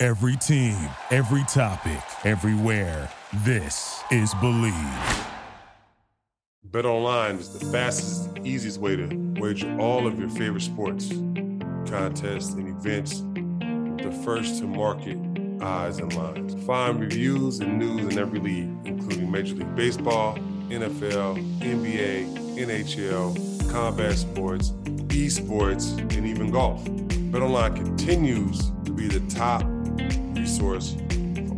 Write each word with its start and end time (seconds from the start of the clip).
Every 0.00 0.36
team, 0.36 0.76
every 1.10 1.42
topic, 1.48 2.00
everywhere. 2.22 3.10
This 3.42 4.00
is 4.12 4.32
Bleav. 4.34 5.26
Bet 6.62 6.86
online 6.86 7.34
is 7.34 7.58
the 7.58 7.66
fastest, 7.66 8.30
easiest 8.44 8.78
way 8.78 8.94
to 8.94 9.08
wager 9.40 9.76
all 9.80 10.06
of 10.06 10.16
your 10.16 10.28
favorite 10.28 10.60
sports, 10.60 11.08
contests, 11.90 12.52
and 12.52 12.68
events. 12.68 13.24
The 14.00 14.16
first 14.24 14.60
to 14.60 14.68
market 14.68 15.18
odds 15.60 15.98
and 15.98 16.14
lines. 16.14 16.54
Find 16.64 17.00
reviews 17.00 17.58
and 17.58 17.80
news 17.80 18.14
in 18.14 18.20
every 18.20 18.38
league, 18.38 18.70
including 18.84 19.28
Major 19.28 19.56
League 19.56 19.74
Baseball, 19.74 20.38
NFL, 20.68 21.44
NBA, 21.58 22.56
NHL, 22.56 23.68
combat 23.72 24.16
sports, 24.16 24.70
esports, 25.08 25.98
and 26.16 26.24
even 26.24 26.52
golf. 26.52 26.84
BetOnline 26.84 27.74
continues 27.74 28.70
to 28.84 28.92
be 28.92 29.08
the 29.08 29.20
top 29.28 29.64
resource 30.48 30.96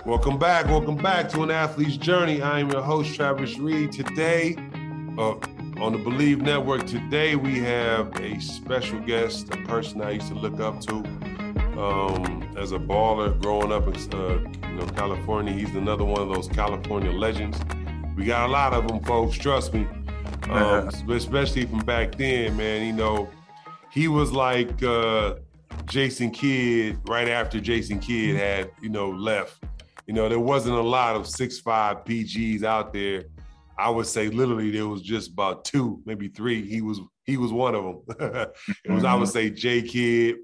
Welcome 0.09 0.39
back. 0.39 0.65
Welcome 0.65 0.95
back 0.95 1.29
to 1.29 1.43
an 1.43 1.51
athlete's 1.51 1.95
journey. 1.95 2.41
I 2.41 2.61
am 2.61 2.71
your 2.71 2.81
host, 2.81 3.13
Travis 3.13 3.59
Reed. 3.59 3.91
Today, 3.91 4.55
uh, 5.19 5.33
on 5.79 5.91
the 5.91 5.99
Bleav 5.99 6.41
Network, 6.41 6.87
today 6.87 7.35
we 7.35 7.59
have 7.59 8.19
a 8.19 8.39
special 8.39 8.99
guest, 9.01 9.53
a 9.53 9.57
person 9.67 10.01
I 10.01 10.09
used 10.13 10.29
to 10.29 10.33
look 10.33 10.59
up 10.59 10.81
to 10.81 10.95
um, 11.79 12.55
as 12.57 12.71
a 12.71 12.79
baller 12.79 13.39
growing 13.39 13.71
up 13.71 13.85
in 13.85 13.93
uh, 14.15 14.67
you 14.67 14.75
know, 14.77 14.87
California. 14.95 15.53
He's 15.53 15.75
another 15.75 16.05
one 16.05 16.23
of 16.23 16.29
those 16.29 16.47
California 16.47 17.11
legends. 17.11 17.59
We 18.17 18.25
got 18.25 18.49
a 18.49 18.51
lot 18.51 18.73
of 18.73 18.87
them, 18.87 19.03
folks. 19.03 19.37
Trust 19.37 19.75
me. 19.75 19.87
Um, 20.49 20.89
especially 21.11 21.67
from 21.67 21.81
back 21.81 22.15
then, 22.15 22.57
man. 22.57 22.83
You 22.83 22.93
know, 22.93 23.29
he 23.91 24.07
was 24.07 24.31
like 24.31 24.81
uh, 24.81 25.35
Jason 25.85 26.31
Kidd 26.31 26.97
right 27.07 27.27
after 27.27 27.59
Jason 27.59 27.99
Kidd 27.99 28.35
had, 28.35 28.71
you 28.81 28.89
know, 28.89 29.11
left 29.11 29.58
you 30.09 30.15
know, 30.15 30.27
there 30.27 30.39
wasn't 30.39 30.75
a 30.75 30.81
lot 30.81 31.15
of 31.15 31.27
six 31.27 31.59
five 31.59 31.97
PGs 31.97 32.63
out 32.63 32.93
there. 32.93 33.25
I 33.77 33.91
would 33.91 34.07
say 34.07 34.27
literally 34.27 34.71
there 34.71 34.87
was 34.87 35.03
just 35.03 35.33
about 35.33 35.65
two, 35.65 36.01
maybe 36.03 36.29
three. 36.29 36.67
He 36.67 36.81
was 36.81 36.99
he 37.27 37.37
was 37.37 37.51
one 37.51 37.75
of 37.75 37.83
them. 37.83 38.01
it 38.85 38.89
was 38.89 39.03
I 39.03 39.13
would 39.13 39.27
mm-hmm. 39.27 39.31
say 39.33 39.51
J 39.51 39.83
Kidd, 39.83 40.37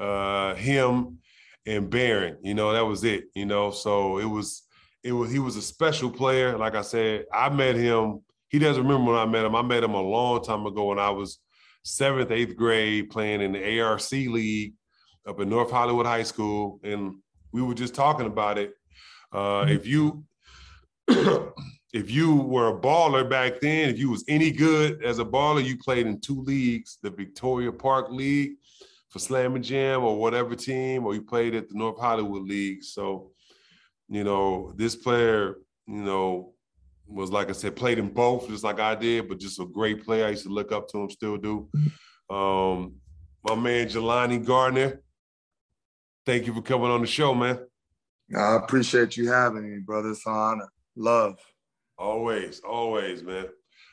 uh, 0.00 0.56
him, 0.56 1.18
and 1.64 1.88
Baron. 1.88 2.38
You 2.42 2.54
know, 2.54 2.72
that 2.72 2.84
was 2.84 3.04
it. 3.04 3.26
You 3.36 3.46
know, 3.46 3.70
so 3.70 4.18
it 4.18 4.24
was 4.24 4.64
it 5.04 5.12
was 5.12 5.30
he 5.30 5.38
was 5.38 5.54
a 5.54 5.62
special 5.62 6.10
player. 6.10 6.58
Like 6.58 6.74
I 6.74 6.82
said, 6.82 7.26
I 7.32 7.50
met 7.50 7.76
him. 7.76 8.22
He 8.48 8.58
doesn't 8.58 8.82
remember 8.82 9.12
when 9.12 9.20
I 9.20 9.26
met 9.26 9.44
him. 9.46 9.54
I 9.54 9.62
met 9.62 9.84
him 9.84 9.94
a 9.94 10.02
long 10.02 10.42
time 10.42 10.66
ago 10.66 10.86
when 10.86 10.98
I 10.98 11.10
was 11.10 11.38
seventh, 11.84 12.32
eighth 12.32 12.56
grade 12.56 13.10
playing 13.10 13.42
in 13.42 13.52
the 13.52 13.80
ARC 13.80 14.10
league 14.10 14.74
up 15.24 15.38
in 15.38 15.48
North 15.48 15.70
Hollywood 15.70 16.06
High 16.06 16.24
School, 16.24 16.80
and 16.82 17.14
we 17.52 17.62
were 17.62 17.74
just 17.74 17.94
talking 17.94 18.26
about 18.26 18.58
it 18.58 18.72
uh, 19.32 19.66
if 19.68 19.86
you 19.86 20.24
if 21.08 22.10
you 22.10 22.36
were 22.36 22.68
a 22.68 22.80
baller 22.80 23.28
back 23.28 23.60
then, 23.60 23.88
if 23.88 23.98
you 23.98 24.10
was 24.10 24.24
any 24.28 24.50
good 24.50 25.02
as 25.02 25.18
a 25.18 25.24
baller, 25.24 25.64
you 25.64 25.76
played 25.78 26.06
in 26.06 26.20
two 26.20 26.42
leagues, 26.42 26.98
the 27.02 27.10
Victoria 27.10 27.72
Park 27.72 28.10
League 28.10 28.52
for 29.08 29.18
Slam 29.18 29.54
and 29.54 29.64
Jam 29.64 30.04
or 30.04 30.18
whatever 30.18 30.54
team, 30.54 31.06
or 31.06 31.14
you 31.14 31.22
played 31.22 31.54
at 31.54 31.68
the 31.68 31.74
North 31.74 31.98
Hollywood 31.98 32.42
League. 32.42 32.84
So, 32.84 33.30
you 34.08 34.22
know, 34.22 34.72
this 34.76 34.94
player, 34.94 35.56
you 35.86 36.02
know, 36.02 36.52
was 37.06 37.30
like 37.30 37.48
I 37.48 37.52
said, 37.52 37.74
played 37.74 37.98
in 37.98 38.10
both, 38.10 38.48
just 38.48 38.64
like 38.64 38.80
I 38.80 38.94
did, 38.94 39.28
but 39.28 39.40
just 39.40 39.60
a 39.60 39.64
great 39.64 40.04
player. 40.04 40.26
I 40.26 40.30
used 40.30 40.44
to 40.44 40.50
look 40.50 40.72
up 40.72 40.88
to 40.88 40.98
him, 40.98 41.10
still 41.10 41.38
do. 41.38 41.68
Um, 42.28 42.96
my 43.42 43.54
man 43.54 43.88
Jelani 43.88 44.44
Gardner, 44.44 45.00
thank 46.26 46.46
you 46.46 46.52
for 46.52 46.60
coming 46.60 46.90
on 46.90 47.00
the 47.00 47.06
show, 47.06 47.34
man. 47.34 47.60
I 48.36 48.56
appreciate 48.56 49.16
you 49.16 49.30
having 49.30 49.70
me, 49.70 49.78
brother. 49.78 50.10
It's 50.10 50.26
an 50.26 50.32
honor. 50.32 50.68
Love. 50.96 51.38
Always, 51.96 52.60
always, 52.60 53.22
man. 53.22 53.46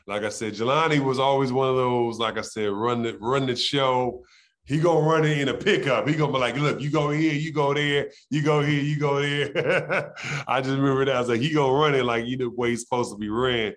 Like 0.08 0.24
I 0.24 0.30
said, 0.30 0.54
Jelani 0.54 1.00
was 1.00 1.20
always 1.20 1.52
one 1.52 1.70
of 1.70 1.76
those, 1.76 2.20
like 2.20 2.38
I 2.38 2.42
said, 2.42 2.70
run 2.70 3.04
the 3.04 3.18
run 3.20 3.48
the 3.48 3.56
show. 3.56 4.24
He 4.66 4.80
gonna 4.80 5.08
run 5.08 5.26
it 5.26 5.38
in 5.38 5.50
a 5.50 5.54
pickup. 5.54 6.08
He 6.08 6.16
gonna 6.16 6.34
be 6.34 6.40
like, 6.40 6.58
look, 6.58 6.82
you 6.82 6.92
go 6.92 7.10
here, 7.12 7.34
you 7.34 7.52
go 7.52 7.74
there, 7.74 8.10
you 8.30 8.42
go 8.42 8.62
here, 8.62 8.82
you 8.82 9.00
go 9.00 9.22
there. 9.22 10.14
I 10.48 10.62
just 10.62 10.76
remember 10.76 11.06
that. 11.06 11.16
I 11.16 11.20
was 11.20 11.30
like, 11.30 11.42
he 11.42 11.54
gonna 11.54 11.74
run 11.74 11.96
it 11.96 12.04
like 12.04 12.26
you 12.26 12.38
know 12.38 12.50
way 12.50 12.72
he's 12.72 12.82
supposed 12.82 13.12
to 13.12 13.18
be 13.18 13.30
ran. 13.30 13.74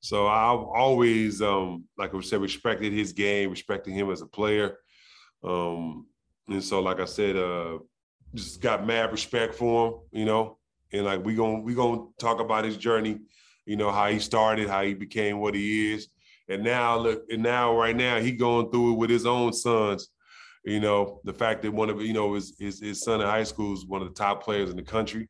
So 0.00 0.28
I've 0.28 0.60
always, 0.60 1.42
um, 1.42 1.84
like 1.96 2.14
I 2.14 2.20
said, 2.20 2.40
respected 2.40 2.92
his 2.92 3.12
game, 3.12 3.50
respecting 3.50 3.94
him 3.94 4.10
as 4.10 4.22
a 4.22 4.26
player. 4.26 4.78
Um, 5.42 6.06
and 6.48 6.62
so, 6.62 6.80
like 6.80 7.00
I 7.00 7.04
said, 7.04 7.36
uh, 7.36 7.78
just 8.34 8.60
got 8.60 8.86
mad 8.86 9.12
respect 9.12 9.54
for 9.54 9.88
him, 9.88 9.94
you 10.12 10.24
know, 10.24 10.58
and 10.92 11.04
like 11.04 11.24
we 11.24 11.34
gonna 11.34 11.60
we 11.60 11.74
gonna 11.74 12.06
talk 12.18 12.40
about 12.40 12.64
his 12.64 12.76
journey, 12.76 13.18
you 13.66 13.76
know, 13.76 13.90
how 13.90 14.08
he 14.08 14.18
started, 14.18 14.68
how 14.68 14.82
he 14.82 14.94
became 14.94 15.38
what 15.38 15.54
he 15.54 15.92
is, 15.92 16.08
and 16.48 16.62
now 16.62 16.98
look, 16.98 17.24
and 17.30 17.42
now 17.42 17.76
right 17.76 17.96
now 17.96 18.20
he 18.20 18.32
going 18.32 18.70
through 18.70 18.92
it 18.92 18.96
with 18.96 19.10
his 19.10 19.26
own 19.26 19.52
sons. 19.52 20.08
You 20.64 20.80
know, 20.80 21.20
the 21.24 21.32
fact 21.32 21.62
that 21.62 21.72
one 21.72 21.88
of 21.88 22.00
you 22.02 22.12
know 22.12 22.34
his 22.34 22.54
his, 22.58 22.80
his 22.80 23.00
son 23.00 23.20
in 23.20 23.26
high 23.26 23.44
school 23.44 23.74
is 23.74 23.86
one 23.86 24.02
of 24.02 24.08
the 24.08 24.14
top 24.14 24.42
players 24.42 24.70
in 24.70 24.76
the 24.76 24.82
country. 24.82 25.28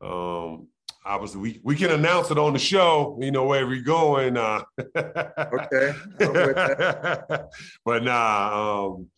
Um, 0.00 0.68
obviously, 1.04 1.40
we 1.40 1.60
we 1.64 1.74
can 1.74 1.90
announce 1.90 2.30
it 2.30 2.38
on 2.38 2.52
the 2.52 2.58
show. 2.58 3.18
You 3.20 3.30
know, 3.30 3.46
wherever 3.46 3.74
you're 3.74 3.82
going. 3.82 4.36
Uh, 4.36 4.62
okay. 4.96 5.94
but 7.84 8.04
nah. 8.04 8.86
Um, 8.86 9.08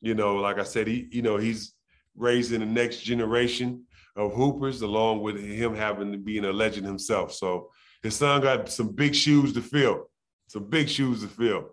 you 0.00 0.14
know, 0.14 0.36
like 0.36 0.58
I 0.58 0.62
said, 0.62 0.86
he, 0.86 1.08
you 1.10 1.22
know, 1.22 1.36
he's 1.36 1.74
raising 2.20 2.60
the 2.60 2.66
next 2.66 3.00
generation 3.00 3.84
of 4.16 4.32
hoopers, 4.32 4.82
along 4.82 5.22
with 5.22 5.40
him 5.40 5.74
having 5.74 6.12
to 6.12 6.18
being 6.18 6.44
a 6.44 6.52
legend 6.52 6.86
himself. 6.86 7.32
So 7.32 7.70
his 8.02 8.16
son 8.16 8.40
got 8.40 8.68
some 8.68 8.88
big 8.88 9.14
shoes 9.14 9.52
to 9.54 9.62
fill, 9.62 10.10
some 10.48 10.64
big 10.64 10.88
shoes 10.88 11.22
to 11.22 11.28
fill, 11.28 11.70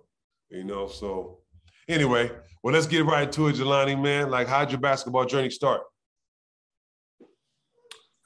you 0.50 0.64
know. 0.64 0.88
So 0.88 1.40
anyway, 1.88 2.32
well, 2.64 2.74
let's 2.74 2.88
get 2.88 3.06
right 3.06 3.32
to 3.32 3.48
it, 3.48 3.56
Jelani, 3.56 4.02
man. 4.02 4.30
Like, 4.30 4.48
how'd 4.48 4.72
your 4.72 4.80
basketball 4.80 5.26
journey 5.26 5.50
start? 5.50 5.82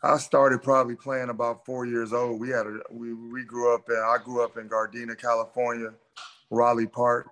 I 0.04 0.18
started 0.18 0.64
probably 0.64 0.96
playing 0.96 1.30
about 1.30 1.64
four 1.64 1.86
years 1.86 2.12
old. 2.12 2.40
We 2.40 2.50
had 2.50 2.66
a 2.66 2.80
we 2.90 3.14
we 3.14 3.44
grew 3.44 3.74
up 3.76 3.88
in 3.88 3.96
I 3.96 4.18
grew 4.24 4.44
up 4.44 4.58
in 4.58 4.68
Gardena, 4.68 5.16
California, 5.16 5.94
Rowley 6.50 6.88
Park, 6.88 7.30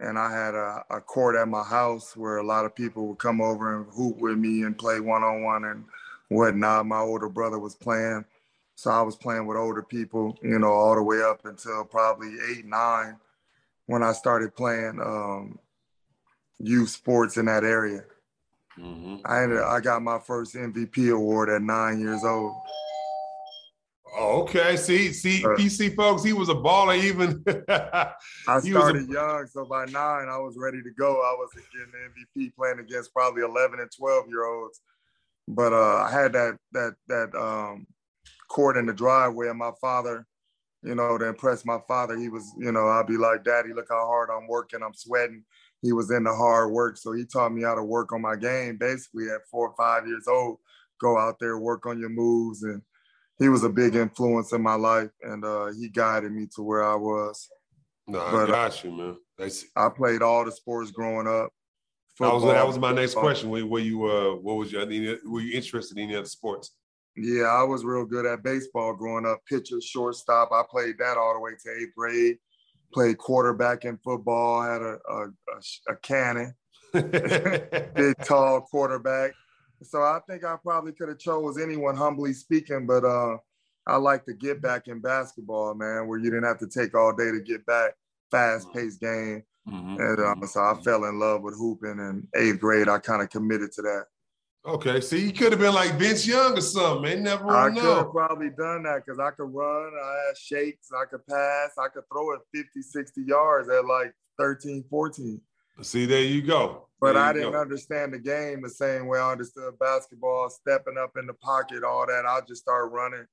and 0.00 0.18
I 0.18 0.32
had 0.32 0.54
a, 0.54 0.84
a 0.90 1.00
court 1.00 1.36
at 1.36 1.46
my 1.46 1.62
house 1.62 2.16
where 2.16 2.38
a 2.38 2.46
lot 2.46 2.64
of 2.64 2.74
people 2.74 3.06
would 3.08 3.18
come 3.18 3.40
over 3.40 3.76
and 3.76 3.86
hoop 3.92 4.18
with 4.18 4.38
me 4.38 4.62
and 4.62 4.76
play 4.76 4.98
one 4.98 5.22
on 5.22 5.42
one 5.42 5.64
and 5.64 5.84
whatnot. 6.28 6.86
My 6.86 7.00
older 7.00 7.28
brother 7.28 7.58
was 7.58 7.74
playing, 7.74 8.24
so 8.74 8.90
I 8.90 9.02
was 9.02 9.16
playing 9.16 9.46
with 9.46 9.58
older 9.58 9.82
people, 9.82 10.38
you 10.42 10.58
know, 10.58 10.72
all 10.72 10.94
the 10.94 11.02
way 11.02 11.22
up 11.22 11.44
until 11.44 11.84
probably 11.84 12.34
eight 12.50 12.64
nine, 12.64 13.16
when 13.86 14.02
I 14.02 14.12
started 14.12 14.56
playing 14.56 15.00
um, 15.04 15.58
youth 16.58 16.88
sports 16.88 17.36
in 17.36 17.46
that 17.46 17.64
area. 17.64 18.04
Mm-hmm. 18.78 19.16
I 19.24 19.42
ended, 19.42 19.58
I 19.58 19.80
got 19.80 20.02
my 20.02 20.18
first 20.18 20.54
MVP 20.54 21.12
award 21.12 21.50
at 21.50 21.60
nine 21.60 22.00
years 22.00 22.24
old. 22.24 22.54
Oh, 24.30 24.42
okay. 24.42 24.76
See, 24.76 25.12
see, 25.12 25.44
uh, 25.44 25.48
PC 25.50 25.94
folks, 25.96 26.22
he 26.22 26.32
was 26.32 26.48
a 26.48 26.54
baller 26.54 26.96
even. 27.02 27.42
I 28.48 28.60
started 28.60 29.08
a, 29.08 29.12
young, 29.12 29.46
so 29.46 29.64
by 29.64 29.86
nine, 29.86 30.28
I 30.28 30.38
was 30.38 30.56
ready 30.56 30.82
to 30.82 30.90
go. 30.96 31.14
I 31.14 31.34
was 31.38 31.50
getting 31.72 32.44
MVP 32.46 32.54
playing 32.54 32.78
against 32.78 33.12
probably 33.12 33.42
11 33.42 33.80
and 33.80 33.90
12 33.90 34.28
year 34.28 34.44
olds. 34.44 34.80
But 35.48 35.72
uh, 35.72 36.04
I 36.06 36.10
had 36.10 36.32
that 36.34 36.58
that 36.72 36.94
that 37.08 37.34
um, 37.34 37.86
court 38.48 38.76
in 38.76 38.86
the 38.86 38.92
driveway, 38.92 39.48
and 39.48 39.58
my 39.58 39.72
father, 39.80 40.26
you 40.82 40.94
know, 40.94 41.18
to 41.18 41.26
impress 41.26 41.64
my 41.64 41.78
father, 41.88 42.16
he 42.16 42.28
was, 42.28 42.54
you 42.56 42.70
know, 42.70 42.86
I'd 42.86 43.08
be 43.08 43.16
like, 43.16 43.42
Daddy, 43.42 43.72
look 43.72 43.88
how 43.90 44.06
hard 44.06 44.30
I'm 44.30 44.46
working. 44.46 44.80
I'm 44.82 44.94
sweating 44.94 45.44
he 45.82 45.92
was 45.92 46.10
in 46.10 46.24
the 46.24 46.34
hard 46.34 46.70
work. 46.70 46.98
So 46.98 47.12
he 47.12 47.24
taught 47.24 47.52
me 47.52 47.62
how 47.62 47.74
to 47.74 47.82
work 47.82 48.12
on 48.12 48.22
my 48.22 48.36
game 48.36 48.76
basically 48.76 49.28
at 49.30 49.48
four 49.50 49.70
or 49.70 49.74
five 49.76 50.06
years 50.06 50.28
old. 50.28 50.58
Go 51.00 51.18
out 51.18 51.38
there, 51.40 51.58
work 51.58 51.86
on 51.86 51.98
your 51.98 52.10
moves. 52.10 52.62
And 52.62 52.82
he 53.40 53.48
was 53.48 53.64
a 53.64 53.68
big 53.68 53.96
influence 53.96 54.52
in 54.52 54.62
my 54.62 54.74
life 54.74 55.10
and 55.22 55.44
uh, 55.44 55.72
he 55.72 55.88
guided 55.88 56.30
me 56.30 56.46
to 56.54 56.62
where 56.62 56.84
I 56.84 56.94
was. 56.94 57.48
No, 58.06 58.18
but, 58.30 58.38
I 58.38 58.42
uh, 58.42 58.46
got 58.46 58.84
you, 58.84 58.92
man. 58.92 59.16
That's... 59.38 59.64
I 59.74 59.88
played 59.88 60.22
all 60.22 60.44
the 60.44 60.52
sports 60.52 60.92
growing 60.92 61.26
up. 61.26 61.50
Football, 62.16 62.40
that 62.40 62.46
was 62.46 62.54
that 62.54 62.66
was 62.66 62.78
my 62.78 62.92
next 62.92 63.14
question. 63.14 63.50
Were, 63.50 63.64
were 63.64 63.78
you 63.78 64.04
uh 64.04 64.34
what 64.34 64.56
was 64.56 64.70
your 64.70 64.84
were 64.84 65.40
you 65.40 65.54
interested 65.54 65.96
in 65.96 66.04
any 66.04 66.16
other 66.16 66.26
sports? 66.26 66.74
Yeah, 67.16 67.44
I 67.44 67.62
was 67.64 67.84
real 67.84 68.04
good 68.04 68.26
at 68.26 68.42
baseball 68.42 68.94
growing 68.94 69.26
up. 69.26 69.40
Pitcher, 69.48 69.80
shortstop. 69.80 70.50
I 70.52 70.62
played 70.70 70.96
that 70.98 71.16
all 71.16 71.34
the 71.34 71.40
way 71.40 71.52
to 71.52 71.82
eighth 71.82 71.94
grade 71.96 72.36
played 72.92 73.18
quarterback 73.18 73.84
in 73.84 73.98
football, 73.98 74.62
had 74.62 74.82
a, 74.82 74.98
a, 75.08 75.26
a, 75.26 75.92
a 75.92 75.96
cannon, 75.96 76.54
big, 76.92 78.16
tall 78.24 78.60
quarterback. 78.62 79.32
So 79.82 80.02
I 80.02 80.20
think 80.28 80.44
I 80.44 80.56
probably 80.56 80.92
could 80.92 81.08
have 81.08 81.18
chose 81.18 81.58
anyone, 81.58 81.96
humbly 81.96 82.32
speaking, 82.32 82.86
but 82.86 83.04
uh, 83.04 83.36
I 83.86 83.96
like 83.96 84.24
to 84.26 84.34
get 84.34 84.60
back 84.60 84.88
in 84.88 85.00
basketball, 85.00 85.74
man, 85.74 86.06
where 86.06 86.18
you 86.18 86.30
didn't 86.30 86.44
have 86.44 86.58
to 86.58 86.66
take 86.66 86.94
all 86.94 87.14
day 87.14 87.30
to 87.30 87.40
get 87.40 87.64
back, 87.66 87.92
fast-paced 88.30 89.00
game. 89.00 89.42
Mm-hmm. 89.68 90.00
And 90.00 90.20
um, 90.20 90.46
so 90.46 90.60
I 90.60 90.74
fell 90.82 91.04
in 91.04 91.18
love 91.18 91.42
with 91.42 91.54
hooping 91.54 91.98
in 91.98 92.28
eighth 92.34 92.60
grade. 92.60 92.88
I 92.88 92.98
kind 92.98 93.22
of 93.22 93.30
committed 93.30 93.72
to 93.72 93.82
that. 93.82 94.04
Okay, 94.66 95.00
see, 95.00 95.24
you 95.24 95.32
could 95.32 95.52
have 95.52 95.60
been 95.60 95.74
like 95.74 95.94
Vince 95.94 96.26
Young 96.26 96.58
or 96.58 96.60
something, 96.60 97.02
man. 97.02 97.22
Never 97.22 97.48
I 97.48 97.70
could 97.70 97.82
have 97.82 98.10
probably 98.10 98.50
done 98.50 98.82
that 98.82 99.06
because 99.06 99.18
I 99.18 99.30
could 99.30 99.54
run, 99.54 99.92
I 99.94 100.26
had 100.26 100.36
shakes, 100.36 100.90
I 100.92 101.06
could 101.06 101.26
pass, 101.26 101.70
I 101.78 101.88
could 101.88 102.02
throw 102.12 102.32
it 102.32 102.40
50, 102.54 102.82
60 102.82 103.22
yards 103.22 103.70
at 103.70 103.86
like 103.86 104.12
13, 104.38 104.84
14. 104.90 105.40
See, 105.80 106.04
there 106.04 106.20
you 106.20 106.42
go. 106.42 106.88
But 107.00 107.16
I 107.16 107.32
didn't 107.32 107.52
go. 107.52 107.60
understand 107.60 108.12
the 108.12 108.18
game 108.18 108.62
the 108.62 108.68
same 108.68 109.06
way 109.06 109.18
I 109.18 109.32
understood 109.32 109.78
basketball, 109.78 110.50
stepping 110.50 110.98
up 110.98 111.12
in 111.16 111.26
the 111.26 111.34
pocket, 111.34 111.82
all 111.82 112.06
that. 112.06 112.26
I 112.26 112.40
just 112.46 112.62
started 112.62 112.88
running. 112.88 113.24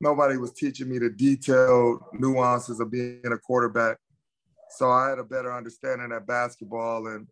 Nobody 0.00 0.38
was 0.38 0.54
teaching 0.54 0.88
me 0.88 0.98
the 0.98 1.10
detailed 1.10 2.02
nuances 2.14 2.80
of 2.80 2.90
being 2.90 3.20
a 3.26 3.36
quarterback. 3.36 3.98
So 4.70 4.90
I 4.90 5.10
had 5.10 5.18
a 5.18 5.24
better 5.24 5.54
understanding 5.54 6.12
of 6.12 6.26
basketball 6.26 7.08
and 7.08 7.26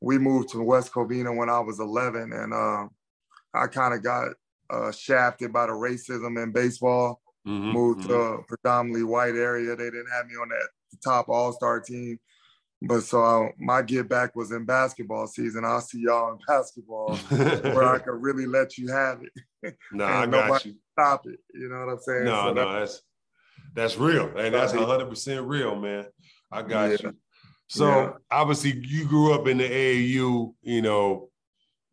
we 0.00 0.18
moved 0.18 0.50
to 0.50 0.62
West 0.62 0.92
Covina 0.92 1.34
when 1.34 1.50
I 1.50 1.60
was 1.60 1.78
11, 1.78 2.32
and 2.32 2.54
uh, 2.54 2.88
I 3.54 3.66
kind 3.66 3.94
of 3.94 4.02
got 4.02 4.28
uh, 4.70 4.92
shafted 4.92 5.52
by 5.52 5.66
the 5.66 5.72
racism 5.72 6.42
in 6.42 6.52
baseball. 6.52 7.20
Mm-hmm, 7.46 7.72
moved 7.72 8.00
mm-hmm. 8.00 8.08
to 8.10 8.14
a 8.14 8.42
predominantly 8.44 9.02
white 9.02 9.34
area. 9.34 9.74
They 9.74 9.84
didn't 9.84 10.10
have 10.12 10.26
me 10.26 10.34
on 10.34 10.48
that 10.50 10.68
top 11.02 11.28
All 11.28 11.52
Star 11.52 11.80
team, 11.80 12.18
but 12.82 13.02
so 13.02 13.22
uh, 13.22 13.48
my 13.58 13.82
get 13.82 14.08
back 14.08 14.34
was 14.34 14.52
in 14.52 14.64
basketball 14.64 15.26
season. 15.26 15.64
I'll 15.64 15.82
see 15.82 16.00
y'all 16.00 16.32
in 16.32 16.38
basketball 16.48 17.16
where 17.28 17.84
I 17.84 17.98
could 17.98 18.22
really 18.22 18.46
let 18.46 18.78
you 18.78 18.90
have 18.90 19.20
it. 19.22 19.32
No, 19.92 20.04
I 20.06 20.24
got 20.24 20.64
you. 20.64 20.74
Stop 20.92 21.26
it. 21.26 21.38
You 21.52 21.68
know 21.68 21.80
what 21.80 21.92
I'm 21.92 21.98
saying? 21.98 22.24
No, 22.24 22.46
so 22.46 22.52
no, 22.54 22.80
that's 22.80 23.02
that's 23.74 23.98
real, 23.98 24.34
and 24.38 24.54
that's 24.54 24.72
100 24.72 25.06
percent 25.06 25.46
real, 25.46 25.76
man. 25.76 26.06
I 26.50 26.62
got 26.62 26.90
yeah. 26.90 26.96
you. 27.02 27.16
So 27.68 27.86
yeah. 27.86 28.12
obviously 28.30 28.82
you 28.82 29.06
grew 29.06 29.34
up 29.34 29.46
in 29.46 29.58
the 29.58 29.68
AAU, 29.68 30.54
you 30.62 30.80
know, 30.80 31.28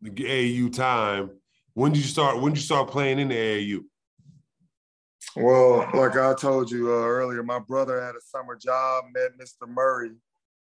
the 0.00 0.10
AAU 0.10 0.72
time. 0.72 1.30
When 1.74 1.92
did 1.92 1.98
you 1.98 2.08
start? 2.08 2.40
When 2.40 2.54
did 2.54 2.60
you 2.60 2.64
start 2.64 2.88
playing 2.88 3.18
in 3.18 3.28
the 3.28 3.34
AAU? 3.36 3.80
Well, 5.36 5.90
like 5.92 6.16
I 6.16 6.32
told 6.32 6.70
you 6.70 6.88
uh, 6.88 7.04
earlier, 7.04 7.42
my 7.42 7.58
brother 7.58 8.02
had 8.02 8.14
a 8.14 8.20
summer 8.22 8.56
job, 8.56 9.04
met 9.12 9.38
Mr. 9.38 9.68
Murray 9.68 10.12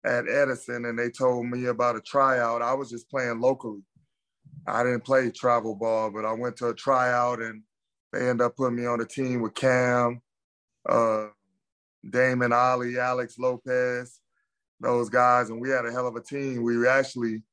at 0.04 0.28
Edison, 0.28 0.86
and 0.86 0.98
they 0.98 1.10
told 1.10 1.46
me 1.46 1.66
about 1.66 1.96
a 1.96 2.02
tryout. 2.02 2.62
I 2.62 2.74
was 2.74 2.90
just 2.90 3.10
playing 3.10 3.40
locally. 3.40 3.84
I 4.68 4.84
didn't 4.84 5.06
play 5.06 5.30
travel 5.32 5.76
ball, 5.76 6.12
but 6.12 6.26
I 6.26 6.34
went 6.34 6.58
to 6.58 6.70
a 6.70 6.74
tryout, 6.74 7.42
and 7.42 7.64
they 8.12 8.30
ended 8.30 8.46
up 8.46 8.56
putting 8.56 8.78
me 8.78 8.86
on 8.86 9.00
the 9.00 9.06
team 9.06 9.42
with 9.42 9.54
Cam, 9.54 10.22
uh, 10.88 11.28
Damon 12.08 12.52
Ollie, 12.52 13.00
Alex 13.00 13.38
Lopez, 13.38 14.20
those 14.80 15.10
guys, 15.10 15.50
and 15.50 15.62
we 15.62 15.70
had 15.70 15.86
a 15.86 15.92
hell 15.92 16.08
of 16.08 16.16
a 16.16 16.22
team. 16.22 16.64
We 16.64 16.88
actually 16.88 17.44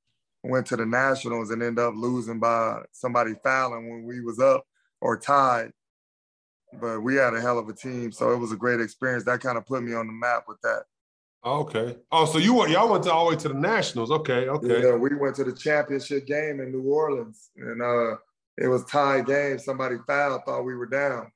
went 0.42 0.66
to 0.66 0.76
the 0.76 0.86
Nationals 0.86 1.50
and 1.50 1.62
ended 1.62 1.84
up 1.84 1.94
losing 1.94 2.40
by 2.40 2.80
somebody 2.92 3.34
fouling 3.42 3.90
when 3.90 4.04
we 4.04 4.20
was 4.20 4.38
up 4.38 4.64
or 5.00 5.18
tied. 5.18 5.72
But 6.80 7.00
we 7.00 7.16
had 7.16 7.34
a 7.34 7.40
hell 7.40 7.58
of 7.58 7.68
a 7.68 7.74
team, 7.74 8.12
so 8.12 8.32
it 8.32 8.38
was 8.38 8.52
a 8.52 8.56
great 8.56 8.80
experience. 8.80 9.24
That 9.24 9.40
kind 9.40 9.56
of 9.56 9.66
put 9.66 9.82
me 9.82 9.94
on 9.94 10.06
the 10.06 10.12
map 10.12 10.44
with 10.46 10.60
that. 10.62 10.84
Okay. 11.48 11.96
Oh, 12.12 12.26
so 12.26 12.38
you 12.38 12.54
went 12.54 12.70
y'all 12.70 12.90
went 12.90 13.06
all 13.08 13.24
the 13.24 13.30
way 13.30 13.40
to 13.40 13.48
the 13.48 13.54
Nationals. 13.54 14.10
Okay, 14.10 14.48
okay. 14.48 14.82
Yeah, 14.82 14.96
we 14.96 15.14
went 15.14 15.36
to 15.36 15.44
the 15.44 15.52
championship 15.52 16.26
game 16.26 16.60
in 16.60 16.72
New 16.72 16.82
Orleans, 16.82 17.50
and 17.56 17.80
uh, 17.80 18.16
it 18.56 18.68
was 18.68 18.84
tied 18.84 19.26
game. 19.26 19.58
Somebody 19.58 19.96
fouled, 20.06 20.42
thought 20.44 20.62
we 20.62 20.74
were 20.74 20.86
down. 20.86 21.32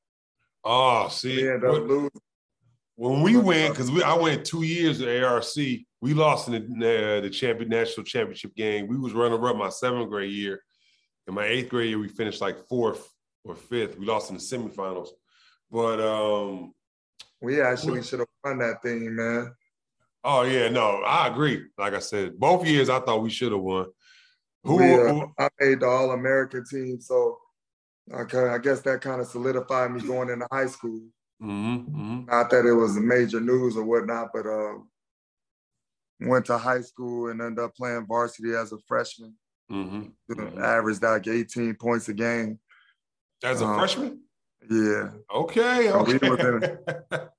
Oh, 0.64 1.09
see, 1.09 1.37
we 1.37 1.49
ended 1.49 1.71
up 1.71 1.88
losing. 1.88 2.11
When 2.97 3.23
we 3.23 3.37
went, 3.37 3.75
because 3.75 3.90
I 4.02 4.14
went 4.14 4.45
two 4.45 4.62
years 4.62 5.00
at 5.00 5.25
ARC, 5.25 5.45
we 5.57 6.14
lost 6.14 6.49
in 6.49 6.78
the, 6.78 7.19
uh, 7.19 7.21
the 7.21 7.31
champion 7.31 7.71
national 7.71 8.04
championship 8.04 8.54
game. 8.54 8.87
We 8.87 8.99
was 8.99 9.12
running 9.12 9.42
up 9.42 9.57
my 9.57 9.71
seventh 9.71 10.11
grade 10.11 10.31
year. 10.31 10.62
In 11.26 11.35
my 11.35 11.47
eighth 11.47 11.71
grade 11.71 11.88
year, 11.88 11.99
we 11.99 12.09
finished 12.09 12.40
like 12.40 12.69
fourth 12.69 13.09
or 13.45 13.54
fifth. 13.54 13.99
We 13.99 14.07
lost 14.07 14.31
in 14.31 14.37
the 14.37 14.42
semifinals. 14.42 15.09
But 15.71 16.00
um 16.00 16.75
we 17.40 17.61
actually 17.61 18.02
should 18.02 18.21
have 18.21 18.28
won 18.45 18.59
that 18.59 18.83
thing, 18.83 19.16
man. 19.16 19.52
Oh 20.24 20.42
yeah, 20.42 20.68
no, 20.68 21.02
I 21.04 21.28
agree. 21.28 21.64
Like 21.76 21.94
I 21.94 21.98
said, 21.98 22.38
both 22.38 22.66
years 22.66 22.88
I 22.88 23.00
thought 23.00 23.22
we 23.22 23.30
should 23.30 23.52
have 23.52 23.60
won. 23.60 23.86
Who, 24.64 24.76
we, 24.76 24.94
uh, 24.94 25.14
who, 25.14 25.32
I 25.38 25.48
made 25.58 25.80
the 25.80 25.86
All 25.86 26.12
American 26.12 26.64
team, 26.64 27.00
so 27.00 27.38
okay, 28.12 28.46
I 28.46 28.58
guess 28.58 28.80
that 28.82 29.00
kind 29.00 29.20
of 29.20 29.26
solidified 29.26 29.90
me 29.90 30.00
going 30.00 30.30
into 30.30 30.46
high 30.52 30.66
school. 30.66 31.00
Mm-hmm, 31.42 31.76
mm-hmm. 31.76 32.24
Not 32.26 32.50
that 32.50 32.66
it 32.66 32.72
was 32.72 32.96
major 32.96 33.40
news 33.40 33.76
or 33.76 33.84
whatnot, 33.84 34.28
but 34.32 34.46
uh, 34.46 34.74
went 36.20 36.46
to 36.46 36.58
high 36.58 36.82
school 36.82 37.28
and 37.28 37.40
ended 37.40 37.64
up 37.64 37.74
playing 37.74 38.06
varsity 38.06 38.54
as 38.54 38.72
a 38.72 38.78
freshman. 38.86 39.34
Mm-hmm, 39.70 40.02
mm-hmm. 40.32 40.62
Averaged 40.62 41.02
like 41.02 41.26
18 41.26 41.74
points 41.74 42.08
a 42.08 42.14
game. 42.14 42.60
As 43.42 43.60
a 43.60 43.64
um, 43.64 43.76
freshman? 43.76 44.20
Yeah. 44.70 45.10
Okay. 45.34 45.90
okay. 45.90 46.18
we, 46.22 46.30
was 46.30 46.40
in, 46.40 46.78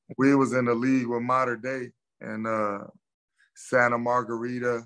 we 0.17 0.35
was 0.35 0.53
in 0.53 0.65
the 0.65 0.73
league 0.73 1.07
with 1.07 1.21
Mater 1.21 1.55
Dei 1.55 1.91
and 2.23 2.47
uh, 2.47 2.85
Santa 3.55 3.97
Margarita. 3.97 4.83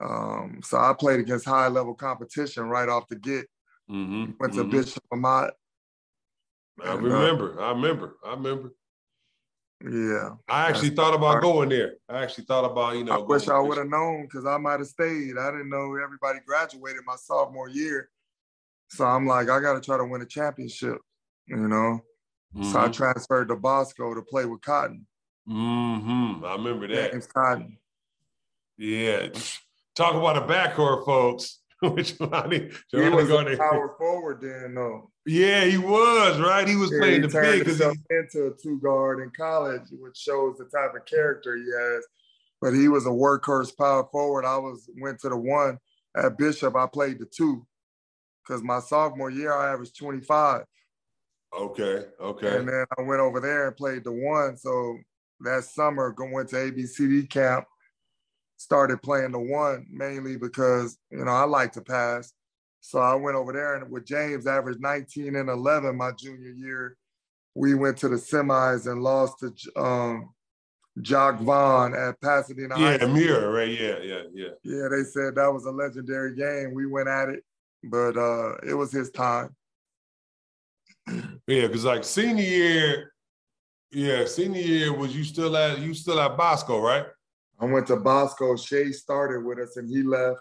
Um, 0.00 0.60
so 0.64 0.78
I 0.78 0.94
played 0.98 1.20
against 1.20 1.44
high 1.44 1.68
level 1.68 1.94
competition 1.94 2.64
right 2.64 2.88
off 2.88 3.08
the 3.08 3.16
get. 3.16 3.46
Mm-hmm, 3.90 4.32
Went 4.40 4.54
to 4.54 4.60
mm-hmm. 4.60 4.70
Bishop 4.70 5.04
Amat 5.12 5.52
I 6.84 6.92
uh, 6.92 6.96
remember. 6.96 7.60
I 7.60 7.70
remember. 7.70 8.16
I 8.24 8.30
remember. 8.30 8.72
Yeah. 9.82 10.30
I 10.48 10.68
actually 10.68 10.90
thought 10.90 11.14
about 11.14 11.40
going 11.40 11.70
there. 11.70 11.94
I 12.08 12.22
actually 12.22 12.44
thought 12.44 12.70
about, 12.70 12.96
you 12.96 13.04
know. 13.04 13.12
I 13.12 13.18
wish 13.18 13.48
I 13.48 13.58
would 13.58 13.78
have 13.78 13.88
known 13.88 14.22
because 14.22 14.44
I 14.44 14.58
might 14.58 14.80
have 14.80 14.88
stayed. 14.88 15.38
I 15.38 15.50
didn't 15.50 15.70
know 15.70 15.96
everybody 16.02 16.38
graduated 16.46 17.02
my 17.06 17.16
sophomore 17.16 17.68
year. 17.68 18.10
So 18.88 19.04
I'm 19.04 19.26
like, 19.26 19.48
I 19.48 19.60
got 19.60 19.74
to 19.74 19.80
try 19.80 19.96
to 19.96 20.04
win 20.04 20.22
a 20.22 20.26
championship, 20.26 20.98
you 21.46 21.56
know? 21.56 22.00
Mm-hmm. 22.54 22.64
So 22.64 22.78
I 22.78 22.84
mm-hmm. 22.84 22.92
transferred 22.92 23.48
to 23.48 23.56
Bosco 23.56 24.14
to 24.14 24.22
play 24.22 24.44
with 24.44 24.60
Cotton. 24.60 25.06
Mm-hmm. 25.50 26.44
I 26.44 26.52
remember 26.52 26.88
that. 26.88 27.12
James 27.12 27.26
Cotton. 27.26 27.78
Yeah. 28.78 29.28
Talk 29.94 30.14
about 30.14 30.36
a 30.36 30.42
backcourt, 30.42 31.04
folks. 31.04 31.58
Which 31.82 32.18
Jelani, 32.18 32.74
Jelani 32.92 33.04
he 33.04 33.08
was 33.08 33.30
a 33.30 33.56
power 33.56 33.94
forward 33.96 34.42
then, 34.42 34.74
though. 34.74 35.10
Yeah, 35.24 35.64
he 35.64 35.78
was 35.78 36.38
right. 36.38 36.68
He 36.68 36.76
was 36.76 36.90
yeah, 36.92 36.98
playing 36.98 37.22
he 37.22 37.28
the 37.28 37.40
big 37.40 37.58
because 37.60 37.78
he 37.78 38.14
into 38.14 38.48
a 38.48 38.62
two 38.62 38.78
guard 38.80 39.22
in 39.22 39.30
college, 39.30 39.84
which 39.92 40.16
shows 40.16 40.58
the 40.58 40.64
type 40.66 40.94
of 40.94 41.06
character 41.06 41.56
he 41.56 41.64
has. 41.64 42.06
But 42.60 42.74
he 42.74 42.88
was 42.88 43.06
a 43.06 43.10
workhorse 43.10 43.74
power 43.74 44.06
forward. 44.12 44.44
I 44.44 44.58
was 44.58 44.90
went 45.00 45.20
to 45.20 45.30
the 45.30 45.38
one 45.38 45.78
at 46.14 46.36
Bishop. 46.36 46.76
I 46.76 46.86
played 46.86 47.18
the 47.18 47.24
two 47.24 47.66
because 48.46 48.62
my 48.62 48.80
sophomore 48.80 49.30
year 49.30 49.54
I 49.54 49.72
averaged 49.72 49.96
25. 49.96 50.64
Okay, 51.58 52.04
okay. 52.20 52.58
And 52.58 52.68
then 52.68 52.84
I 52.98 53.02
went 53.02 53.20
over 53.20 53.40
there 53.40 53.68
and 53.68 53.76
played 53.76 54.04
the 54.04 54.12
one. 54.12 54.58
So 54.58 54.98
that 55.40 55.64
summer, 55.64 56.14
went 56.18 56.48
to 56.50 56.56
ABCD 56.56 57.28
camp 57.28 57.66
started 58.60 59.00
playing 59.02 59.32
the 59.32 59.38
one 59.38 59.86
mainly 59.90 60.36
because 60.36 60.98
you 61.10 61.24
know 61.24 61.30
I 61.30 61.44
like 61.44 61.72
to 61.72 61.80
pass. 61.80 62.32
So 62.80 62.98
I 62.98 63.14
went 63.14 63.36
over 63.36 63.52
there 63.52 63.76
and 63.76 63.90
with 63.90 64.04
James 64.04 64.46
averaged 64.46 64.80
19 64.80 65.34
and 65.36 65.48
11 65.48 65.96
my 65.96 66.12
junior 66.12 66.50
year. 66.50 66.96
We 67.54 67.74
went 67.74 67.96
to 67.98 68.08
the 68.08 68.16
semis 68.16 68.86
and 68.86 69.02
lost 69.02 69.40
to 69.40 69.80
um, 69.80 70.30
Jacque 71.00 71.40
Vaughn 71.40 71.94
at 71.94 72.20
Pasadena. 72.20 72.78
Yeah, 72.78 73.06
Muir, 73.06 73.50
right? 73.50 73.68
Yeah, 73.68 73.98
yeah, 74.02 74.22
yeah. 74.32 74.48
Yeah, 74.62 74.88
they 74.88 75.04
said 75.04 75.34
that 75.36 75.52
was 75.52 75.64
a 75.64 75.70
legendary 75.70 76.36
game. 76.36 76.74
We 76.74 76.86
went 76.86 77.08
at 77.08 77.30
it, 77.30 77.42
but 77.84 78.16
uh, 78.16 78.56
it 78.58 78.74
was 78.74 78.92
his 78.92 79.10
time. 79.10 79.54
Yeah, 81.46 81.66
because 81.66 81.84
like 81.84 82.04
senior 82.04 82.44
year, 82.44 83.12
yeah, 83.92 84.24
senior 84.24 84.60
year 84.60 84.92
was 84.92 85.14
you 85.14 85.24
still 85.24 85.56
at 85.56 85.78
you 85.78 85.94
still 85.94 86.20
at 86.20 86.36
Bosco, 86.36 86.80
right? 86.80 87.06
I 87.60 87.66
went 87.66 87.86
to 87.88 87.96
Bosco. 87.96 88.56
Shay 88.56 88.90
started 88.92 89.44
with 89.44 89.58
us 89.58 89.76
and 89.76 89.88
he 89.88 90.02
left. 90.02 90.40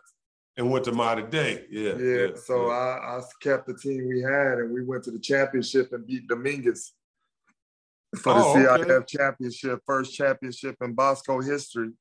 And 0.56 0.70
went 0.72 0.86
to 0.86 0.92
Mater 0.92 1.28
Dei. 1.28 1.66
Yeah. 1.70 1.96
Yeah. 1.98 2.16
yeah 2.16 2.28
so 2.36 2.68
yeah. 2.68 2.74
I, 2.74 3.18
I 3.18 3.22
kept 3.42 3.68
the 3.68 3.76
team 3.76 4.08
we 4.08 4.22
had 4.22 4.60
and 4.60 4.74
we 4.74 4.84
went 4.84 5.04
to 5.06 5.12
the 5.12 5.20
championship 5.20 5.92
and 5.94 6.06
beat 6.06 6.28
Dominguez 6.28 6.94
for 8.18 8.34
the 8.34 8.40
oh, 8.40 8.54
CIF 8.56 8.90
okay. 8.90 9.06
championship, 9.06 9.80
first 9.86 10.16
championship 10.16 10.76
in 10.82 10.94
Bosco 10.94 11.42
history. 11.42 11.92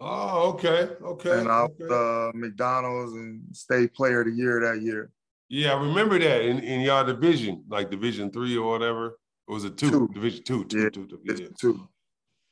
Oh, 0.00 0.50
okay. 0.50 0.90
Okay. 1.02 1.38
And 1.38 1.48
I 1.48 1.62
was 1.62 1.70
okay. 1.80 1.94
uh, 1.94 2.38
McDonald's 2.38 3.12
and 3.12 3.42
state 3.52 3.94
player 3.94 4.20
of 4.20 4.26
the 4.26 4.32
year 4.32 4.60
that 4.60 4.82
year. 4.82 5.10
Yeah, 5.48 5.74
I 5.74 5.80
remember 5.80 6.18
that 6.18 6.42
in, 6.42 6.60
in 6.60 6.80
y'all 6.80 7.04
division, 7.04 7.62
like 7.68 7.90
division 7.90 8.30
three 8.30 8.56
or 8.56 8.68
whatever. 8.68 9.18
Or 9.52 9.56
was 9.56 9.64
it 9.64 9.76
two? 9.76 9.90
two. 9.90 10.08
Division 10.14 10.44
two, 10.44 10.64
two, 10.64 10.82
yeah, 10.82 10.88
two, 10.88 11.06
two, 11.06 11.20
yeah. 11.24 11.46
two. 11.60 11.88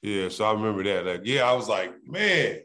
Yeah, 0.03 0.29
so 0.29 0.45
I 0.45 0.53
remember 0.53 0.85
that. 0.85 1.07
Like, 1.07 1.23
yeah, 1.25 1.51
I 1.51 1.55
was 1.55 1.67
like, 1.67 1.95
man, 2.07 2.59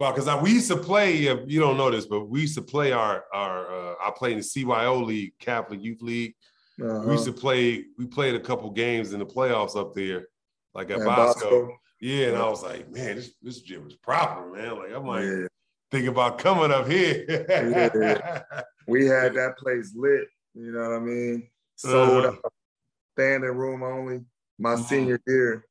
well, 0.00 0.12
because 0.12 0.42
we 0.42 0.50
used 0.50 0.68
to 0.72 0.76
play. 0.76 1.16
You 1.18 1.60
don't 1.60 1.76
know 1.76 1.88
this, 1.88 2.06
but 2.06 2.28
we 2.28 2.40
used 2.40 2.56
to 2.56 2.62
play 2.62 2.90
our 2.90 3.24
our. 3.32 3.72
Uh, 3.72 3.94
I 4.04 4.10
played 4.10 4.32
in 4.32 4.38
the 4.38 4.44
CYO 4.44 5.06
League, 5.06 5.34
Catholic 5.38 5.80
Youth 5.80 6.02
League. 6.02 6.34
Uh-huh. 6.82 7.04
We 7.06 7.12
used 7.12 7.26
to 7.26 7.32
play. 7.32 7.84
We 7.96 8.06
played 8.06 8.34
a 8.34 8.40
couple 8.40 8.70
games 8.70 9.12
in 9.12 9.20
the 9.20 9.26
playoffs 9.26 9.76
up 9.76 9.94
there, 9.94 10.26
like 10.74 10.90
at 10.90 10.98
Bosco. 11.04 11.50
Bosco. 11.50 11.76
Yeah, 12.00 12.28
and 12.28 12.38
I 12.38 12.48
was 12.48 12.64
like, 12.64 12.90
man, 12.90 13.16
this 13.16 13.34
this 13.40 13.60
gym 13.60 13.86
is 13.86 13.94
proper, 13.94 14.50
man. 14.50 14.78
Like 14.78 14.92
I'm 14.92 15.06
like 15.06 15.22
yeah. 15.22 15.46
thinking 15.92 16.08
about 16.08 16.38
coming 16.38 16.72
up 16.72 16.88
here. 16.88 17.24
yeah. 17.28 18.42
We 18.88 19.06
had 19.06 19.34
that 19.34 19.56
place 19.56 19.92
lit. 19.94 20.26
You 20.54 20.72
know 20.72 20.80
what 20.80 20.96
I 20.96 20.98
mean? 20.98 21.48
Sold 21.76 22.24
uh-huh. 22.24 22.48
Standing 23.20 23.50
room 23.50 23.82
only. 23.82 24.20
My 24.58 24.74
mm-hmm. 24.74 24.82
senior 24.82 25.20
year, 25.26 25.64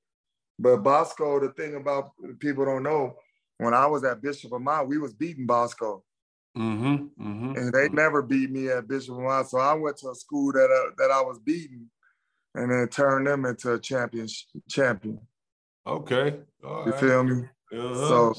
but 0.58 0.78
Bosco, 0.78 1.40
the 1.40 1.50
thing 1.50 1.76
about 1.76 2.12
people 2.40 2.66
don't 2.66 2.84
know, 2.84 3.16
when 3.60 3.74
I 3.74 3.86
was 3.86 4.04
at 4.04 4.22
Bishop 4.22 4.52
of 4.52 4.62
Amat, 4.62 4.88
we 4.88 4.98
was 4.98 5.14
beating 5.14 5.46
Bosco. 5.46 6.04
Mm-hmm, 6.58 7.24
mm-hmm, 7.24 7.56
and 7.56 7.72
they 7.72 7.90
never 7.90 8.24
beat 8.24 8.50
me 8.50 8.70
at 8.70 8.88
Bishop 8.88 9.14
of 9.16 9.20
Amat. 9.20 9.48
So 9.50 9.60
I 9.60 9.74
went 9.74 9.98
to 9.98 10.10
a 10.10 10.16
school 10.16 10.52
that 10.54 10.66
uh, 10.66 10.92
that 10.98 11.12
I 11.12 11.22
was 11.22 11.40
beating 11.40 11.88
and 12.56 12.72
then 12.72 12.88
turned 12.88 13.28
them 13.28 13.46
into 13.46 13.74
a 13.74 13.80
champion 13.80 14.28
champion. 14.68 15.20
Okay. 15.86 16.40
All 16.66 16.86
you 16.86 16.92
right. 16.92 17.00
feel 17.00 17.24
me? 17.24 17.44
Uh-huh. 17.72 18.08
So 18.08 18.36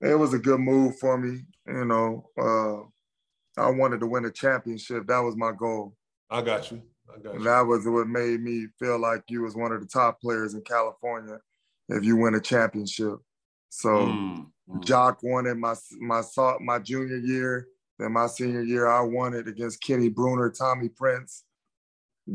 it 0.00 0.14
was 0.14 0.34
a 0.34 0.38
good 0.38 0.60
move 0.60 0.98
for 0.98 1.18
me. 1.18 1.42
You 1.66 1.84
know, 1.84 2.30
uh, 2.40 3.60
I 3.60 3.70
wanted 3.70 4.00
to 4.00 4.06
win 4.06 4.24
a 4.24 4.30
championship. 4.30 5.08
That 5.08 5.20
was 5.20 5.36
my 5.36 5.52
goal. 5.52 5.96
I 6.30 6.42
got 6.42 6.70
you. 6.70 6.82
And 7.24 7.44
that 7.44 7.60
was 7.60 7.86
what 7.86 8.08
made 8.08 8.40
me 8.40 8.66
feel 8.78 8.98
like 8.98 9.22
you 9.28 9.42
was 9.42 9.56
one 9.56 9.72
of 9.72 9.80
the 9.80 9.86
top 9.86 10.20
players 10.20 10.54
in 10.54 10.62
California 10.62 11.38
if 11.88 12.04
you 12.04 12.16
win 12.16 12.34
a 12.34 12.40
championship. 12.40 13.16
So 13.68 13.88
mm, 13.88 14.46
mm. 14.68 14.84
Jacque 14.84 15.22
won 15.22 15.46
it 15.46 15.56
my 15.56 15.74
my 16.00 16.22
my 16.60 16.78
junior 16.78 17.18
year. 17.18 17.68
Then 17.98 18.12
my 18.12 18.26
senior 18.26 18.62
year, 18.62 18.88
I 18.88 19.00
won 19.02 19.34
it 19.34 19.48
against 19.48 19.82
Kenny 19.82 20.08
Brunner, 20.08 20.50
Tommy 20.50 20.88
Prince, 20.88 21.44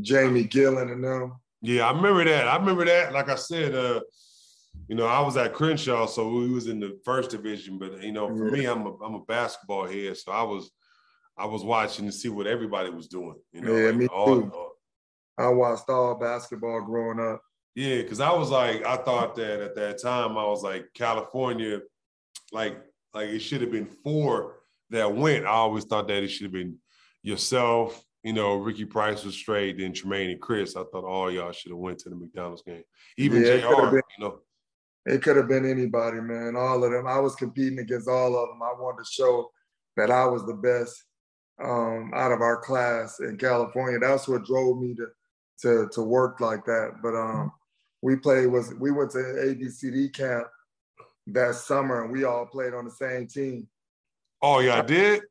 Jamie 0.02 0.44
Gillen, 0.44 0.90
and 0.90 1.04
them. 1.04 1.40
Yeah, 1.62 1.88
I 1.88 1.92
remember 1.92 2.24
that. 2.24 2.48
I 2.48 2.56
remember 2.58 2.86
that. 2.86 3.14
Like 3.14 3.30
I 3.30 3.36
said, 3.36 3.74
uh, 3.74 4.02
you 4.88 4.96
know, 4.96 5.08
I 5.08 5.20
was 5.22 5.36
at 5.38 5.54
Crenshaw, 5.54 6.06
so 6.06 6.30
we 6.30 6.50
was 6.50 6.68
in 6.68 6.80
the 6.80 7.00
first 7.04 7.32
division. 7.32 7.78
But 7.80 8.04
you 8.04 8.12
know, 8.12 8.28
for 8.28 8.48
yeah. 8.48 8.52
me, 8.52 8.66
I'm 8.66 8.86
a 8.86 8.94
I'm 9.04 9.16
a 9.16 9.26
basketball 9.26 9.88
head, 9.88 10.18
so 10.18 10.32
I 10.32 10.44
was 10.44 10.72
I 11.38 11.46
was 11.46 11.64
watching 11.64 12.06
to 12.06 12.12
see 12.12 12.30
what 12.30 12.48
everybody 12.48 12.90
was 12.90 13.08
doing. 13.08 13.36
You 13.52 13.62
know, 13.62 13.76
yeah, 13.76 13.92
me 13.92 14.08
all, 14.08 14.42
too. 14.42 14.52
I 15.38 15.50
watched 15.50 15.90
all 15.90 16.16
basketball 16.16 16.82
growing 16.82 17.20
up. 17.20 17.42
Yeah, 17.76 18.02
because 18.02 18.20
I 18.20 18.32
was 18.32 18.50
like, 18.50 18.84
I 18.86 18.98
thought 18.98 19.36
that 19.36 19.62
at 19.62 19.76
that 19.76 20.02
time 20.02 20.38
I 20.38 20.46
was 20.46 20.64
like 20.64 20.88
California, 20.96 21.82
like 22.52 22.78
like 23.14 23.30
it 23.30 23.40
should 23.40 23.62
have 23.62 23.72
been 23.72 23.86
four 23.86 24.56
that 24.90 25.16
went. 25.16 25.46
I 25.46 25.50
always 25.50 25.86
thought 25.86 26.08
that 26.08 26.24
it 26.24 26.30
should 26.30 26.46
have 26.46 26.54
been 26.54 26.78
yourself, 27.22 28.04
you 28.24 28.34
know, 28.34 28.56
Ricky 28.56 28.86
Price 28.86 29.24
was 29.24 29.36
straight, 29.36 29.78
then 29.78 29.94
Tremaine 29.94 30.32
and 30.32 30.42
Chris. 30.42 30.76
I 30.76 30.84
thought 30.92 31.04
all 31.04 31.32
y'all 31.32 31.52
should 31.52 31.72
have 31.72 31.80
went 31.80 32.00
to 32.00 32.10
the 32.10 32.16
McDonald's 32.16 32.64
game. 32.64 32.84
Even 33.18 33.44
yeah, 33.44 33.58
JR, 33.58 33.92
been, 33.92 34.02
you 34.18 34.26
know. 34.26 34.40
It 35.06 35.22
could 35.22 35.38
have 35.38 35.48
been 35.48 35.70
anybody, 35.70 36.20
man. 36.20 36.56
All 36.56 36.84
of 36.84 36.92
them. 36.92 37.08
I 37.08 37.20
was 37.20 37.36
competing 37.36 37.80
against 37.80 38.10
all 38.10 38.36
of 38.36 38.50
them. 38.50 38.62
I 38.62 38.74
wanted 38.80 39.06
to 39.06 39.12
show 39.12 39.50
that 39.96 40.12
I 40.12 40.26
was 40.26 40.46
the 40.46 40.56
best 40.56 41.04
um, 41.64 42.12
out 42.14 42.32
of 42.32 42.42
our 42.42 42.58
class 42.58 43.20
in 43.20 43.38
California. 43.38 44.00
That's 44.00 44.28
what 44.28 44.46
drove 44.46 44.82
me 44.82 44.94
to 44.96 45.08
to 45.62 45.90
to 45.94 46.02
work 46.02 46.40
like 46.40 46.66
that. 46.66 46.96
But 47.02 47.16
um, 47.16 47.52
we 48.02 48.16
played 48.16 48.48
was 48.48 48.74
we 48.76 48.92
went 48.92 49.12
to 49.12 49.18
ABCD 49.18 50.14
camp 50.14 50.48
that 51.28 51.56
summer 51.56 52.04
and 52.04 52.12
we 52.12 52.24
all 52.24 52.46
played 52.46 52.74
on 52.74 52.86
the 52.86 52.92
same 52.92 53.28
team. 53.28 53.68
Oh 54.42 54.60
yeah, 54.60 54.80
I 54.80 54.82
did. 54.82 55.24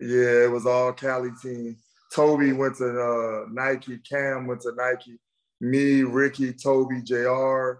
Yeah, 0.00 0.44
it 0.44 0.50
was 0.50 0.66
all 0.66 0.92
Cali 0.92 1.30
team. 1.42 1.76
Toby 2.14 2.52
went 2.52 2.76
to 2.76 2.88
uh, 2.88 3.46
Nike. 3.50 3.98
Cam 3.98 4.46
went 4.46 4.62
to 4.62 4.72
Nike. 4.76 5.18
Me, 5.60 6.02
Ricky, 6.02 6.52
Toby, 6.52 7.02
Jr. 7.02 7.78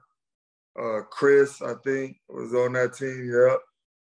Uh, 0.79 1.03
Chris, 1.11 1.63
I 1.63 1.75
think, 1.85 2.19
was 2.29 2.55
on 2.55 2.73
that 2.75 2.95
team. 2.95 3.31
Yep. 3.31 3.59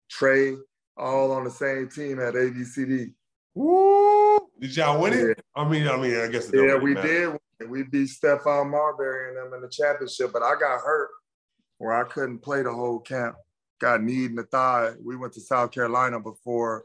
Trey, 0.09 0.55
all 0.97 1.31
on 1.31 1.43
the 1.43 1.51
same 1.51 1.89
team 1.89 2.19
at 2.19 2.33
ABCD. 2.33 3.13
Woo! 3.55 4.39
Did 4.59 4.75
y'all 4.75 5.01
win 5.01 5.13
it? 5.13 5.27
Yeah. 5.27 5.33
I 5.55 5.67
mean, 5.67 5.87
I 5.87 5.97
mean, 5.97 6.19
I 6.19 6.27
guess. 6.27 6.51
yeah, 6.53 6.75
we 6.75 6.93
did 6.95 7.37
we 7.69 7.83
beat 7.83 8.09
Stephon 8.09 8.69
Marbury 8.69 9.29
and 9.29 9.37
them 9.37 9.53
in 9.53 9.61
the 9.61 9.69
championship, 9.69 10.31
but 10.33 10.43
I 10.43 10.53
got 10.59 10.81
hurt 10.81 11.09
where 11.77 11.93
I 11.93 12.03
couldn't 12.07 12.39
play 12.39 12.61
the 12.61 12.73
whole 12.73 12.99
camp. 12.99 13.35
Got 13.79 14.03
knee 14.03 14.25
in 14.25 14.35
the 14.35 14.43
thigh. 14.43 14.91
We 15.03 15.15
went 15.15 15.33
to 15.33 15.41
South 15.41 15.71
Carolina 15.71 16.19
before 16.19 16.83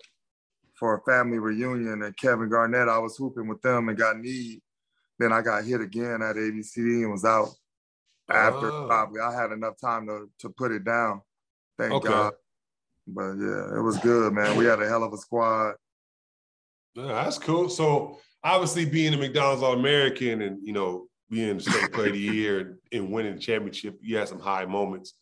for 0.75 0.97
a 0.97 1.02
family 1.02 1.38
reunion, 1.38 2.02
and 2.02 2.16
Kevin 2.16 2.49
Garnett, 2.49 2.88
I 2.88 2.99
was 2.99 3.16
hooping 3.16 3.49
with 3.49 3.62
them 3.62 3.88
and 3.88 3.99
got 3.99 4.18
knee. 4.18 4.62
Then 5.18 5.33
I 5.33 5.42
got 5.42 5.64
hit 5.64 5.80
again 5.80 6.21
at 6.23 6.37
ABCD 6.37 7.02
and 7.02 7.12
was 7.12 7.25
out 7.25 7.49
after 8.28 8.71
oh. 8.71 8.87
probably 8.87 9.21
I 9.21 9.35
had 9.35 9.52
enough 9.52 9.75
time 9.80 10.06
to 10.06 10.28
to 10.40 10.50
put 10.50 10.73
it 10.73 10.85
down. 10.85 11.23
Thank 11.78 11.92
okay. 11.92 12.09
God. 12.09 12.33
But 13.06 13.35
yeah, 13.35 13.76
it 13.76 13.83
was 13.83 13.99
good, 13.99 14.33
man. 14.33 14.56
We 14.56 14.64
had 14.64 14.83
a 14.83 14.88
hell 14.88 15.04
of 15.04 15.12
a 15.12 15.18
squad. 15.18 15.75
Yeah, 16.95 17.25
that's 17.25 17.38
cool. 17.38 17.68
So 17.68 18.18
obviously 18.46 18.84
being 18.84 19.12
a 19.12 19.16
McDonald's 19.16 19.62
All 19.62 19.72
American 19.72 20.42
and 20.42 20.64
you 20.64 20.72
know 20.72 21.08
being 21.28 21.58
the 21.58 21.62
state 21.62 21.92
player 21.92 22.06
of 22.06 22.12
the 22.12 22.20
year 22.20 22.60
and, 22.60 22.76
and 22.92 23.12
winning 23.12 23.34
the 23.34 23.40
championship, 23.40 23.98
you 24.00 24.16
had 24.16 24.28
some 24.28 24.38
high 24.38 24.64
moments. 24.64 25.14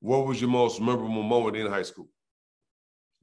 What 0.00 0.26
was 0.26 0.40
your 0.40 0.50
most 0.50 0.78
memorable 0.78 1.22
moment 1.22 1.56
in 1.56 1.66
high 1.66 1.82
school? 1.82 2.08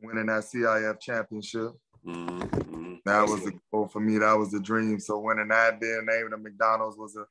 Winning 0.01 0.25
that 0.25 0.43
CIF 0.43 0.99
championship. 0.99 1.71
Mm-hmm. 2.05 2.39
mm-hmm. 2.39 2.95
That 3.05 3.27
was 3.27 3.43
the 3.43 3.53
goal 3.71 3.87
for 3.87 3.99
me. 3.99 4.17
That 4.17 4.33
was 4.33 4.49
the 4.49 4.59
dream. 4.59 4.99
So 4.99 5.19
winning 5.19 5.49
that, 5.49 5.79
being 5.79 6.05
named 6.05 6.33
a 6.33 6.37
McDonald's 6.37 6.97
was 6.97 7.15
a 7.15 7.25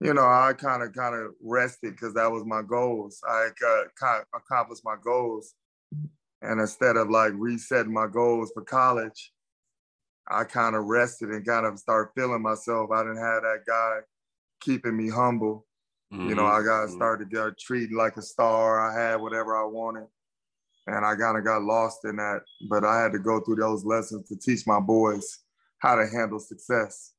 you 0.00 0.12
know, 0.12 0.24
I 0.24 0.52
kind 0.52 0.82
of 0.82 0.92
kind 0.92 1.14
of 1.14 1.32
rested 1.42 1.92
because 1.92 2.12
that 2.14 2.30
was 2.30 2.44
my 2.44 2.60
goals. 2.60 3.22
I 3.26 3.48
uh, 3.66 4.20
accomplished 4.34 4.82
my 4.84 4.96
goals, 5.02 5.54
and 6.42 6.60
instead 6.60 6.96
of 6.96 7.08
like 7.08 7.32
resetting 7.34 7.94
my 7.94 8.06
goals 8.06 8.50
for 8.52 8.62
college, 8.62 9.32
I 10.28 10.44
kind 10.44 10.74
of 10.74 10.84
rested 10.84 11.30
and 11.30 11.46
kind 11.46 11.66
of 11.66 11.78
started 11.78 12.10
feeling 12.14 12.42
myself. 12.42 12.90
I 12.90 13.02
didn't 13.02 13.18
have 13.18 13.42
that 13.42 13.60
guy 13.66 13.98
keeping 14.60 14.96
me 14.96 15.08
humble. 15.08 15.66
Mm-hmm. 16.12 16.28
You 16.28 16.34
know, 16.34 16.46
I 16.46 16.62
got 16.62 16.86
mm-hmm. 16.86 16.96
started 16.96 17.30
to 17.30 17.36
get 17.36 17.58
treated 17.58 17.92
like 17.92 18.16
a 18.16 18.22
star. 18.22 18.80
I 18.80 19.10
had 19.10 19.16
whatever 19.16 19.56
I 19.56 19.64
wanted, 19.64 20.06
and 20.86 21.04
I 21.04 21.14
kind 21.16 21.36
of 21.36 21.44
got 21.44 21.62
lost 21.62 22.04
in 22.04 22.16
that. 22.16 22.42
But 22.68 22.84
I 22.84 23.00
had 23.02 23.12
to 23.12 23.18
go 23.18 23.40
through 23.40 23.56
those 23.56 23.84
lessons 23.84 24.28
to 24.28 24.36
teach 24.36 24.66
my 24.66 24.80
boys 24.80 25.40
how 25.78 25.96
to 25.96 26.06
handle 26.06 26.38
success. 26.38 27.12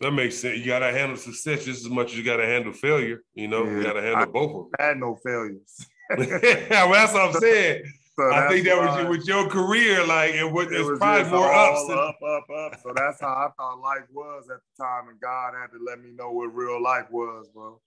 That 0.00 0.12
makes 0.12 0.36
sense. 0.36 0.58
You 0.58 0.66
gotta 0.66 0.92
handle 0.92 1.16
success 1.16 1.64
just 1.64 1.84
as 1.84 1.90
much 1.90 2.12
as 2.12 2.18
you 2.18 2.24
gotta 2.24 2.46
handle 2.46 2.72
failure. 2.72 3.22
You 3.34 3.48
know, 3.48 3.64
yeah, 3.64 3.70
you 3.70 3.82
gotta 3.82 4.02
handle 4.02 4.22
I 4.22 4.24
both 4.26 4.50
of 4.50 4.56
them. 4.56 4.70
I 4.78 4.84
had 4.84 4.96
no 4.98 5.18
failures. 5.24 5.86
well, 6.16 6.92
that's 6.92 7.12
what 7.12 7.22
I'm 7.22 7.32
saying. 7.34 7.82
So 8.18 8.32
I 8.32 8.48
think 8.48 8.64
that 8.64 8.76
was 8.76 9.16
with 9.16 9.28
your 9.28 9.46
career, 9.48 10.04
like 10.04 10.34
it 10.34 10.50
was, 10.50 10.66
it 10.72 10.84
was 10.84 10.98
probably 10.98 11.30
more 11.30 11.52
ups. 11.52 11.86
Than... 11.86 11.98
Up, 11.98 12.18
up, 12.20 12.50
up. 12.50 12.80
So 12.82 12.92
that's 12.92 13.20
how 13.20 13.28
I 13.28 13.48
thought 13.56 13.80
life 13.80 14.08
was 14.12 14.48
at 14.50 14.58
the 14.58 14.84
time, 14.84 15.08
and 15.08 15.20
God 15.20 15.54
had 15.54 15.68
to 15.68 15.78
let 15.86 16.00
me 16.00 16.10
know 16.10 16.32
what 16.32 16.52
real 16.52 16.82
life 16.82 17.06
was, 17.12 17.46
bro. 17.54 17.80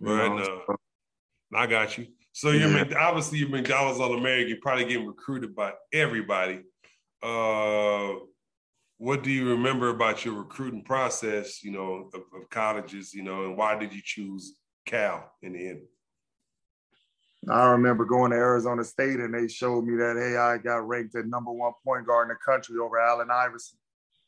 You 0.00 0.12
right 0.12 0.34
now, 0.34 0.76
I 1.54 1.68
got 1.68 1.96
you. 1.96 2.08
So 2.32 2.50
yeah. 2.50 2.66
you're 2.66 2.98
obviously 2.98 3.38
you're 3.38 3.50
McDonald's 3.50 4.00
All 4.00 4.18
American. 4.18 4.48
You're 4.48 4.58
probably 4.60 4.86
getting 4.86 5.06
recruited 5.06 5.54
by 5.54 5.74
everybody. 5.92 6.62
Uh, 7.22 8.14
what 8.96 9.22
do 9.22 9.30
you 9.30 9.48
remember 9.50 9.90
about 9.90 10.24
your 10.24 10.34
recruiting 10.34 10.82
process, 10.82 11.62
you 11.62 11.70
know, 11.70 12.10
of, 12.12 12.20
of, 12.34 12.50
colleges, 12.50 13.14
you 13.14 13.22
know, 13.22 13.44
and 13.44 13.56
why 13.56 13.78
did 13.78 13.94
you 13.94 14.00
choose 14.04 14.56
Cal 14.86 15.32
in 15.40 15.52
the 15.52 15.68
end? 15.68 15.82
I 17.48 17.70
remember 17.70 18.04
going 18.04 18.30
to 18.32 18.36
Arizona 18.36 18.84
State 18.84 19.20
and 19.20 19.32
they 19.32 19.48
showed 19.48 19.84
me 19.84 19.96
that, 19.96 20.16
hey, 20.16 20.36
I 20.36 20.58
got 20.58 20.88
ranked 20.88 21.14
at 21.14 21.26
number 21.26 21.52
one 21.52 21.72
point 21.84 22.06
guard 22.06 22.28
in 22.28 22.34
the 22.34 22.52
country 22.52 22.78
over 22.78 22.98
Allen 22.98 23.30
Iverson. 23.30 23.78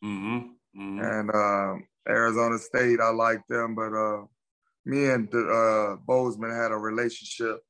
Mm-hmm. 0.05 0.81
Mm-hmm. 0.81 1.00
And 1.00 1.31
uh, 1.31 2.11
Arizona 2.11 2.59
State, 2.59 3.00
I 3.00 3.11
liked 3.11 3.49
them, 3.49 3.75
but 3.75 3.93
uh, 3.93 4.25
me 4.85 5.07
and 5.11 5.29
uh, 5.35 5.97
Bozeman 6.07 6.50
had 6.50 6.71
a 6.71 6.76
relationship. 6.76 7.61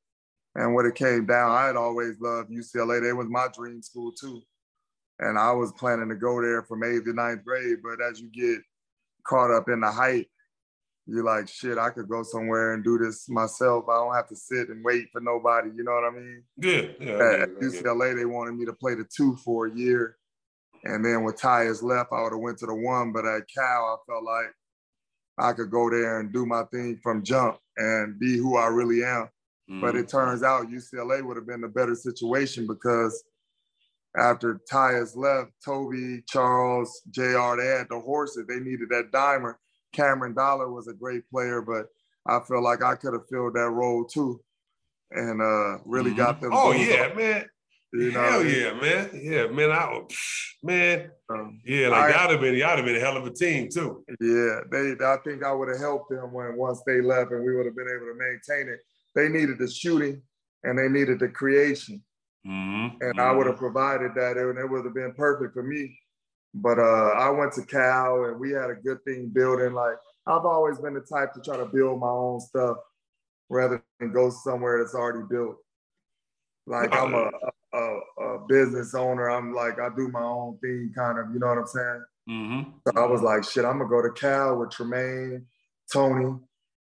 And 0.55 0.75
when 0.75 0.85
it 0.85 0.95
came 0.95 1.25
down, 1.25 1.51
I 1.51 1.67
had 1.67 1.75
always 1.75 2.19
loved 2.19 2.51
UCLA. 2.51 3.01
They 3.01 3.13
was 3.13 3.27
my 3.29 3.47
dream 3.55 3.81
school 3.81 4.11
too 4.11 4.41
and 5.21 5.37
I 5.37 5.51
was 5.53 5.71
planning 5.73 6.09
to 6.09 6.15
go 6.15 6.41
there 6.41 6.63
from 6.63 6.83
eighth 6.83 7.05
to 7.05 7.13
ninth 7.13 7.45
grade. 7.45 7.77
But 7.83 8.03
as 8.03 8.19
you 8.19 8.29
get 8.29 8.61
caught 9.25 9.51
up 9.51 9.69
in 9.69 9.79
the 9.79 9.91
hype, 9.91 10.27
you're 11.07 11.23
like, 11.23 11.47
shit, 11.47 11.77
I 11.77 11.89
could 11.89 12.07
go 12.07 12.23
somewhere 12.23 12.73
and 12.73 12.83
do 12.83 12.97
this 12.97 13.27
myself. 13.27 13.85
I 13.89 13.95
don't 13.95 14.13
have 14.13 14.27
to 14.29 14.35
sit 14.35 14.69
and 14.69 14.83
wait 14.83 15.07
for 15.11 15.19
nobody. 15.19 15.69
You 15.75 15.83
know 15.83 15.93
what 15.93 16.05
I 16.05 16.11
mean? 16.11 16.43
Yeah. 16.57 16.81
yeah 16.99 17.43
At 17.43 17.59
UCLA, 17.59 18.15
they 18.15 18.25
wanted 18.25 18.55
me 18.55 18.65
to 18.65 18.73
play 18.73 18.95
the 18.95 19.05
two 19.15 19.35
for 19.37 19.67
a 19.67 19.75
year. 19.75 20.17
And 20.83 21.03
then 21.03 21.23
when 21.23 21.33
Tyus 21.33 21.83
left, 21.83 22.11
I 22.11 22.21
would 22.21 22.33
have 22.33 22.39
went 22.41 22.59
to 22.59 22.65
the 22.65 22.75
one. 22.75 23.11
But 23.11 23.25
at 23.25 23.43
Cal, 23.53 23.63
I 23.65 24.11
felt 24.11 24.23
like 24.23 24.53
I 25.37 25.53
could 25.53 25.71
go 25.71 25.89
there 25.89 26.19
and 26.19 26.31
do 26.31 26.45
my 26.45 26.63
thing 26.65 26.99
from 27.01 27.23
jump 27.23 27.57
and 27.77 28.19
be 28.19 28.37
who 28.37 28.57
I 28.57 28.67
really 28.67 29.03
am. 29.03 29.23
Mm-hmm. 29.69 29.81
But 29.81 29.95
it 29.95 30.07
mm-hmm. 30.07 30.17
turns 30.17 30.43
out 30.43 30.69
UCLA 30.69 31.25
would 31.25 31.37
have 31.37 31.47
been 31.47 31.63
a 31.63 31.69
better 31.69 31.95
situation 31.95 32.67
because 32.67 33.23
after 34.17 34.59
Tyus 34.71 35.15
left, 35.15 35.51
Toby, 35.63 36.23
Charles, 36.27 37.01
JR, 37.09 37.55
they 37.57 37.67
had 37.67 37.87
the 37.89 38.01
horses. 38.03 38.45
They 38.47 38.59
needed 38.59 38.89
that 38.89 39.11
dimer. 39.11 39.55
Cameron 39.93 40.33
Dollar 40.33 40.71
was 40.71 40.87
a 40.87 40.93
great 40.93 41.29
player, 41.29 41.61
but 41.61 41.87
I 42.25 42.39
feel 42.47 42.63
like 42.63 42.83
I 42.83 42.95
could 42.95 43.13
have 43.13 43.27
filled 43.29 43.55
that 43.55 43.69
role 43.69 44.05
too. 44.05 44.41
And 45.11 45.41
uh 45.41 45.79
really 45.85 46.11
mm-hmm. 46.11 46.19
got 46.19 46.41
them. 46.41 46.51
Oh 46.53 46.71
yeah, 46.71 47.07
up. 47.07 47.17
man. 47.17 47.45
You 47.93 48.11
know, 48.13 48.21
Hell 48.23 48.45
yeah, 48.45 48.73
man. 48.73 49.09
Yeah, 49.21 49.47
man. 49.47 49.71
I 49.71 50.01
man. 50.63 51.11
Um, 51.29 51.59
yeah, 51.65 51.89
like 51.89 52.13
that'd 52.13 52.31
have 52.31 52.39
been 52.39 52.55
y'all 52.55 52.77
have 52.77 52.85
been 52.85 52.95
a 52.95 52.99
hell 52.99 53.17
of 53.17 53.25
a 53.25 53.33
team 53.33 53.69
too. 53.69 54.05
Yeah, 54.21 54.61
they 54.71 54.95
I 55.03 55.17
think 55.25 55.43
I 55.43 55.51
would 55.51 55.67
have 55.67 55.79
helped 55.79 56.09
them 56.09 56.31
when 56.31 56.55
once 56.55 56.81
they 56.85 57.01
left 57.01 57.31
and 57.31 57.43
we 57.43 57.53
would 57.53 57.65
have 57.65 57.75
been 57.75 57.89
able 57.89 58.05
to 58.05 58.15
maintain 58.17 58.73
it. 58.73 58.79
They 59.13 59.27
needed 59.27 59.59
the 59.59 59.69
shooting 59.69 60.21
and 60.63 60.77
they 60.77 60.87
needed 60.87 61.19
the 61.19 61.27
creation. 61.27 62.01
Mm-hmm. 62.47 62.97
And 63.01 63.19
I 63.19 63.31
would 63.31 63.45
have 63.45 63.55
mm-hmm. 63.55 63.65
provided 63.65 64.11
that, 64.15 64.37
and 64.37 64.57
it 64.57 64.69
would 64.69 64.85
have 64.85 64.93
been 64.93 65.13
perfect 65.13 65.53
for 65.53 65.63
me. 65.63 65.97
But 66.53 66.79
uh, 66.79 67.13
I 67.17 67.29
went 67.29 67.53
to 67.53 67.65
Cal, 67.65 68.25
and 68.25 68.39
we 68.39 68.51
had 68.51 68.69
a 68.69 68.75
good 68.75 69.03
thing 69.05 69.29
building. 69.33 69.73
Like 69.73 69.95
I've 70.27 70.45
always 70.45 70.79
been 70.79 70.93
the 70.93 71.01
type 71.01 71.33
to 71.33 71.41
try 71.41 71.57
to 71.57 71.65
build 71.65 71.99
my 71.99 72.09
own 72.09 72.39
stuff 72.39 72.77
rather 73.49 73.83
than 73.99 74.11
go 74.11 74.29
somewhere 74.29 74.79
that's 74.79 74.95
already 74.95 75.25
built. 75.29 75.57
Like 76.67 76.93
I'm 76.93 77.13
a, 77.13 77.29
a, 77.73 77.99
a 78.23 78.39
business 78.47 78.93
owner. 78.93 79.29
I'm 79.29 79.53
like 79.53 79.79
I 79.79 79.89
do 79.95 80.09
my 80.09 80.21
own 80.21 80.57
thing, 80.59 80.91
kind 80.95 81.19
of. 81.19 81.33
You 81.33 81.39
know 81.39 81.47
what 81.47 81.57
I'm 81.57 81.67
saying? 81.67 82.03
Mm-hmm. 82.29 82.69
So 82.87 83.01
I 83.01 83.05
was 83.05 83.21
like, 83.21 83.43
shit, 83.43 83.65
I'm 83.65 83.79
gonna 83.79 83.89
go 83.89 84.01
to 84.01 84.11
Cal 84.11 84.57
with 84.57 84.71
Tremaine, 84.71 85.45
Tony, 85.91 86.37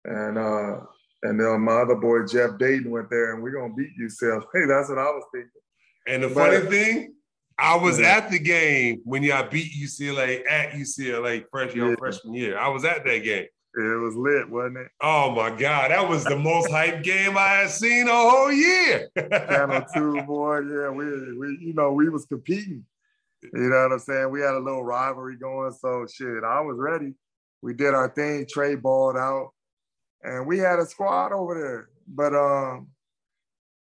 and 0.05 0.37
uh, 0.37 0.79
and 1.23 1.39
then 1.39 1.61
my 1.61 1.81
other 1.81 1.95
boy 1.95 2.25
Jeff 2.25 2.57
Dayton 2.57 2.91
went 2.91 3.09
there, 3.09 3.33
and 3.33 3.43
we're 3.43 3.51
gonna 3.51 3.73
beat 3.73 3.91
UCLA. 3.99 4.43
Hey, 4.53 4.65
that's 4.67 4.89
what 4.89 4.97
I 4.97 5.05
was 5.05 5.23
thinking. 5.33 5.51
And 6.07 6.23
the 6.23 6.27
but, 6.29 6.51
funny 6.51 6.69
thing, 6.69 7.13
I 7.61 7.75
was 7.75 7.99
yeah. 7.99 8.17
at 8.17 8.31
the 8.31 8.39
game 8.39 9.01
when 9.03 9.21
y'all 9.21 9.47
beat 9.47 9.71
UCLA 9.71 10.41
at 10.49 10.71
UCLA 10.71 11.45
freshman 11.51 11.89
yeah. 11.89 11.95
freshman 11.95 12.33
year. 12.33 12.57
I 12.57 12.67
was 12.69 12.83
at 12.83 13.05
that 13.05 13.19
game. 13.19 13.45
It 13.73 14.01
was 14.01 14.15
lit, 14.15 14.49
wasn't 14.49 14.77
it? 14.77 14.87
Oh 14.99 15.31
my 15.31 15.49
God, 15.49 15.91
that 15.91 16.09
was 16.09 16.25
the 16.25 16.37
most 16.37 16.71
hype 16.71 17.03
game 17.03 17.37
I 17.37 17.47
had 17.47 17.69
seen 17.69 18.07
a 18.07 18.11
whole 18.11 18.51
year. 18.51 19.09
Channel 19.17 19.85
two, 19.93 20.21
boy, 20.23 20.59
yeah, 20.61 20.89
we, 20.89 21.05
we, 21.37 21.57
you 21.61 21.73
know, 21.73 21.93
we 21.93 22.09
was 22.09 22.25
competing. 22.25 22.83
You 23.43 23.51
know 23.53 23.83
what 23.83 23.93
I'm 23.93 23.99
saying? 23.99 24.29
We 24.31 24.41
had 24.41 24.55
a 24.55 24.59
little 24.59 24.83
rivalry 24.83 25.37
going, 25.37 25.71
so 25.71 26.05
shit, 26.11 26.43
I 26.43 26.59
was 26.61 26.77
ready. 26.77 27.13
We 27.61 27.73
did 27.73 27.93
our 27.93 28.09
thing. 28.09 28.45
Trey 28.49 28.75
balled 28.75 29.15
out 29.15 29.51
and 30.23 30.45
we 30.45 30.57
had 30.57 30.79
a 30.79 30.85
squad 30.85 31.31
over 31.31 31.55
there, 31.55 31.89
but 32.07 32.35
um, 32.35 32.87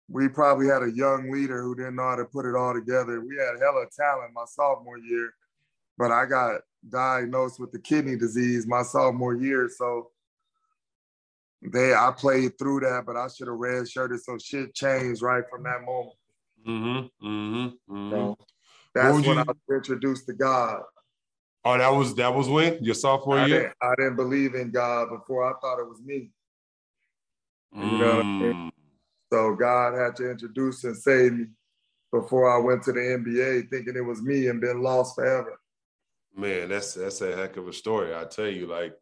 we 0.09 0.29
probably 0.29 0.67
had 0.67 0.83
a 0.83 0.93
young 0.93 1.31
leader 1.31 1.63
who 1.63 1.75
didn't 1.75 1.97
know 1.97 2.09
how 2.11 2.17
to 2.17 2.25
put 2.25 2.47
it 2.47 2.55
all 2.55 2.73
together. 2.75 3.21
We 3.21 3.37
had 3.37 3.61
hella 3.61 3.87
talent 3.97 4.33
my 4.35 4.45
sophomore 4.47 4.99
year, 4.99 5.35
but 5.99 6.13
I 6.13 6.27
got 6.27 6.61
diagnosed 6.89 7.59
with 7.59 7.73
the 7.73 7.81
kidney 7.81 8.17
disease 8.17 8.67
my 8.67 8.83
sophomore 8.83 9.35
year, 9.35 9.69
so 9.75 10.11
they 11.63 11.95
I 11.95 12.13
played 12.17 12.59
through 12.59 12.81
that, 12.81 13.05
but 13.07 13.17
I 13.17 13.29
should 13.29 13.49
have 13.49 13.57
redshirted. 13.57 14.21
So 14.21 14.39
shit 14.39 14.75
changed 14.75 15.23
right 15.23 15.45
from 15.51 15.65
that 15.65 15.83
moment. 15.85 16.17
Mm-hmm. 16.67 17.27
Mm-hmm. 17.27 17.95
mm-hmm. 17.95 18.11
So 18.11 18.39
that's 18.95 19.15
when 19.15 19.25
you... 19.25 19.33
I 19.33 19.43
was 19.43 19.57
introduced 19.71 20.27
to 20.27 20.33
God. 20.33 20.83
Oh, 21.65 21.77
that 21.77 21.89
was 21.89 22.15
that 22.15 22.33
was 22.33 22.49
when 22.49 22.83
your 22.83 22.95
sophomore 22.95 23.39
I 23.39 23.47
year. 23.47 23.61
Didn't, 23.61 23.75
I 23.83 23.95
didn't 23.97 24.17
believe 24.17 24.55
in 24.55 24.71
God 24.71 25.09
before. 25.11 25.45
I 25.45 25.59
thought 25.61 25.81
it 25.81 25.89
was 25.89 26.01
me. 26.01 26.31
Mm. 27.77 27.93
You 27.93 27.99
know 27.99 28.21
I 28.21 28.23
mean? 28.23 28.53
Mm. 28.53 28.71
So 29.33 29.55
God 29.55 29.95
had 29.95 30.17
to 30.17 30.31
introduce 30.31 30.85
and 30.85 30.97
save 30.97 31.33
me 31.33 31.47
before 32.13 32.51
I 32.51 32.59
went 32.59 32.83
to 32.85 32.93
the 32.93 33.01
NBA, 33.01 33.71
thinking 33.71 33.97
it 33.97 34.05
was 34.05 34.23
me 34.23 34.49
and 34.49 34.61
been 34.61 34.83
lost 34.83 35.17
forever. 35.17 35.59
Man, 36.35 36.69
that's 36.69 36.95
that's 36.95 37.21
a 37.23 37.35
heck 37.35 37.57
of 37.57 37.67
a 37.67 37.73
story. 37.73 38.15
I 38.15 38.25
tell 38.25 38.49
you, 38.49 38.67
like 38.67 38.95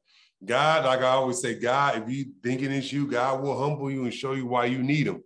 God, 0.45 0.85
like 0.85 1.01
I 1.01 1.09
always 1.09 1.41
say, 1.41 1.55
God, 1.59 2.03
if 2.03 2.09
you 2.09 2.27
thinking 2.43 2.71
it's 2.71 2.93
you, 2.93 3.07
God 3.07 3.43
will 3.43 3.59
humble 3.59 3.91
you 3.91 4.05
and 4.05 4.15
show 4.15 4.33
you 4.33 4.47
why 4.47 4.67
you 4.67 4.83
need 4.83 5.07
him. 5.07 5.23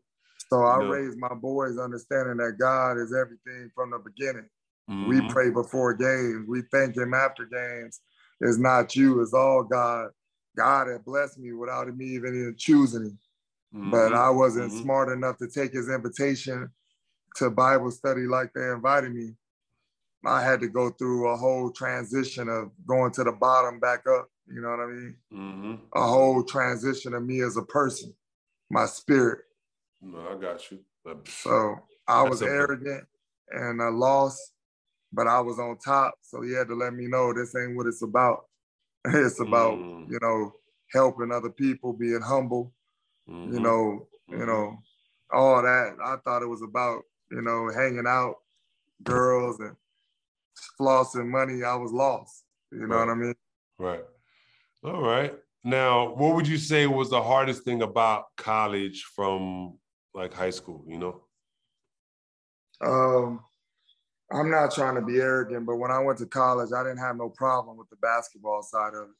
So 0.49 0.65
I 0.65 0.79
know? 0.79 0.89
raised 0.89 1.19
my 1.19 1.35
boys 1.35 1.79
understanding 1.79 2.39
that 2.39 2.57
God 2.59 2.99
is 2.99 3.15
everything 3.15 3.71
from 3.75 3.91
the 3.91 3.99
beginning. 3.99 4.49
Mm-hmm. 4.91 5.09
We 5.09 5.29
pray 5.29 5.51
before 5.51 5.95
games. 5.95 6.47
We 6.49 6.63
thank 6.73 6.97
Him 6.97 7.13
after 7.13 7.45
games. 7.45 8.01
It's 8.41 8.59
not 8.59 8.97
you. 8.97 9.21
It's 9.21 9.35
all 9.35 9.63
God. 9.63 10.11
God 10.57 10.89
had 10.89 11.05
blessed 11.05 11.39
me 11.39 11.53
without 11.53 11.95
me 11.95 12.07
even 12.07 12.55
choosing 12.57 13.03
Him. 13.03 13.19
Mm-hmm. 13.75 13.91
But 13.91 14.15
I 14.15 14.31
wasn't 14.31 14.71
mm-hmm. 14.71 14.83
smart 14.83 15.09
enough 15.11 15.39
to 15.39 15.49
take 15.49 15.73
His 15.73 15.89
invitation 15.89 16.71
to 17.37 17.51
Bible 17.51 17.91
study 17.91 18.23
like 18.23 18.53
they 18.55 18.69
invited 18.71 19.15
me. 19.15 19.35
I 20.25 20.43
had 20.43 20.61
to 20.61 20.69
go 20.69 20.91
through 20.91 21.29
a 21.29 21.37
whole 21.37 21.71
transition 21.71 22.49
of 22.49 22.71
going 22.87 23.13
to 23.13 23.25
the 23.25 23.33
bottom 23.33 23.79
back 23.79 24.05
up. 24.07 24.29
You 24.47 24.61
know 24.61 24.71
what 24.71 24.81
I 24.81 24.87
mean? 24.87 25.17
Mm-hmm. 25.33 25.75
A 25.95 26.07
whole 26.07 26.43
transition 26.43 27.15
of 27.15 27.23
me 27.25 27.41
as 27.43 27.57
a 27.57 27.63
person, 27.63 28.15
my 28.71 28.87
spirit. 28.87 29.41
No, 30.03 30.19
I 30.29 30.41
got 30.41 30.71
you. 30.71 30.81
So 31.27 31.77
I 32.07 32.23
was 32.23 32.43
arrogant 32.43 33.05
and 33.51 33.81
I 33.81 33.89
lost 33.89 34.53
but 35.13 35.27
I 35.27 35.41
was 35.41 35.59
on 35.59 35.79
top. 35.79 36.15
So 36.23 36.43
he 36.43 36.53
had 36.53 36.69
to 36.69 36.75
let 36.75 36.95
me 36.95 37.07
know 37.07 37.33
this 37.33 37.55
ain't 37.57 37.77
what 37.77 37.87
it's 37.87 38.03
about. 38.03 38.47
it's 39.05 39.41
about, 39.41 39.75
mm. 39.79 40.11
you 40.11 40.19
know, 40.21 40.53
helping 40.93 41.33
other 41.33 41.51
people, 41.51 41.93
being 41.93 42.21
humble, 42.21 42.73
mm-hmm. 43.29 43.55
you 43.55 43.61
know, 43.61 44.07
you 44.29 44.47
know, 44.47 44.79
all 45.33 45.63
that. 45.63 45.97
I 46.05 46.17
thought 46.25 46.43
it 46.43 46.49
was 46.49 46.63
about, 46.63 47.03
you 47.31 47.43
know, 47.43 47.71
hanging 47.75 48.07
out, 48.07 48.37
girls 49.03 49.61
and 49.61 49.77
flossing 50.81 51.29
money. 51.29 51.63
I 51.65 51.75
was 51.75 51.93
lost. 51.93 52.45
You 52.73 52.87
know 52.87 52.97
right. 52.97 53.07
what 53.07 53.13
I 53.13 53.15
mean? 53.15 53.35
Right. 53.79 54.05
All 54.85 55.03
right. 55.03 55.35
now, 55.65 56.15
what 56.15 56.35
would 56.35 56.47
you 56.47 56.59
say 56.59 56.87
was 56.87 57.11
the 57.11 57.23
hardest 57.23 57.65
thing 57.65 57.83
about 57.83 58.27
college 58.37 59.05
from 59.15 59.79
like 60.15 60.33
high 60.33 60.51
school? 60.51 60.85
You 60.87 60.99
know. 60.99 61.23
Um, 62.81 63.41
I'm 64.33 64.51
not 64.51 64.73
trying 64.73 64.95
to 64.97 65.03
be 65.03 65.17
arrogant, 65.17 65.67
but 65.67 65.77
when 65.77 65.91
I 65.91 65.99
went 66.01 66.19
to 66.19 66.27
college, 66.27 66.71
I 66.73 66.83
didn't 66.83 66.99
have 66.99 67.17
no 67.17 67.31
problem 67.31 67.77
with 67.77 67.89
the 67.89 67.97
basketball 67.97 68.63
side 68.63 68.95
of 68.95 69.09
it. 69.09 69.15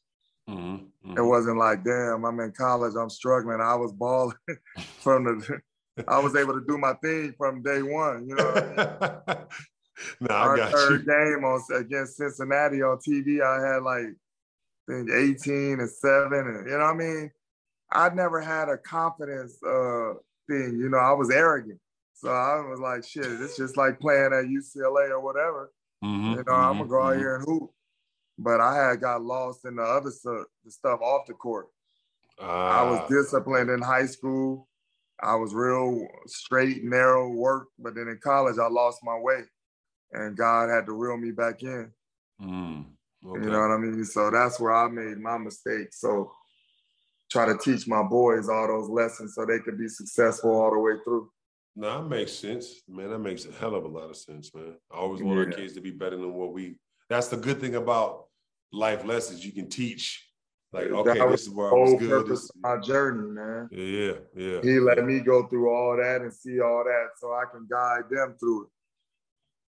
Mm-hmm, 0.49 0.75
mm-hmm. 0.75 1.17
It 1.17 1.23
wasn't 1.23 1.57
like, 1.57 1.83
damn, 1.83 2.25
I'm 2.25 2.39
in 2.39 2.51
college, 2.51 2.95
I'm 2.99 3.09
struggling. 3.09 3.61
I 3.61 3.75
was 3.75 3.93
balling 3.93 4.35
from 4.99 5.25
the. 5.25 5.59
I 6.07 6.19
was 6.19 6.35
able 6.35 6.53
to 6.53 6.65
do 6.65 6.77
my 6.77 6.93
thing 7.03 7.33
from 7.37 7.61
day 7.61 7.81
one. 7.81 8.27
You 8.27 8.35
know. 8.35 8.51
I 8.51 9.23
mean? 9.27 9.37
no, 10.21 10.35
Our 10.35 10.57
got 10.57 10.71
third 10.71 11.01
you. 11.01 11.05
game 11.05 11.43
on 11.43 11.61
against 11.75 12.17
Cincinnati 12.17 12.81
on 12.81 12.97
TV, 12.97 13.41
I 13.41 13.73
had 13.73 13.83
like 13.83 14.07
I 14.89 14.91
think 14.91 15.09
18 15.11 15.79
and 15.79 15.89
seven, 15.89 16.47
and 16.47 16.69
you 16.69 16.77
know 16.77 16.85
what 16.85 16.93
I 16.93 16.93
mean. 16.93 17.31
I 17.91 18.09
never 18.09 18.39
had 18.39 18.69
a 18.69 18.77
confidence 18.77 19.57
uh, 19.63 20.13
thing. 20.47 20.77
You 20.79 20.89
know, 20.89 20.99
I 20.99 21.11
was 21.13 21.31
arrogant. 21.31 21.79
So 22.13 22.29
I 22.29 22.59
was 22.69 22.79
like, 22.79 23.03
shit, 23.05 23.25
it's 23.25 23.57
just 23.57 23.77
like 23.77 23.99
playing 23.99 24.33
at 24.33 24.45
UCLA 24.45 25.09
or 25.09 25.21
whatever. 25.21 25.71
Mm-hmm, 26.03 26.29
you 26.31 26.35
know, 26.35 26.43
mm-hmm, 26.43 26.51
I'm 26.51 26.77
gonna 26.77 26.89
go 26.89 27.01
out 27.01 27.11
mm-hmm. 27.11 27.19
here 27.19 27.35
and 27.35 27.45
hoop. 27.45 27.71
But 28.41 28.61
I 28.61 28.89
had 28.89 29.01
got 29.01 29.21
lost 29.21 29.65
in 29.65 29.75
the 29.75 29.83
other 29.83 30.11
stuff, 30.11 30.45
the 30.63 30.71
stuff 30.71 31.01
off 31.01 31.27
the 31.27 31.33
court. 31.33 31.67
Uh, 32.41 32.45
I 32.45 32.83
was 32.83 32.99
ah. 33.01 33.07
disciplined 33.07 33.69
in 33.69 33.81
high 33.81 34.05
school. 34.05 34.67
I 35.21 35.35
was 35.35 35.53
real 35.53 36.07
straight, 36.25 36.85
narrow 36.85 37.29
work, 37.29 37.67
but 37.77 37.95
then 37.95 38.07
in 38.07 38.17
college 38.23 38.57
I 38.57 38.69
lost 38.69 38.99
my 39.03 39.17
way, 39.19 39.41
and 40.13 40.37
God 40.37 40.69
had 40.69 40.85
to 40.85 40.93
reel 40.93 41.17
me 41.17 41.31
back 41.31 41.61
in. 41.63 41.91
Mm, 42.41 42.85
okay. 43.27 43.43
You 43.43 43.51
know 43.51 43.59
what 43.59 43.71
I 43.71 43.77
mean? 43.77 44.05
So 44.05 44.31
that's 44.31 44.57
where 44.57 44.73
I 44.73 44.87
made 44.87 45.17
my 45.17 45.37
mistake. 45.37 45.89
So 45.91 46.31
try 47.29 47.45
to 47.45 47.57
teach 47.57 47.89
my 47.89 48.03
boys 48.03 48.47
all 48.47 48.67
those 48.67 48.89
lessons 48.89 49.35
so 49.35 49.45
they 49.45 49.59
could 49.59 49.77
be 49.77 49.89
successful 49.89 50.51
all 50.51 50.71
the 50.71 50.79
way 50.79 50.93
through. 51.03 51.29
No, 51.75 52.01
that 52.01 52.07
makes 52.07 52.31
sense, 52.31 52.81
man. 52.87 53.09
That 53.09 53.19
makes 53.19 53.45
a 53.45 53.51
hell 53.51 53.75
of 53.75 53.83
a 53.83 53.89
lot 53.89 54.09
of 54.09 54.15
sense, 54.15 54.55
man. 54.55 54.75
I 54.89 54.95
always 54.95 55.21
want 55.21 55.39
yeah. 55.39 55.45
our 55.45 55.51
kids 55.51 55.73
to 55.73 55.81
be 55.81 55.91
better 55.91 56.15
than 56.15 56.33
what 56.33 56.53
we. 56.53 56.77
That's 57.09 57.27
the 57.27 57.37
good 57.37 57.59
thing 57.59 57.75
about 57.75 58.28
life 58.71 59.05
lessons 59.05 59.45
you 59.45 59.51
can 59.51 59.69
teach. 59.69 60.25
Like, 60.71 60.87
okay, 60.87 61.19
this 61.31 61.43
is 61.43 61.49
where 61.49 61.69
I 61.69 61.73
was 61.73 61.95
good. 61.99 62.27
This 62.27 62.43
is 62.43 62.51
my 62.57 62.77
journey, 62.77 63.31
man. 63.31 63.69
Yeah, 63.71 64.13
yeah. 64.35 64.61
He 64.61 64.79
let 64.79 65.03
me 65.03 65.19
go 65.19 65.47
through 65.47 65.69
all 65.69 65.97
that 65.97 66.21
and 66.21 66.31
see 66.31 66.59
all 66.59 66.83
that, 66.83 67.07
so 67.17 67.33
I 67.33 67.45
can 67.51 67.67
guide 67.67 68.03
them 68.11 68.35
through 68.39 68.63
it. 68.63 68.69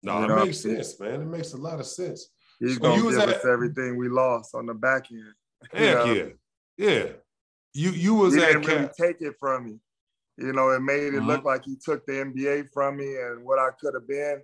No, 0.02 0.24
it 0.24 0.44
makes 0.44 0.61
sense, 0.61 0.98
man. 0.98 1.22
It 1.22 1.26
makes 1.26 1.52
a 1.52 1.56
lot 1.56 1.78
of 1.78 1.87
sense. 1.87 2.30
He's 2.58 2.74
so 2.74 2.80
gonna 2.80 3.02
give 3.02 3.18
at, 3.20 3.28
us 3.28 3.44
everything 3.44 3.96
we 3.96 4.08
lost 4.08 4.54
on 4.56 4.66
the 4.66 4.74
back 4.74 5.06
end. 5.12 5.34
Heck 5.72 6.06
yeah, 6.06 6.24
yeah. 6.76 7.06
You 7.74 7.90
you 7.90 8.14
was 8.14 8.34
he 8.34 8.42
at 8.42 8.48
didn't 8.48 8.66
really 8.66 8.88
take 8.98 9.20
it 9.20 9.34
from 9.38 9.66
me. 9.66 9.78
You 10.37 10.52
know, 10.52 10.70
it 10.70 10.80
made 10.80 10.98
it 10.98 11.12
mm-hmm. 11.14 11.26
look 11.26 11.44
like 11.44 11.64
he 11.64 11.76
took 11.76 12.06
the 12.06 12.12
NBA 12.12 12.70
from 12.72 12.96
me 12.96 13.16
and 13.16 13.44
what 13.44 13.58
I 13.58 13.70
could 13.80 13.94
have 13.94 14.08
been, 14.08 14.42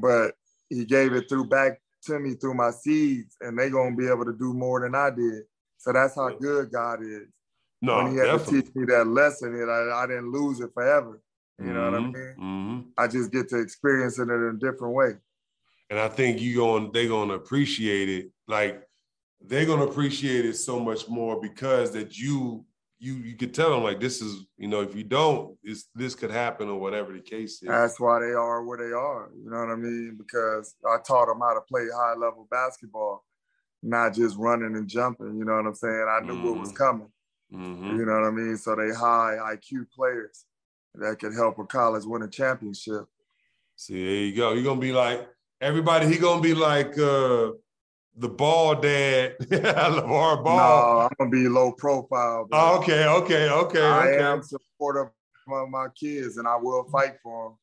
but 0.00 0.34
he 0.68 0.84
gave 0.84 1.12
it 1.12 1.28
through 1.28 1.46
back 1.46 1.80
to 2.06 2.18
me 2.18 2.34
through 2.34 2.54
my 2.54 2.70
seeds, 2.70 3.36
and 3.40 3.58
they're 3.58 3.70
gonna 3.70 3.96
be 3.96 4.08
able 4.08 4.24
to 4.24 4.32
do 4.32 4.52
more 4.52 4.80
than 4.80 4.94
I 4.94 5.10
did. 5.10 5.42
So 5.78 5.92
that's 5.92 6.14
how 6.14 6.30
good 6.30 6.70
God 6.70 7.02
is. 7.02 7.28
No, 7.82 7.96
when 7.96 8.12
he 8.12 8.18
had 8.18 8.26
definitely. 8.26 8.62
to 8.62 8.66
teach 8.66 8.74
me 8.76 8.84
that 8.86 9.06
lesson, 9.06 9.54
and 9.54 9.70
I, 9.70 10.02
I 10.02 10.06
didn't 10.06 10.32
lose 10.32 10.60
it 10.60 10.70
forever. 10.74 11.20
You 11.58 11.66
mm-hmm. 11.66 11.74
know 11.74 11.84
what 11.84 11.94
I 11.94 12.02
mm-hmm. 12.02 12.12
mean? 12.12 12.34
Mm-hmm. 12.38 12.80
I 12.98 13.06
just 13.06 13.32
get 13.32 13.48
to 13.50 13.58
experience 13.58 14.18
it 14.18 14.28
in 14.28 14.30
a 14.30 14.52
different 14.52 14.94
way. 14.94 15.12
And 15.88 15.98
I 15.98 16.08
think 16.08 16.40
you 16.40 16.56
going 16.56 16.92
they're 16.92 17.08
gonna 17.08 17.34
appreciate 17.34 18.08
it. 18.08 18.30
Like 18.46 18.82
they're 19.40 19.66
gonna 19.66 19.86
appreciate 19.86 20.44
it 20.44 20.54
so 20.54 20.78
much 20.78 21.08
more 21.08 21.40
because 21.40 21.92
that 21.92 22.16
you 22.16 22.64
you 23.00 23.14
you 23.14 23.34
could 23.34 23.54
tell 23.54 23.70
them 23.70 23.82
like 23.82 23.98
this 23.98 24.20
is 24.20 24.44
you 24.58 24.68
know 24.68 24.82
if 24.82 24.94
you 24.94 25.02
don't 25.02 25.56
this 25.64 25.88
this 25.94 26.14
could 26.14 26.30
happen 26.30 26.68
or 26.68 26.78
whatever 26.78 27.12
the 27.12 27.20
case 27.20 27.62
is. 27.62 27.68
That's 27.68 27.98
why 27.98 28.20
they 28.20 28.32
are 28.32 28.62
where 28.62 28.78
they 28.78 28.92
are. 28.92 29.30
You 29.34 29.50
know 29.50 29.58
what 29.58 29.70
I 29.70 29.76
mean? 29.76 30.16
Because 30.18 30.74
I 30.86 30.98
taught 31.04 31.26
them 31.26 31.40
how 31.40 31.54
to 31.54 31.62
play 31.62 31.86
high 31.94 32.14
level 32.14 32.46
basketball, 32.50 33.24
not 33.82 34.14
just 34.14 34.36
running 34.36 34.76
and 34.76 34.86
jumping. 34.86 35.38
You 35.38 35.44
know 35.46 35.56
what 35.56 35.66
I'm 35.66 35.74
saying? 35.74 36.06
I 36.08 36.20
knew 36.24 36.34
mm-hmm. 36.34 36.44
what 36.44 36.60
was 36.60 36.68
mm-hmm. 36.68 36.76
coming. 36.76 37.08
Mm-hmm. 37.52 37.96
You 37.96 38.04
know 38.04 38.20
what 38.20 38.28
I 38.28 38.30
mean? 38.30 38.56
So 38.58 38.76
they 38.76 38.94
high 38.94 39.36
IQ 39.54 39.90
players 39.96 40.44
that 40.94 41.18
could 41.18 41.34
help 41.34 41.58
a 41.58 41.64
college 41.64 42.04
win 42.04 42.22
a 42.22 42.28
championship. 42.28 43.06
See, 43.76 44.04
there 44.04 44.14
you 44.14 44.36
go. 44.36 44.52
You're 44.52 44.62
gonna 44.62 44.78
be 44.78 44.92
like 44.92 45.26
everybody. 45.60 46.06
He 46.06 46.18
gonna 46.18 46.42
be 46.42 46.54
like. 46.54 46.98
uh 46.98 47.52
the 48.20 48.28
ball 48.42 48.74
dad, 48.74 49.36
LaVar 49.40 50.44
Ball. 50.44 50.56
No, 50.56 51.00
I'm 51.00 51.10
gonna 51.18 51.30
be 51.30 51.48
low 51.48 51.72
profile. 51.72 52.48
Oh, 52.52 52.78
okay, 52.78 53.06
okay, 53.06 53.48
okay. 53.48 53.82
I 53.82 54.08
okay. 54.08 54.22
am 54.22 54.42
supportive 54.42 55.08
of 55.52 55.68
my 55.68 55.88
kids, 55.98 56.36
and 56.36 56.46
I 56.46 56.56
will 56.56 56.84
fight 56.84 57.14
for 57.22 57.56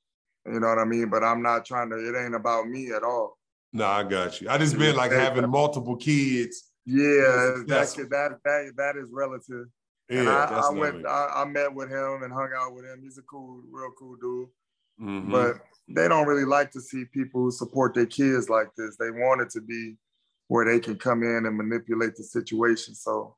them. 0.46 0.54
You 0.54 0.60
know 0.60 0.67
what 0.67 0.80
I 0.80 0.86
mean? 0.86 1.10
But 1.10 1.24
I'm 1.24 1.41
not 1.41 1.65
trying 1.65 1.89
to. 1.89 1.96
It 1.96 2.22
ain't 2.22 2.36
about 2.36 2.67
me 2.67 2.91
at 2.91 3.04
all. 3.04 3.38
No, 3.74 3.86
I 3.86 4.04
got 4.04 4.41
you. 4.41 4.50
I 4.50 4.58
just 4.58 4.78
meant 4.78 4.98
like 4.98 5.12
having 5.12 5.50
multiple 5.50 5.96
kids. 5.96 6.63
Yeah, 6.86 7.63
that 7.67 7.93
that 8.10 8.39
that 8.43 8.72
that 8.78 8.96
is 8.98 9.10
relative. 9.12 9.67
Yeah, 10.10 10.20
and 10.20 10.30
I, 10.30 10.46
I 10.46 10.70
went. 10.72 11.06
I, 11.06 11.28
I, 11.36 11.46
met 11.46 11.74
with 11.74 11.89
him 11.89 12.24
and 12.24 12.32
hung 12.32 12.50
out 12.58 12.74
with 12.74 12.86
him. 12.86 13.02
He's 13.04 13.17
a 13.17 13.24
cool, 13.24 13.62
real 13.70 13.91
cool 14.00 14.15
dude. 14.15 14.48
Mm-hmm. 15.02 15.32
But 15.32 15.58
they 15.89 16.08
don't 16.08 16.26
really 16.26 16.46
like 16.46 16.72
to 16.72 16.82
see 16.82 17.04
people 17.13 17.41
who 17.41 17.52
support 17.52 17.93
their 17.93 18.06
kids 18.06 18.50
like 18.50 18.70
this. 18.78 18.96
They 18.96 19.12
want 19.12 19.41
it 19.41 19.50
to 19.52 19.62
be 19.62 19.96
where 20.48 20.66
they 20.66 20.80
can 20.80 20.96
come 20.96 21.24
in 21.24 21.46
and 21.46 21.58
manipulate 21.58 22.16
the 22.16 22.24
situation. 22.24 22.96
So 22.96 23.36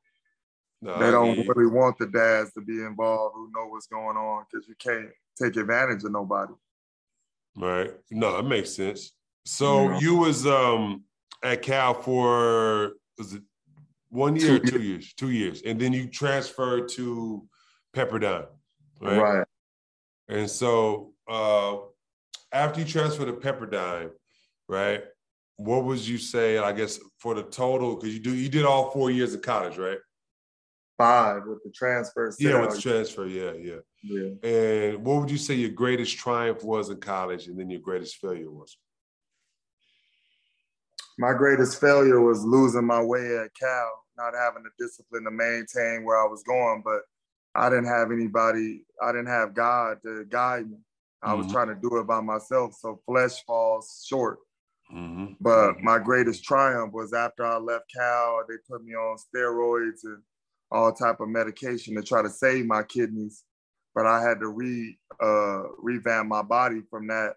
no, 0.82 0.98
they 0.98 1.10
don't 1.10 1.32
I 1.32 1.34
mean, 1.34 1.48
really 1.48 1.70
want 1.70 1.98
the 1.98 2.06
dads 2.06 2.52
to 2.52 2.60
be 2.60 2.82
involved 2.82 3.34
who 3.34 3.50
know 3.54 3.66
what's 3.66 3.86
going 3.86 4.16
on 4.16 4.44
because 4.50 4.68
you 4.68 4.74
can't 4.78 5.08
take 5.40 5.56
advantage 5.56 6.04
of 6.04 6.12
nobody. 6.12 6.52
Right. 7.56 7.92
No, 8.10 8.36
that 8.36 8.44
makes 8.44 8.70
sense. 8.70 9.12
So 9.44 9.98
you 9.98 10.16
was 10.16 10.46
um 10.46 11.04
at 11.42 11.62
Cal 11.62 11.94
for 11.94 12.92
was 13.18 13.34
it 13.34 13.42
one 14.08 14.36
year 14.36 14.58
two, 14.58 14.70
two 14.70 14.82
years? 14.82 15.12
Two 15.14 15.30
years. 15.30 15.62
And 15.62 15.80
then 15.80 15.92
you 15.92 16.06
transferred 16.06 16.88
to 16.90 17.46
Pepperdine. 17.94 18.46
Right. 19.00 19.18
right. 19.18 19.46
And 20.28 20.48
so 20.48 21.12
uh 21.28 21.78
after 22.52 22.80
you 22.80 22.86
transferred 22.86 23.26
to 23.26 23.32
Pepperdine, 23.32 24.10
right? 24.68 25.02
What 25.64 25.84
would 25.84 25.98
you 26.06 26.18
say? 26.18 26.58
I 26.58 26.72
guess 26.72 26.98
for 27.18 27.34
the 27.34 27.42
total, 27.42 27.96
because 27.96 28.14
you 28.14 28.20
do 28.20 28.34
you 28.34 28.48
did 28.48 28.64
all 28.64 28.90
four 28.90 29.10
years 29.10 29.34
of 29.34 29.42
college, 29.42 29.76
right? 29.76 29.98
Five 30.96 31.42
with 31.46 31.62
the 31.64 31.70
transfer. 31.70 32.32
Yeah, 32.38 32.60
with 32.60 32.74
the 32.74 32.80
transfer. 32.80 33.26
Yeah, 33.26 33.52
yeah. 33.52 33.80
Yeah. 34.02 34.48
And 34.48 35.04
what 35.04 35.20
would 35.20 35.30
you 35.30 35.36
say 35.36 35.54
your 35.54 35.70
greatest 35.70 36.16
triumph 36.16 36.64
was 36.64 36.88
in 36.88 36.98
college, 36.98 37.46
and 37.48 37.58
then 37.58 37.68
your 37.70 37.80
greatest 37.80 38.16
failure 38.16 38.50
was? 38.50 38.76
My 41.18 41.34
greatest 41.34 41.78
failure 41.80 42.20
was 42.22 42.42
losing 42.42 42.86
my 42.86 43.02
way 43.02 43.36
at 43.36 43.54
Cal, 43.54 43.90
not 44.16 44.32
having 44.34 44.62
the 44.62 44.70
discipline 44.78 45.24
to 45.24 45.30
maintain 45.30 46.04
where 46.04 46.18
I 46.18 46.26
was 46.26 46.42
going. 46.42 46.82
But 46.82 47.02
I 47.54 47.68
didn't 47.68 47.88
have 47.88 48.10
anybody. 48.10 48.84
I 49.02 49.12
didn't 49.12 49.26
have 49.28 49.54
God 49.54 49.98
to 50.04 50.24
guide 50.24 50.70
me. 50.70 50.78
I 51.22 51.34
was 51.34 51.44
mm-hmm. 51.44 51.54
trying 51.54 51.68
to 51.68 51.74
do 51.74 51.98
it 51.98 52.06
by 52.06 52.20
myself. 52.20 52.74
So 52.80 53.00
flesh 53.04 53.44
falls 53.44 54.06
short. 54.08 54.38
Mm-hmm. 54.94 55.34
But 55.40 55.80
my 55.80 55.98
greatest 55.98 56.44
triumph 56.44 56.92
was 56.92 57.12
after 57.12 57.44
I 57.44 57.58
left 57.58 57.84
Cal, 57.94 58.42
they 58.48 58.56
put 58.68 58.84
me 58.84 58.94
on 58.94 59.16
steroids 59.18 60.04
and 60.04 60.18
all 60.70 60.92
type 60.92 61.20
of 61.20 61.28
medication 61.28 61.94
to 61.96 62.02
try 62.02 62.22
to 62.22 62.30
save 62.30 62.66
my 62.66 62.82
kidneys. 62.82 63.44
But 63.94 64.06
I 64.06 64.22
had 64.22 64.40
to 64.40 64.48
re 64.48 64.98
uh, 65.20 65.62
revamp 65.78 66.28
my 66.28 66.42
body 66.42 66.82
from 66.90 67.08
that. 67.08 67.34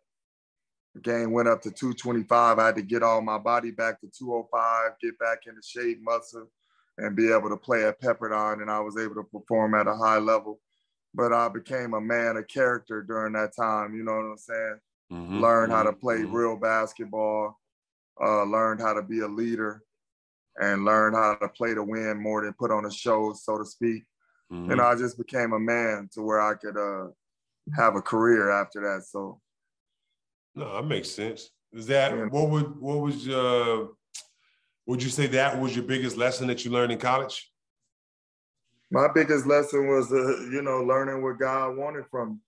The 0.95 1.01
game 1.01 1.31
went 1.31 1.47
up 1.47 1.61
to 1.63 1.71
225. 1.71 2.59
I 2.59 2.65
had 2.67 2.75
to 2.75 2.83
get 2.83 3.01
all 3.01 3.21
my 3.21 3.39
body 3.39 3.71
back 3.71 3.99
to 4.01 4.07
205, 4.07 4.91
get 5.01 5.17
back 5.17 5.39
into 5.47 5.61
shape, 5.63 5.99
muscle, 6.03 6.47
and 6.99 7.15
be 7.15 7.31
able 7.31 7.49
to 7.49 7.57
play 7.57 7.85
at 7.85 7.99
Pepperdine. 7.99 8.61
And 8.61 8.69
I 8.69 8.79
was 8.79 8.97
able 8.97 9.15
to 9.15 9.23
perform 9.23 9.73
at 9.73 9.87
a 9.87 9.95
high 9.95 10.19
level. 10.19 10.59
But 11.15 11.33
I 11.33 11.49
became 11.49 11.93
a 11.93 12.01
man 12.01 12.37
of 12.37 12.47
character 12.47 13.01
during 13.01 13.33
that 13.33 13.55
time. 13.55 13.95
You 13.95 14.03
know 14.03 14.13
what 14.13 14.25
I'm 14.25 14.37
saying? 14.37 14.79
Mm-hmm. 15.11 15.39
learned 15.39 15.71
how 15.71 15.83
to 15.83 15.91
mm-hmm. 15.91 15.99
play 15.99 16.17
mm-hmm. 16.17 16.33
real 16.33 16.57
basketball, 16.57 17.59
uh, 18.21 18.43
learned 18.43 18.81
how 18.81 18.93
to 18.93 19.01
be 19.01 19.19
a 19.19 19.27
leader, 19.27 19.81
and 20.57 20.85
learned 20.85 21.15
how 21.15 21.35
to 21.35 21.47
play 21.49 21.73
to 21.73 21.83
win 21.83 22.21
more 22.21 22.43
than 22.43 22.53
put 22.53 22.71
on 22.71 22.85
a 22.85 22.91
show, 22.91 23.33
so 23.33 23.57
to 23.57 23.65
speak. 23.65 24.03
Mm-hmm. 24.51 24.71
And 24.71 24.81
I 24.81 24.95
just 24.95 25.17
became 25.17 25.53
a 25.53 25.59
man 25.59 26.09
to 26.13 26.21
where 26.21 26.41
I 26.41 26.55
could 26.55 26.77
uh, 26.77 27.07
have 27.75 27.95
a 27.95 28.01
career 28.01 28.51
after 28.51 28.81
that. 28.81 29.05
So, 29.05 29.39
no, 30.55 30.75
that 30.75 30.85
makes 30.85 31.09
sense. 31.09 31.49
Is 31.71 31.87
that 31.87 32.15
yeah. 32.15 32.25
what 32.25 32.49
would 32.49 32.79
what 32.79 32.99
was 32.99 33.27
uh 33.27 33.85
would 34.85 35.01
you 35.01 35.09
say 35.09 35.25
that 35.27 35.59
was 35.59 35.75
your 35.75 35.85
biggest 35.85 36.17
lesson 36.17 36.45
that 36.47 36.63
you 36.63 36.69
learned 36.69 36.91
in 36.91 36.99
college? 36.99 37.49
My 38.91 39.07
biggest 39.11 39.47
lesson 39.47 39.87
was 39.87 40.11
uh, 40.11 40.41
you 40.51 40.61
know 40.61 40.83
learning 40.83 41.23
what 41.23 41.39
God 41.39 41.75
wanted 41.77 42.05
from 42.11 42.39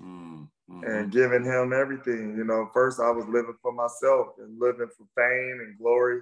me. 0.00 0.06
Mm 0.06 0.48
mm-hmm. 0.70 0.84
and 0.84 1.12
giving 1.12 1.44
him 1.44 1.72
everything. 1.72 2.36
You 2.36 2.44
know, 2.44 2.68
first 2.72 3.00
I 3.00 3.10
was 3.10 3.26
living 3.26 3.56
for 3.62 3.72
myself 3.72 4.28
and 4.38 4.60
living 4.60 4.88
for 4.96 5.06
fame 5.16 5.60
and 5.60 5.78
glory. 5.78 6.20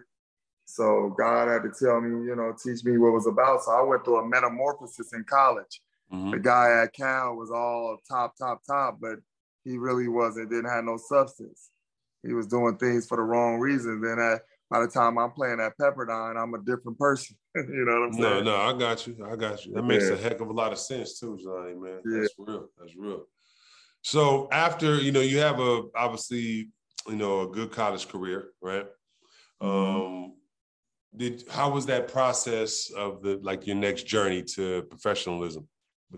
So 0.67 1.15
God 1.19 1.49
had 1.49 1.63
to 1.63 1.71
tell 1.79 2.01
me, 2.01 2.27
you 2.27 2.37
know, 2.37 2.55
teach 2.63 2.85
me 2.85 2.97
what 2.97 3.09
it 3.09 3.13
was 3.13 3.27
about. 3.27 3.63
So 3.63 3.73
I 3.73 3.83
went 3.83 4.05
through 4.05 4.21
a 4.21 4.29
metamorphosis 4.29 5.13
in 5.13 5.25
college. 5.25 5.81
Mm-hmm. 6.13 6.31
The 6.31 6.39
guy 6.39 6.83
at 6.83 6.95
Cal 6.95 7.37
was 7.37 7.51
all 7.51 7.99
top, 8.09 8.35
top, 8.37 8.63
top, 8.67 8.99
but 9.01 9.17
he 9.65 9.79
really 9.79 10.09
wasn't, 10.09 10.51
didn't 10.51 10.71
have 10.71 10.85
no 10.85 10.97
substance. 10.97 11.71
He 12.23 12.33
was 12.33 12.47
doing 12.47 12.77
things 12.79 13.07
for 13.07 13.17
the 13.17 13.23
wrong 13.23 13.59
reasons. 13.59 14.03
Then 14.03 14.19
at, 14.19 14.43
by 14.71 14.81
the 14.81 14.89
time 14.89 15.19
I'm 15.19 15.31
playing 15.31 15.61
at 15.61 15.77
Pepperdine, 15.77 16.41
I'm 16.41 16.55
a 16.55 16.63
different 16.63 16.99
person. 16.99 17.37
you 17.55 17.85
know 17.85 18.01
what 18.01 18.07
I'm 18.07 18.13
saying? 18.13 18.23
No, 18.23 18.41
no, 18.43 18.57
I 18.57 18.73
got 18.79 19.07
you. 19.07 19.27
I 19.31 19.37
got 19.37 19.65
you. 19.67 19.75
That 19.75 19.83
makes 19.83 20.05
yeah. 20.05 20.15
a 20.15 20.17
heck 20.17 20.41
of 20.41 20.49
a 20.49 20.53
lot 20.53 20.73
of 20.73 20.79
sense 20.79 21.19
too, 21.19 21.39
Johnny, 21.43 21.75
man. 21.75 22.01
Yeah. 22.05 22.21
That's 22.21 22.35
real. 22.39 22.69
That's 22.79 22.97
real. 22.97 23.27
So 24.05 24.49
after, 24.53 24.97
you 24.97 25.13
know, 25.13 25.23
you 25.23 25.39
have 25.39 25.59
a 25.59 25.85
obviously, 25.97 26.69
you 27.09 27.17
know, 27.17 27.41
a 27.41 27.49
good 27.49 27.73
college 27.73 28.07
career, 28.07 28.51
right? 28.61 28.87
Mm-hmm. 29.63 29.67
Um, 29.67 30.35
did 31.17 31.45
how 31.49 31.71
was 31.71 31.87
that 31.87 32.09
process 32.09 32.91
of 32.91 33.23
the 33.23 33.41
like 33.43 33.67
your 33.67 33.77
next 33.77 34.07
journey 34.07 34.43
to 34.43 34.83
professionalism? 34.83 35.67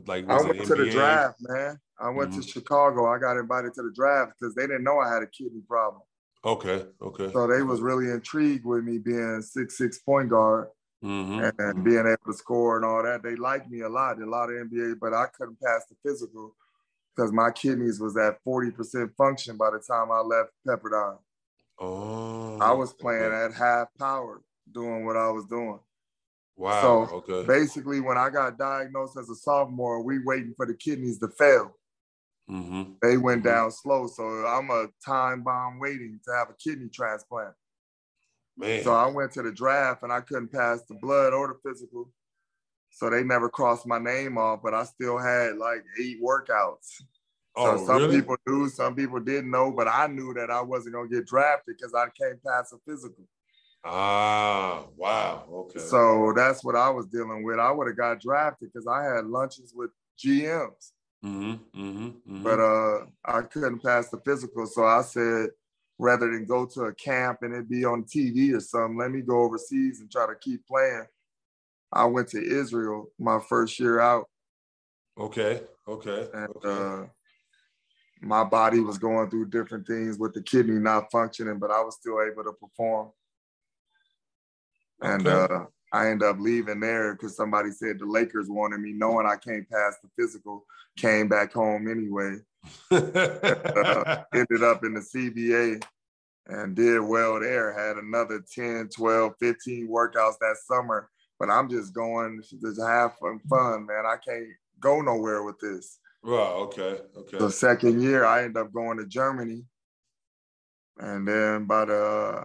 Like 0.05 0.29
I 0.29 0.43
went 0.43 0.67
to 0.67 0.75
the 0.75 0.91
draft, 0.91 1.37
man. 1.41 1.79
I 1.99 2.11
went 2.11 2.33
mm-hmm. 2.33 2.41
to 2.41 2.49
Chicago. 2.49 3.07
I 3.07 3.19
got 3.21 3.37
invited 3.37 3.73
to 3.75 3.83
the 3.83 3.93
draft 3.95 4.33
because 4.39 4.55
they 4.57 4.63
didn't 4.63 4.83
know 4.83 4.99
I 4.99 5.09
had 5.13 5.23
a 5.23 5.29
kidney 5.29 5.63
problem. 5.69 6.03
Okay, 6.45 6.87
okay. 7.01 7.33
So 7.33 7.47
they 7.47 7.63
was 7.63 7.81
really 7.81 8.11
intrigued 8.11 8.65
with 8.65 8.83
me 8.83 8.99
being 8.99 9.43
six 9.43 9.79
six 9.79 10.01
point 10.01 10.31
guard 10.31 10.69
mm-hmm. 11.05 11.49
and 11.61 11.85
being 11.85 12.01
able 12.01 12.33
to 12.33 12.37
score 12.37 12.77
and 12.77 12.85
all 12.85 13.05
that. 13.05 13.23
They 13.23 13.37
liked 13.37 13.71
me 13.71 13.83
a 13.83 13.89
lot, 13.89 14.21
a 14.21 14.27
lot 14.29 14.51
of 14.51 14.57
NBA, 14.57 14.97
but 15.01 15.15
I 15.15 15.27
couldn't 15.39 15.61
pass 15.61 15.85
the 15.89 15.97
physical 16.05 16.57
because 17.17 17.33
my 17.33 17.51
kidneys 17.51 18.01
was 18.01 18.17
at 18.17 18.43
40% 18.45 19.15
function 19.17 19.57
by 19.57 19.71
the 19.71 19.79
time 19.79 20.11
I 20.11 20.21
left 20.21 20.51
Pepperdine. 20.67 21.19
Oh, 21.79 22.59
I 22.59 22.73
was 22.73 22.93
playing 22.93 23.23
okay. 23.23 23.45
at 23.45 23.55
half 23.55 23.89
power 23.99 24.43
doing 24.73 25.05
what 25.05 25.17
I 25.17 25.31
was 25.31 25.47
doing. 25.47 25.79
Wow. 26.57 26.83
So 26.83 27.17
okay. 27.17 27.47
basically, 27.47 28.01
when 28.01 28.17
I 28.17 28.31
got 28.31 28.59
diagnosed 28.59 29.19
as 29.19 29.29
a 29.29 29.35
sophomore, 29.35 30.03
we 30.03 30.19
waiting 30.25 30.55
for 30.57 30.67
the 30.67 30.75
kidneys 30.75 31.19
to 31.19 31.29
fail. 31.29 31.77
Mm-hmm. 32.51 32.93
They 33.03 33.17
went 33.17 33.43
mm-hmm. 33.43 33.49
down 33.49 33.71
slow, 33.71 34.07
so 34.07 34.25
I'm 34.25 34.71
a 34.71 34.87
time 35.05 35.43
bomb 35.43 35.79
waiting 35.79 36.21
to 36.25 36.33
have 36.33 36.49
a 36.49 36.55
kidney 36.55 36.89
transplant. 36.89 37.55
Man. 38.57 38.83
So 38.85 38.95
I 38.95 39.07
went 39.09 39.33
to 39.33 39.43
the 39.43 39.53
draft 39.53 40.03
and 40.03 40.13
I 40.13 40.21
couldn't 40.21 40.53
pass 40.53 40.81
the 40.89 40.95
blood 40.95 41.35
or 41.35 41.49
the 41.49 41.69
physical. 41.69 42.11
So 42.97 43.11
they 43.11 43.23
never 43.23 43.51
crossed 43.51 43.87
my 43.87 43.99
name 43.99 44.39
off, 44.39 44.61
but 44.63 44.73
I 44.73 44.85
still 44.85 45.19
had 45.19 45.59
like 45.59 45.85
eight 46.01 46.17
workouts. 46.19 47.03
Oh, 47.55 47.77
so 47.77 47.85
some 47.85 47.97
really? 47.99 48.21
people 48.21 48.37
knew, 48.47 48.71
some 48.71 48.95
people 48.95 49.21
didn't 49.21 49.51
know, 49.51 49.71
but 49.71 49.87
I 49.87 50.07
knew 50.07 50.33
that 50.33 50.51
I 50.51 50.63
wasn't 50.63 50.95
gonna 50.95 51.07
get 51.07 51.27
drafted 51.27 51.77
because 51.77 51.93
I 51.93 52.07
can't 52.19 52.43
pass 52.43 52.73
a 52.73 52.79
physical. 52.91 53.29
Ah, 53.85 54.87
wow. 54.97 55.45
Okay. 55.53 55.79
So 55.79 56.33
that's 56.35 56.65
what 56.65 56.75
I 56.75 56.89
was 56.89 57.05
dealing 57.05 57.45
with. 57.45 57.59
I 57.59 57.71
would 57.71 57.87
have 57.87 57.99
got 57.99 58.19
drafted 58.19 58.71
because 58.73 58.87
I 58.87 59.03
had 59.03 59.27
lunches 59.27 59.75
with 59.77 59.91
GMs. 60.19 60.93
Mm-hmm, 61.23 61.53
mm-hmm, 61.53 62.07
mm-hmm. 62.07 62.43
But 62.43 62.61
uh, 62.61 63.05
I 63.27 63.43
couldn't 63.43 63.83
pass 63.83 64.09
the 64.09 64.21
physical. 64.25 64.67
So 64.67 64.87
I 64.87 65.03
said, 65.03 65.51
rather 65.99 66.33
than 66.33 66.47
go 66.47 66.65
to 66.65 66.85
a 66.85 66.95
camp 66.95 67.41
and 67.43 67.53
it 67.53 67.69
be 67.69 67.85
on 67.85 68.05
TV 68.05 68.57
or 68.57 68.61
something, 68.61 68.97
let 68.97 69.11
me 69.11 69.21
go 69.21 69.43
overseas 69.43 70.01
and 70.01 70.11
try 70.11 70.27
to 70.27 70.35
keep 70.41 70.67
playing. 70.67 71.05
I 71.97 72.05
went 72.05 72.29
to 72.29 72.43
Israel 72.43 73.11
my 73.19 73.41
first 73.49 73.79
year 73.81 74.01
out. 74.01 74.27
Okay. 75.19 75.63
Okay. 75.89 76.29
And 76.35 76.51
okay. 76.57 76.69
Uh, 76.69 77.07
my 78.21 78.45
body 78.45 78.81
was 78.81 78.99
going 78.99 79.31
through 79.31 79.51
different 79.51 79.87
things 79.87 80.19
with 80.19 80.35
the 80.35 80.43
kidney 80.43 80.79
not 80.79 81.11
functioning, 81.11 81.59
but 81.59 81.71
I 81.71 81.81
was 81.81 81.97
still 81.97 82.21
able 82.23 82.45
to 82.45 82.53
perform. 82.53 83.11
And 85.01 85.27
okay. 85.27 85.55
uh, 85.55 85.65
I 85.93 86.09
ended 86.11 86.29
up 86.29 86.37
leaving 86.39 86.81
there 86.81 87.15
because 87.15 87.37
somebody 87.37 87.71
said 87.71 87.99
the 87.99 88.07
Lakers 88.07 88.49
wanted 88.49 88.81
me, 88.81 88.93
knowing 88.93 89.27
I 89.27 89.37
can't 89.37 89.69
pass 89.69 89.97
the 90.03 90.09
physical. 90.19 90.65
Came 90.97 91.29
back 91.29 91.53
home 91.53 91.89
anyway. 91.89 92.39
uh, 92.91 94.23
ended 94.35 94.63
up 94.63 94.85
in 94.85 94.95
the 94.95 95.01
CBA 95.01 95.83
and 96.47 96.75
did 96.75 97.01
well 97.01 97.41
there. 97.41 97.73
Had 97.73 97.97
another 97.97 98.43
10, 98.55 98.89
12, 98.89 99.33
15 99.39 99.89
workouts 99.89 100.39
that 100.41 100.57
summer. 100.65 101.11
But 101.39 101.51
I'm 101.51 101.69
just 101.69 101.93
going 101.93 102.41
to 102.51 102.87
have 102.87 103.17
fun, 103.19 103.87
man. 103.87 104.05
I 104.07 104.17
can't 104.17 104.47
go 104.81 105.01
nowhere 105.01 105.43
with 105.43 105.59
this. 105.59 105.99
Right. 106.23 106.39
Okay. 106.39 106.99
Okay. 107.17 107.39
The 107.39 107.51
second 107.51 108.03
year, 108.03 108.25
I 108.25 108.45
end 108.45 108.57
up 108.57 108.73
going 108.73 108.99
to 108.99 109.07
Germany, 109.07 109.65
and 110.99 111.27
then 111.27 111.67
by 111.67 111.85
the 111.85 112.45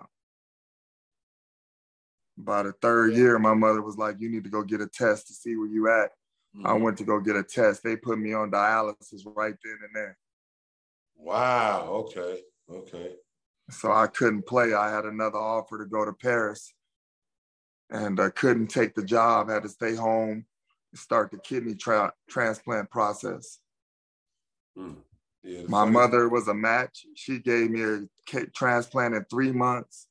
by 2.38 2.64
the 2.64 2.74
third 2.74 3.14
year, 3.14 3.40
my 3.40 3.54
mother 3.54 3.82
was 3.82 3.98
like, 3.98 4.20
"You 4.20 4.30
need 4.30 4.44
to 4.44 4.50
go 4.50 4.62
get 4.62 4.82
a 4.82 4.88
test 4.88 5.28
to 5.28 5.34
see 5.34 5.56
where 5.56 5.68
you 5.68 5.90
at." 5.90 6.12
Mm-hmm. 6.56 6.68
I 6.68 6.74
went 6.74 6.98
to 6.98 7.04
go 7.06 7.20
get 7.20 7.36
a 7.36 7.44
test. 7.44 7.82
They 7.84 7.96
put 7.96 8.20
me 8.20 8.34
on 8.34 8.52
dialysis 8.52 9.22
right 9.26 9.56
then 9.64 9.78
and 9.84 9.96
there. 9.96 10.18
Wow. 11.16 11.88
Okay. 12.06 12.42
Okay. 12.70 13.16
So 13.70 13.92
I 13.92 14.08
couldn't 14.08 14.46
play. 14.46 14.74
I 14.74 14.94
had 14.94 15.06
another 15.06 15.38
offer 15.38 15.78
to 15.78 15.86
go 15.86 16.04
to 16.04 16.14
Paris, 16.14 16.74
and 17.92 18.20
I 18.20 18.30
couldn't 18.30 18.68
take 18.68 18.96
the 18.96 19.04
job. 19.04 19.50
I 19.50 19.54
had 19.56 19.64
to 19.64 19.70
stay 19.70 19.96
home, 19.96 20.46
start 20.96 21.30
the 21.32 21.38
kidney 21.38 21.76
tra- 21.76 22.14
transplant 22.30 22.90
process. 22.90 23.60
Mm. 24.78 24.96
Yeah, 25.44 25.64
My 25.68 25.82
funny. 25.82 25.92
mother 25.92 26.30
was 26.30 26.48
a 26.48 26.54
match. 26.54 27.06
She 27.16 27.40
gave 27.40 27.70
me 27.72 27.82
a 27.84 28.46
transplant 28.56 29.16
in 29.16 29.26
three 29.26 29.52
months. 29.52 30.08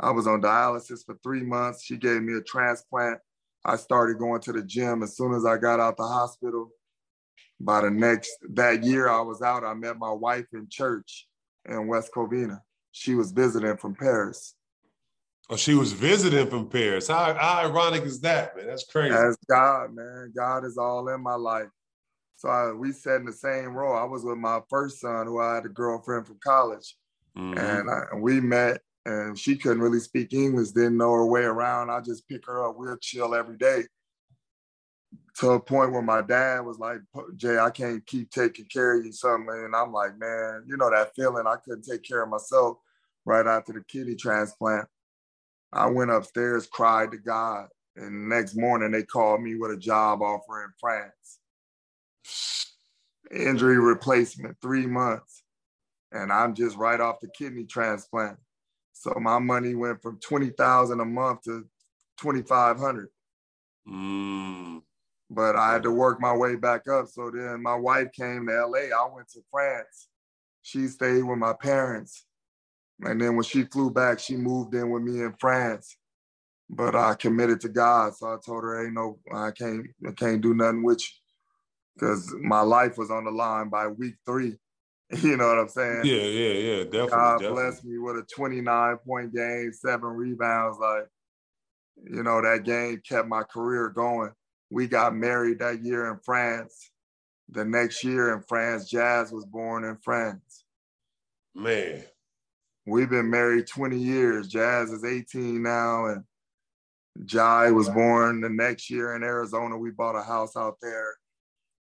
I 0.00 0.10
was 0.10 0.26
on 0.26 0.40
dialysis 0.40 1.04
for 1.04 1.16
three 1.22 1.42
months. 1.42 1.84
She 1.84 1.96
gave 1.96 2.22
me 2.22 2.34
a 2.34 2.40
transplant. 2.40 3.18
I 3.64 3.76
started 3.76 4.18
going 4.18 4.40
to 4.42 4.52
the 4.52 4.62
gym 4.62 5.02
as 5.02 5.16
soon 5.16 5.34
as 5.34 5.44
I 5.44 5.56
got 5.56 5.80
out 5.80 5.96
the 5.96 6.06
hospital. 6.06 6.70
By 7.60 7.82
the 7.82 7.90
next 7.90 8.30
that 8.54 8.82
year 8.84 9.08
I 9.08 9.20
was 9.20 9.40
out, 9.42 9.64
I 9.64 9.74
met 9.74 9.98
my 9.98 10.10
wife 10.12 10.46
in 10.52 10.66
church 10.68 11.26
in 11.64 11.86
West 11.86 12.10
Covina. 12.14 12.60
She 12.92 13.14
was 13.14 13.32
visiting 13.32 13.76
from 13.76 13.94
Paris. 13.94 14.54
Oh, 15.50 15.56
she 15.56 15.74
was 15.74 15.92
visiting 15.92 16.48
from 16.48 16.68
Paris. 16.68 17.08
How, 17.08 17.34
how 17.34 17.60
ironic 17.60 18.04
is 18.04 18.20
that, 18.20 18.56
man? 18.56 18.66
That's 18.66 18.84
crazy. 18.84 19.14
That's 19.14 19.36
God, 19.48 19.94
man. 19.94 20.32
God 20.34 20.64
is 20.64 20.78
all 20.78 21.08
in 21.08 21.20
my 21.20 21.34
life. 21.34 21.68
So 22.36 22.48
I, 22.48 22.72
we 22.72 22.92
sat 22.92 23.20
in 23.20 23.26
the 23.26 23.32
same 23.32 23.74
row. 23.74 23.94
I 23.94 24.04
was 24.04 24.24
with 24.24 24.38
my 24.38 24.60
first 24.70 25.00
son, 25.00 25.26
who 25.26 25.40
I 25.40 25.56
had 25.56 25.66
a 25.66 25.68
girlfriend 25.68 26.26
from 26.26 26.38
college, 26.42 26.96
mm-hmm. 27.36 27.58
and, 27.58 27.90
I, 27.90 28.16
we 28.16 28.40
met. 28.40 28.80
And 29.06 29.38
she 29.38 29.56
couldn't 29.56 29.82
really 29.82 30.00
speak 30.00 30.32
English, 30.32 30.70
didn't 30.70 30.96
know 30.96 31.12
her 31.12 31.26
way 31.26 31.42
around. 31.42 31.90
I 31.90 32.00
just 32.00 32.26
pick 32.26 32.46
her 32.46 32.66
up. 32.66 32.76
We'll 32.78 32.96
chill 32.96 33.34
every 33.34 33.58
day. 33.58 33.82
To 35.40 35.50
a 35.50 35.60
point 35.60 35.92
where 35.92 36.00
my 36.00 36.22
dad 36.22 36.60
was 36.60 36.78
like, 36.78 37.00
"Jay, 37.36 37.58
I 37.58 37.68
can't 37.68 38.06
keep 38.06 38.30
taking 38.30 38.64
care 38.64 38.98
of 38.98 39.04
you, 39.04 39.12
something." 39.12 39.50
And 39.50 39.76
I'm 39.76 39.92
like, 39.92 40.18
"Man, 40.18 40.64
you 40.66 40.78
know 40.78 40.88
that 40.88 41.14
feeling? 41.14 41.46
I 41.46 41.56
couldn't 41.56 41.84
take 41.84 42.02
care 42.02 42.22
of 42.22 42.30
myself 42.30 42.78
right 43.26 43.46
after 43.46 43.74
the 43.74 43.84
kidney 43.84 44.14
transplant." 44.14 44.88
I 45.74 45.86
went 45.86 46.10
upstairs, 46.10 46.66
cried 46.66 47.10
to 47.10 47.18
God, 47.18 47.68
and 47.96 48.28
next 48.28 48.56
morning 48.56 48.92
they 48.92 49.02
called 49.02 49.42
me 49.42 49.56
with 49.56 49.72
a 49.72 49.76
job 49.76 50.22
offer 50.22 50.64
in 50.64 50.70
France 50.80 51.40
injury 53.34 53.78
replacement, 53.78 54.56
three 54.60 54.86
months. 54.86 55.42
And 56.12 56.32
I'm 56.32 56.54
just 56.54 56.76
right 56.76 57.00
off 57.00 57.20
the 57.20 57.28
kidney 57.36 57.64
transplant. 57.64 58.38
So 58.92 59.12
my 59.20 59.38
money 59.38 59.74
went 59.74 60.00
from 60.02 60.18
20,000 60.20 61.00
a 61.00 61.04
month 61.04 61.42
to 61.42 61.66
2,500. 62.20 63.08
Mm. 63.88 64.82
But 65.30 65.56
I 65.56 65.72
had 65.72 65.82
to 65.82 65.90
work 65.90 66.20
my 66.20 66.34
way 66.34 66.54
back 66.54 66.86
up. 66.88 67.08
So 67.08 67.30
then 67.30 67.62
my 67.62 67.74
wife 67.74 68.12
came 68.12 68.46
to 68.46 68.66
LA. 68.66 68.96
I 68.96 69.08
went 69.12 69.28
to 69.30 69.40
France. 69.50 70.08
She 70.62 70.86
stayed 70.86 71.22
with 71.22 71.38
my 71.38 71.52
parents. 71.52 72.24
And 73.00 73.20
then 73.20 73.36
when 73.36 73.44
she 73.44 73.64
flew 73.64 73.90
back, 73.90 74.18
she 74.18 74.36
moved 74.36 74.74
in 74.74 74.90
with 74.90 75.02
me 75.02 75.20
in 75.20 75.34
France. 75.38 75.96
But 76.70 76.94
I 76.94 77.14
committed 77.14 77.60
to 77.62 77.68
God. 77.68 78.14
So 78.14 78.26
I 78.28 78.36
told 78.44 78.62
her, 78.62 78.84
ain't 78.84 78.94
no, 78.94 79.18
I 79.32 79.50
can't, 79.50 79.86
I 80.06 80.12
can't 80.12 80.40
do 80.40 80.54
nothing 80.54 80.82
with 80.82 81.00
you 81.00 81.08
because 81.94 82.34
my 82.40 82.60
life 82.60 82.98
was 82.98 83.10
on 83.10 83.24
the 83.24 83.30
line 83.30 83.68
by 83.68 83.86
week 83.88 84.16
three. 84.26 84.56
You 85.22 85.36
know 85.36 85.46
what 85.46 85.58
I'm 85.58 85.68
saying? 85.68 86.06
Yeah, 86.06 86.22
yeah, 86.22 86.52
yeah, 86.54 86.84
definitely. 86.84 87.08
God 87.08 87.38
definitely. 87.38 87.62
blessed 87.62 87.84
me 87.84 87.98
with 87.98 88.16
a 88.16 88.26
29 88.34 88.96
point 89.06 89.34
game, 89.34 89.70
seven 89.72 90.08
rebounds. 90.08 90.78
Like, 90.80 91.06
you 92.10 92.22
know, 92.22 92.40
that 92.42 92.64
game 92.64 93.00
kept 93.06 93.28
my 93.28 93.42
career 93.42 93.90
going. 93.90 94.32
We 94.70 94.88
got 94.88 95.14
married 95.14 95.60
that 95.60 95.84
year 95.84 96.10
in 96.10 96.18
France. 96.24 96.90
The 97.50 97.64
next 97.64 98.02
year 98.02 98.34
in 98.34 98.42
France, 98.42 98.88
Jazz 98.88 99.30
was 99.30 99.44
born 99.44 99.84
in 99.84 99.98
France. 99.98 100.64
Man. 101.54 102.02
We've 102.86 103.10
been 103.10 103.30
married 103.30 103.66
20 103.66 103.96
years. 103.96 104.48
Jazz 104.48 104.90
is 104.90 105.04
18 105.04 105.62
now, 105.62 106.06
and 106.06 106.24
Jai 107.24 107.70
was 107.70 107.88
born 107.88 108.40
the 108.40 108.50
next 108.50 108.90
year 108.90 109.14
in 109.16 109.22
Arizona. 109.22 109.78
We 109.78 109.90
bought 109.90 110.16
a 110.16 110.22
house 110.22 110.56
out 110.56 110.76
there 110.82 111.14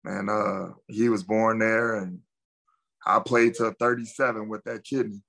and 0.05 0.29
uh, 0.29 0.69
he 0.89 1.09
was 1.09 1.23
born 1.23 1.59
there, 1.59 1.97
and 1.97 2.21
I 3.07 3.21
played 3.21 3.55
till 3.55 3.73
37 3.79 4.49
with 4.49 4.65
that 4.65 4.85
kidney. 4.85 5.23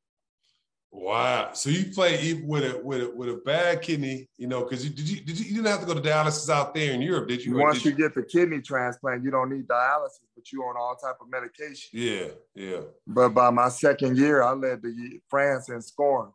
Wow. 0.95 1.49
So 1.51 1.69
you 1.69 1.91
play 1.91 2.21
even 2.21 2.47
with 2.47 2.63
a 2.63 2.79
with 2.81 3.03
a 3.03 3.11
with 3.13 3.27
a 3.27 3.41
bad 3.45 3.81
kidney, 3.81 4.29
you 4.37 4.47
know, 4.47 4.63
because 4.63 4.85
you 4.85 4.89
did 4.89 5.09
you 5.09 5.19
did 5.19 5.37
you, 5.37 5.45
you 5.45 5.55
didn't 5.55 5.67
have 5.67 5.81
to 5.81 5.85
go 5.85 5.93
to 5.93 5.99
dialysis 5.99 6.49
out 6.49 6.73
there 6.73 6.93
in 6.93 7.01
Europe, 7.01 7.27
did 7.27 7.43
you? 7.43 7.57
Once 7.57 7.83
did 7.83 7.85
you, 7.85 7.91
you 7.91 7.97
get 7.97 8.15
the 8.15 8.23
kidney 8.23 8.61
transplant, 8.61 9.21
you 9.21 9.29
don't 9.29 9.49
need 9.49 9.67
dialysis, 9.67 10.21
but 10.35 10.49
you 10.53 10.63
on 10.63 10.77
all 10.77 10.95
type 10.95 11.17
of 11.19 11.29
medication. 11.29 11.89
Yeah, 11.91 12.27
yeah. 12.55 12.79
But 13.05 13.29
by 13.29 13.49
my 13.49 13.67
second 13.67 14.17
year, 14.17 14.41
I 14.41 14.53
led 14.53 14.81
the 14.81 15.19
France 15.29 15.67
in 15.67 15.81
scoring. 15.81 16.31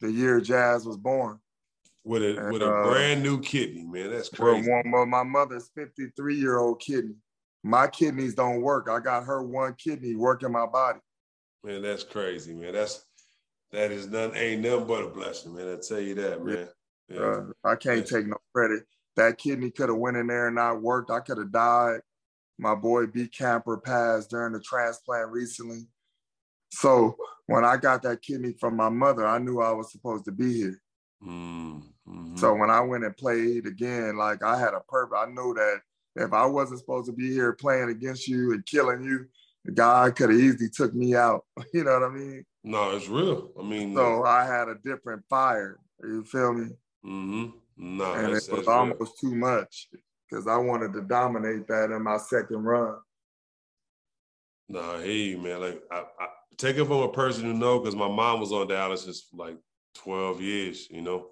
The 0.00 0.10
year 0.10 0.40
Jazz 0.40 0.86
was 0.86 0.96
born. 0.96 1.40
With 2.04 2.22
a 2.22 2.38
and, 2.38 2.52
with 2.52 2.62
a 2.62 2.72
uh, 2.72 2.88
brand 2.88 3.24
new 3.24 3.40
kidney, 3.40 3.84
man. 3.84 4.10
That's 4.10 4.28
crazy. 4.28 4.70
Well, 4.70 4.82
well, 4.86 5.06
my 5.06 5.24
mother's 5.24 5.68
53 5.74 6.36
year 6.36 6.58
old 6.58 6.80
kidney. 6.80 7.16
My 7.64 7.88
kidneys 7.88 8.34
don't 8.34 8.62
work. 8.62 8.88
I 8.88 9.00
got 9.00 9.24
her 9.24 9.42
one 9.42 9.74
kidney 9.74 10.14
working 10.14 10.52
my 10.52 10.66
body. 10.66 11.00
Man, 11.64 11.82
that's 11.82 12.04
crazy, 12.04 12.54
man. 12.54 12.72
That's 12.72 13.04
that 13.72 13.90
is 13.90 14.08
none 14.08 14.36
ain't 14.36 14.62
nothing 14.62 14.86
but 14.86 15.04
a 15.04 15.08
blessing, 15.08 15.54
man. 15.54 15.72
I 15.72 15.76
tell 15.86 16.00
you 16.00 16.14
that, 16.16 16.44
man. 16.44 16.68
Yeah. 17.08 17.20
Uh, 17.20 17.44
I 17.64 17.76
can't 17.76 18.06
take 18.06 18.26
no 18.26 18.36
credit. 18.54 18.84
That 19.16 19.38
kidney 19.38 19.70
could 19.70 19.88
have 19.88 19.98
went 19.98 20.16
in 20.16 20.26
there 20.26 20.46
and 20.46 20.56
not 20.56 20.82
worked. 20.82 21.10
I 21.10 21.20
could 21.20 21.38
have 21.38 21.52
died. 21.52 22.00
My 22.58 22.74
boy 22.74 23.06
B 23.06 23.26
Camper 23.26 23.78
passed 23.78 24.30
during 24.30 24.52
the 24.52 24.60
transplant 24.60 25.30
recently. 25.30 25.88
So 26.72 27.16
when 27.46 27.64
I 27.64 27.76
got 27.76 28.02
that 28.02 28.22
kidney 28.22 28.54
from 28.60 28.76
my 28.76 28.88
mother, 28.88 29.26
I 29.26 29.38
knew 29.38 29.60
I 29.60 29.72
was 29.72 29.90
supposed 29.90 30.24
to 30.26 30.32
be 30.32 30.54
here. 30.54 30.80
Mm-hmm. 31.24 32.36
So 32.36 32.54
when 32.54 32.70
I 32.70 32.80
went 32.80 33.04
and 33.04 33.16
played 33.16 33.66
again, 33.66 34.16
like 34.16 34.42
I 34.42 34.58
had 34.58 34.74
a 34.74 34.80
purpose. 34.88 35.18
I 35.20 35.26
knew 35.30 35.54
that 35.54 35.80
if 36.16 36.32
I 36.32 36.46
wasn't 36.46 36.80
supposed 36.80 37.06
to 37.06 37.12
be 37.12 37.32
here 37.32 37.52
playing 37.52 37.90
against 37.90 38.28
you 38.28 38.52
and 38.52 38.64
killing 38.66 39.02
you, 39.02 39.26
God 39.74 40.16
could 40.16 40.30
have 40.30 40.38
easily 40.38 40.68
took 40.68 40.94
me 40.94 41.14
out. 41.14 41.44
You 41.72 41.84
know 41.84 41.98
what 41.98 42.10
I 42.10 42.12
mean? 42.12 42.44
No, 42.62 42.94
it's 42.94 43.08
real. 43.08 43.50
I 43.58 43.62
mean, 43.62 43.94
so 43.94 44.24
I 44.24 44.44
had 44.44 44.68
a 44.68 44.76
different 44.84 45.24
fire. 45.28 45.78
You 46.02 46.24
feel 46.24 46.52
me? 46.52 46.66
Mm-hmm. 47.04 47.46
No, 47.76 48.12
and 48.12 48.32
it 48.34 48.48
was 48.50 48.68
almost 48.68 49.18
too 49.18 49.34
much 49.34 49.88
because 50.28 50.46
I 50.46 50.56
wanted 50.56 50.92
to 50.92 51.02
dominate 51.02 51.66
that 51.68 51.90
in 51.90 52.02
my 52.02 52.18
second 52.18 52.62
run. 52.62 52.96
No, 54.68 54.80
I 54.80 55.02
hear 55.02 55.12
you, 55.12 55.38
man. 55.38 55.60
Like, 55.60 55.82
I, 55.90 56.04
I 56.20 56.26
take 56.58 56.76
it 56.76 56.84
from 56.84 57.02
a 57.02 57.12
person 57.12 57.44
who 57.44 57.54
know 57.54 57.78
because 57.78 57.96
my 57.96 58.08
mom 58.08 58.40
was 58.40 58.52
on 58.52 58.68
dialysis 58.68 59.20
for 59.30 59.36
like 59.36 59.56
twelve 59.94 60.40
years. 60.42 60.88
You 60.90 61.02
know. 61.02 61.28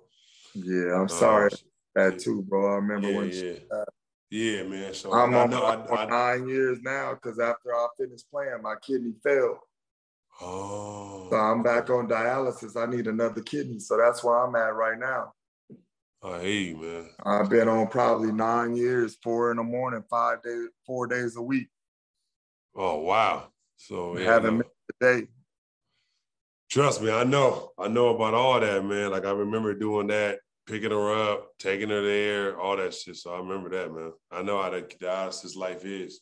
Yeah, 0.54 0.94
I'm 0.94 1.04
uh, 1.04 1.08
sorry 1.08 1.50
that 1.94 2.18
too, 2.18 2.42
bro. 2.42 2.72
I 2.72 2.76
remember 2.76 3.10
yeah, 3.10 3.18
when 3.18 3.30
yeah. 3.30 3.52
Uh, 3.70 3.84
yeah, 4.30 4.62
man. 4.62 4.94
So 4.94 5.12
I'm 5.12 5.34
on, 5.34 5.50
know, 5.50 5.64
I, 5.64 6.06
nine 6.06 6.48
years 6.48 6.78
now 6.82 7.14
because 7.14 7.38
after 7.38 7.74
I 7.74 7.86
finished 7.98 8.30
playing, 8.30 8.62
my 8.62 8.74
kidney 8.82 9.12
failed. 9.22 9.58
Oh. 10.40 11.28
So 11.30 11.36
I'm 11.36 11.62
back 11.62 11.90
on 11.90 12.08
dialysis. 12.08 12.76
I 12.76 12.90
need 12.90 13.06
another 13.06 13.42
kidney. 13.42 13.78
So 13.78 13.96
that's 13.96 14.22
where 14.22 14.38
I'm 14.38 14.54
at 14.54 14.74
right 14.74 14.98
now. 14.98 15.32
I 16.22 16.40
hear 16.40 16.50
you, 16.50 16.76
man. 16.76 17.10
I've 17.24 17.48
been 17.48 17.68
on 17.68 17.86
probably 17.88 18.32
nine 18.32 18.74
years, 18.74 19.16
four 19.22 19.50
in 19.50 19.56
the 19.56 19.62
morning, 19.62 20.02
five 20.10 20.42
days, 20.42 20.68
four 20.84 21.06
days 21.06 21.36
a 21.36 21.42
week. 21.42 21.68
Oh 22.74 23.00
wow! 23.00 23.48
So 23.76 24.18
yeah, 24.18 24.24
haven't 24.24 24.58
missed 24.58 24.70
a 25.00 25.04
day. 25.04 25.26
Trust 26.70 27.02
me, 27.02 27.10
I 27.10 27.24
know. 27.24 27.70
I 27.78 27.88
know 27.88 28.14
about 28.14 28.34
all 28.34 28.58
that, 28.58 28.84
man. 28.84 29.10
Like 29.10 29.24
I 29.24 29.30
remember 29.30 29.74
doing 29.74 30.08
that 30.08 30.40
picking 30.68 30.90
her 30.90 31.32
up, 31.32 31.58
taking 31.58 31.88
her 31.88 32.02
there, 32.02 32.60
all 32.60 32.76
that 32.76 32.92
shit. 32.94 33.16
So 33.16 33.32
I 33.32 33.38
remember 33.38 33.70
that, 33.70 33.92
man. 33.92 34.12
I 34.30 34.42
know 34.42 34.62
how 34.62 34.70
the 34.70 34.82
dialysis 34.82 35.56
life 35.56 35.84
is. 35.84 36.20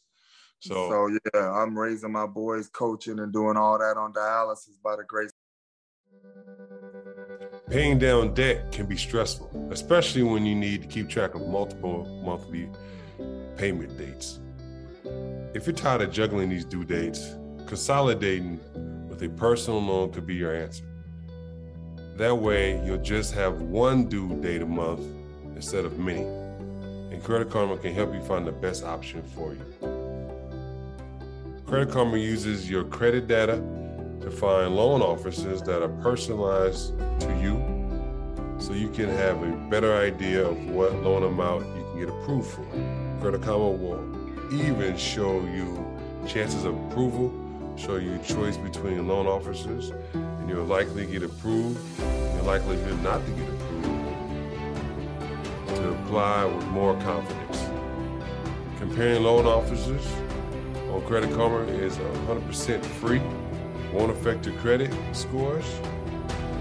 So, 0.60 0.88
so 0.88 1.18
yeah, 1.34 1.50
I'm 1.52 1.78
raising 1.78 2.12
my 2.12 2.26
boys, 2.26 2.68
coaching 2.68 3.18
and 3.18 3.32
doing 3.32 3.56
all 3.56 3.78
that 3.78 3.96
on 3.96 4.12
dialysis 4.12 4.80
by 4.82 4.96
the 4.96 5.04
grace. 5.04 5.30
Paying 7.68 7.98
down 7.98 8.32
debt 8.34 8.72
can 8.72 8.86
be 8.86 8.96
stressful, 8.96 9.68
especially 9.70 10.22
when 10.22 10.46
you 10.46 10.54
need 10.54 10.82
to 10.82 10.88
keep 10.88 11.08
track 11.08 11.34
of 11.34 11.46
multiple 11.48 12.04
monthly 12.24 12.68
payment 13.56 13.96
dates. 13.98 14.40
If 15.54 15.66
you're 15.66 15.74
tired 15.74 16.02
of 16.02 16.12
juggling 16.12 16.48
these 16.48 16.64
due 16.64 16.84
dates, 16.84 17.34
consolidating 17.66 18.60
with 19.08 19.22
a 19.22 19.28
personal 19.30 19.80
loan 19.80 20.12
could 20.12 20.26
be 20.26 20.34
your 20.34 20.54
answer. 20.54 20.84
That 22.16 22.38
way, 22.38 22.82
you'll 22.84 23.02
just 23.02 23.34
have 23.34 23.60
one 23.60 24.08
due 24.08 24.40
date 24.40 24.62
a 24.62 24.66
month 24.66 25.02
instead 25.54 25.84
of 25.84 25.98
many. 25.98 26.22
And 26.22 27.22
Credit 27.22 27.50
Karma 27.50 27.76
can 27.78 27.94
help 27.94 28.14
you 28.14 28.22
find 28.22 28.46
the 28.46 28.52
best 28.52 28.84
option 28.84 29.22
for 29.34 29.54
you. 29.54 29.95
Credit 31.66 31.90
Karma 31.90 32.16
uses 32.16 32.70
your 32.70 32.84
credit 32.84 33.26
data 33.26 33.56
to 34.20 34.30
find 34.30 34.76
loan 34.76 35.02
officers 35.02 35.60
that 35.62 35.82
are 35.82 35.88
personalized 36.00 36.96
to 37.18 37.36
you 37.42 37.60
so 38.60 38.72
you 38.72 38.88
can 38.88 39.08
have 39.08 39.42
a 39.42 39.50
better 39.68 39.92
idea 39.96 40.46
of 40.46 40.56
what 40.70 40.94
loan 41.02 41.24
amount 41.24 41.66
you 41.76 41.82
can 41.82 41.98
get 41.98 42.08
approved 42.08 42.48
for. 42.48 42.64
Credit 43.20 43.42
Karma 43.42 43.68
will 43.68 44.00
even 44.54 44.96
show 44.96 45.40
you 45.40 45.84
chances 46.24 46.62
of 46.62 46.78
approval, 46.86 47.34
show 47.76 47.96
you 47.96 48.16
choice 48.18 48.56
between 48.56 49.08
loan 49.08 49.26
officers, 49.26 49.90
and 50.14 50.48
you'll 50.48 50.66
likely 50.66 51.04
get 51.04 51.24
approved, 51.24 51.80
your 51.98 52.42
likelihood 52.44 53.02
not 53.02 53.26
to 53.26 53.32
get 53.32 53.48
approved, 53.48 53.88
to 55.74 55.88
apply 55.88 56.44
with 56.44 56.64
more 56.66 56.94
confidence. 57.00 57.68
Comparing 58.78 59.24
loan 59.24 59.46
officers 59.46 60.06
on 60.96 61.04
Credit 61.04 61.30
Karma 61.34 61.58
is 61.64 61.98
100% 61.98 62.84
free, 62.84 63.20
won't 63.92 64.10
affect 64.10 64.46
your 64.46 64.56
credit 64.56 64.90
scores, 65.12 65.66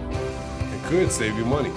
and 0.09 0.83
could 0.85 1.09
save 1.09 1.37
you 1.37 1.45
money. 1.45 1.71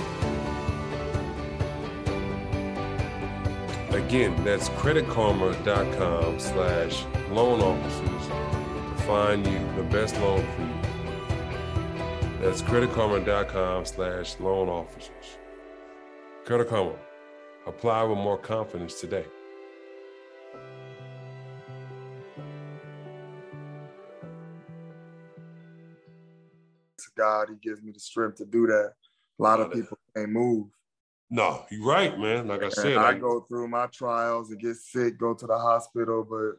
Again, 3.90 4.34
that's 4.44 4.68
creditkarma.com 4.70 6.40
slash 6.40 7.04
loan 7.30 7.60
officers 7.60 8.26
to 8.26 9.02
find 9.04 9.46
you 9.46 9.58
the 9.76 9.84
best 9.84 10.16
loan 10.16 10.44
for 10.56 10.62
you. 10.62 12.40
That's 12.40 12.62
creditkarma.com 12.62 13.84
slash 13.84 14.40
loan 14.40 14.68
officers. 14.68 15.38
Credit 16.44 16.68
Karma. 16.68 16.96
Apply 17.66 18.02
with 18.02 18.18
more 18.18 18.38
confidence 18.38 19.00
today. 19.00 19.26
God, 27.18 27.48
He 27.50 27.57
gives 27.68 27.83
me 27.83 27.92
the 27.92 28.00
strength 28.00 28.37
to 28.37 28.46
do 28.46 28.66
that. 28.68 28.92
A 29.38 29.42
lot 29.42 29.61
of 29.61 29.72
people 29.72 29.98
can't 30.16 30.31
move. 30.31 30.68
No, 31.31 31.66
you're 31.70 31.87
right, 31.87 32.18
man. 32.18 32.48
Like 32.48 32.62
I 32.62 32.70
said, 32.70 32.96
I, 32.96 33.11
I 33.11 33.14
go 33.14 33.40
through 33.40 33.68
my 33.68 33.87
trials 33.88 34.50
and 34.50 34.61
get 34.61 34.76
sick, 34.76 35.18
go 35.18 35.35
to 35.35 35.46
the 35.46 35.59
hospital, 35.59 36.24
but 36.24 36.59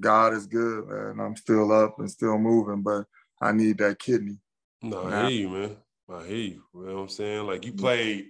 God 0.00 0.32
is 0.32 0.46
good, 0.46 0.88
man. 0.88 1.20
I'm 1.20 1.36
still 1.36 1.70
up 1.72 1.98
and 1.98 2.10
still 2.10 2.38
moving, 2.38 2.82
but 2.82 3.04
I 3.40 3.52
need 3.52 3.78
that 3.78 3.98
kidney. 3.98 4.38
No, 4.82 5.06
I 5.06 5.22
hear 5.22 5.30
you, 5.30 5.48
man. 5.50 5.76
I 6.08 6.24
hear 6.24 6.36
you. 6.36 6.62
You 6.74 6.86
know 6.86 6.94
what 6.94 7.00
I'm 7.02 7.08
saying? 7.08 7.46
Like 7.46 7.66
you 7.66 7.72
played, 7.72 8.28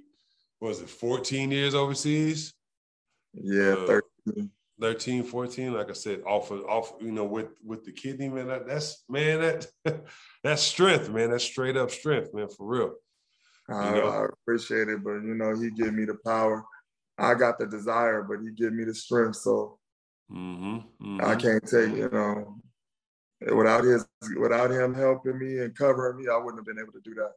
was 0.61 0.81
it 0.81 0.89
14 0.89 1.51
years 1.51 1.75
overseas? 1.75 2.55
Yeah, 3.35 3.75
uh, 3.75 4.01
13. 4.27 4.51
13, 4.81 5.23
14, 5.23 5.73
like 5.73 5.91
I 5.91 5.95
said, 5.95 6.21
off 6.27 6.51
of 6.51 6.65
off, 6.65 6.93
you 7.01 7.13
know, 7.13 7.25
with 7.25 7.49
with 7.65 7.85
the 7.85 7.93
kidney, 7.93 8.29
man. 8.29 8.49
That, 8.49 8.67
that's 8.67 9.05
man, 9.09 9.41
that 9.41 9.67
that's 10.45 10.63
strength, 10.63 11.09
man. 11.09 11.31
That's 11.31 11.45
straight 11.45 11.77
up 11.77 11.91
strength, 11.91 12.35
man, 12.35 12.49
for 12.49 12.67
real. 12.67 12.95
I, 13.69 13.91
know? 13.93 14.07
I 14.07 14.27
appreciate 14.27 14.89
it, 14.89 15.03
but 15.03 15.15
you 15.23 15.35
know, 15.35 15.55
he 15.57 15.71
gave 15.71 15.93
me 15.93 16.05
the 16.05 16.19
power. 16.25 16.65
I 17.19 17.35
got 17.35 17.59
the 17.59 17.67
desire, 17.67 18.23
but 18.23 18.41
he 18.41 18.51
gave 18.51 18.73
me 18.73 18.85
the 18.85 18.95
strength. 18.95 19.37
So 19.37 19.79
mm-hmm, 20.31 20.77
mm-hmm. 20.77 21.21
I 21.25 21.35
can't 21.37 21.67
take, 21.67 21.97
you 21.97 22.11
know, 22.11 22.61
without 23.55 23.85
his 23.85 24.07
without 24.39 24.71
him 24.71 24.95
helping 24.95 25.39
me 25.39 25.59
and 25.59 25.75
covering 25.75 26.19
me, 26.19 26.27
I 26.31 26.37
wouldn't 26.37 26.59
have 26.59 26.67
been 26.67 26.83
able 26.83 26.93
to 26.93 27.01
do 27.03 27.15
that. 27.15 27.33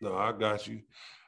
No, 0.00 0.16
I 0.16 0.32
got 0.32 0.66
you. 0.66 0.82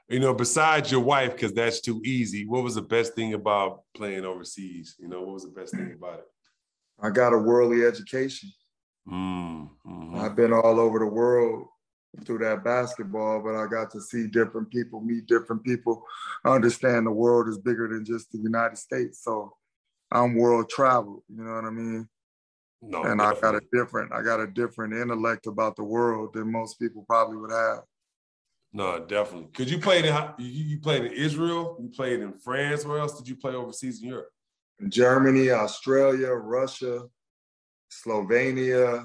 You 0.09 0.21
know, 0.21 0.33
besides 0.33 0.91
your 0.91 1.03
wife, 1.03 1.33
because 1.33 1.53
that's 1.53 1.81
too 1.81 2.01
easy. 2.05 2.47
What 2.47 2.65
was 2.65 2.77
the 2.77 2.83
best 2.83 3.15
thing 3.15 3.35
about 3.35 3.83
playing 3.95 4.25
overseas? 4.25 4.97
You 4.99 5.09
know, 5.09 5.21
what 5.21 5.35
was 5.35 5.45
the 5.45 5.51
best 5.51 5.75
thing 5.75 5.93
about 5.95 6.21
it? 6.21 6.27
I 7.01 7.11
got 7.11 7.35
a 7.35 7.39
worldly 7.39 7.85
education. 7.85 8.51
Mm-hmm. 9.07 10.17
I've 10.17 10.35
been 10.35 10.53
all 10.53 10.81
over 10.81 10.99
the 10.99 11.07
world 11.07 11.67
through 12.25 12.39
that 12.39 12.65
basketball, 12.65 13.43
but 13.43 13.55
I 13.55 13.67
got 13.67 13.91
to 13.93 14.01
see 14.01 14.27
different 14.27 14.71
people, 14.71 15.01
meet 15.01 15.27
different 15.27 15.63
people, 15.63 16.03
understand 16.45 17.07
the 17.07 17.11
world 17.11 17.49
is 17.49 17.59
bigger 17.59 17.89
than 17.89 18.05
just 18.05 18.33
the 18.33 18.39
United 18.39 18.79
States. 18.79 19.23
So 19.23 19.53
I'm 20.11 20.35
world 20.35 20.71
traveled, 20.71 21.23
you 21.29 21.45
know 21.45 21.55
what 21.55 21.65
I 21.65 21.71
mean? 21.71 22.09
No, 22.81 23.03
and 23.03 23.21
definitely. 23.21 23.37
I 23.37 23.41
got 23.41 23.55
a 23.55 23.61
different, 23.73 24.13
I 24.13 24.23
got 24.23 24.41
a 24.41 24.47
different 24.47 24.95
intellect 24.95 25.47
about 25.47 25.77
the 25.77 25.85
world 25.85 26.33
than 26.33 26.51
most 26.51 26.79
people 26.79 27.05
probably 27.07 27.37
would 27.37 27.53
have. 27.53 27.81
No, 28.73 29.01
definitely. 29.01 29.49
Because 29.51 29.73
you 29.73 29.79
played 29.79 30.05
in 30.05 30.15
you 30.39 30.79
played 30.79 31.05
in 31.05 31.13
Israel, 31.13 31.79
you 31.81 31.89
played 31.89 32.21
in 32.21 32.33
France. 32.35 32.85
Where 32.85 32.99
else 32.99 33.17
did 33.17 33.29
you 33.29 33.37
play 33.37 33.55
overseas 33.55 34.03
in 34.03 34.09
Europe? 34.09 34.29
Germany, 34.89 35.51
Australia, 35.51 36.33
Russia, 36.33 37.03
Slovenia, 37.91 39.05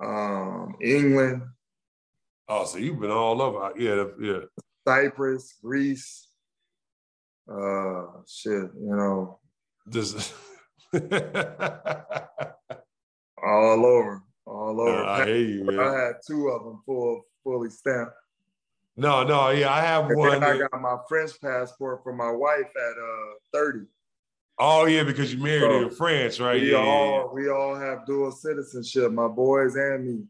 um, 0.00 0.76
England, 0.82 1.42
Oh, 2.48 2.64
so 2.64 2.78
you've 2.78 3.00
been 3.00 3.10
all 3.10 3.42
over. 3.42 3.72
Yeah, 3.76 4.04
yeah. 4.20 4.40
Cyprus, 4.86 5.54
Greece, 5.62 6.28
uh, 7.50 8.04
shit, 8.28 8.70
you 8.80 8.96
know. 8.96 9.40
Just 9.88 10.32
all 10.94 11.02
over, 13.84 14.22
all 14.46 14.80
over. 14.80 15.04
I 15.04 15.26
hear 15.26 15.36
you, 15.36 15.64
man. 15.64 15.78
I 15.80 15.92
had 15.92 16.14
two 16.26 16.48
of 16.48 16.64
them 16.64 16.82
full, 16.86 17.22
fully 17.42 17.70
stamped. 17.70 18.12
No, 18.96 19.22
no, 19.24 19.50
yeah, 19.50 19.72
I 19.72 19.80
have 19.82 20.06
And 20.08 20.16
one. 20.16 20.40
then 20.40 20.42
I 20.42 20.58
got 20.58 20.80
my 20.80 20.96
French 21.08 21.38
passport 21.40 22.02
for 22.02 22.12
my 22.14 22.30
wife 22.30 22.70
at 22.74 22.96
uh 22.98 23.34
30. 23.52 23.80
oh, 24.58 24.86
yeah, 24.86 25.02
because 25.02 25.34
you 25.34 25.42
married 25.42 25.60
So, 25.60 25.82
in 25.82 25.90
France, 25.90 26.40
right? 26.40 26.60
we 26.60 26.72
Yeah, 26.72 26.78
all 26.78 27.30
we 27.34 27.48
all 27.50 27.74
have 27.74 28.06
dual 28.06 28.32
citizenship, 28.32 29.12
my 29.12 29.28
boys 29.28 29.74
and 29.76 30.06
me. 30.06 30.24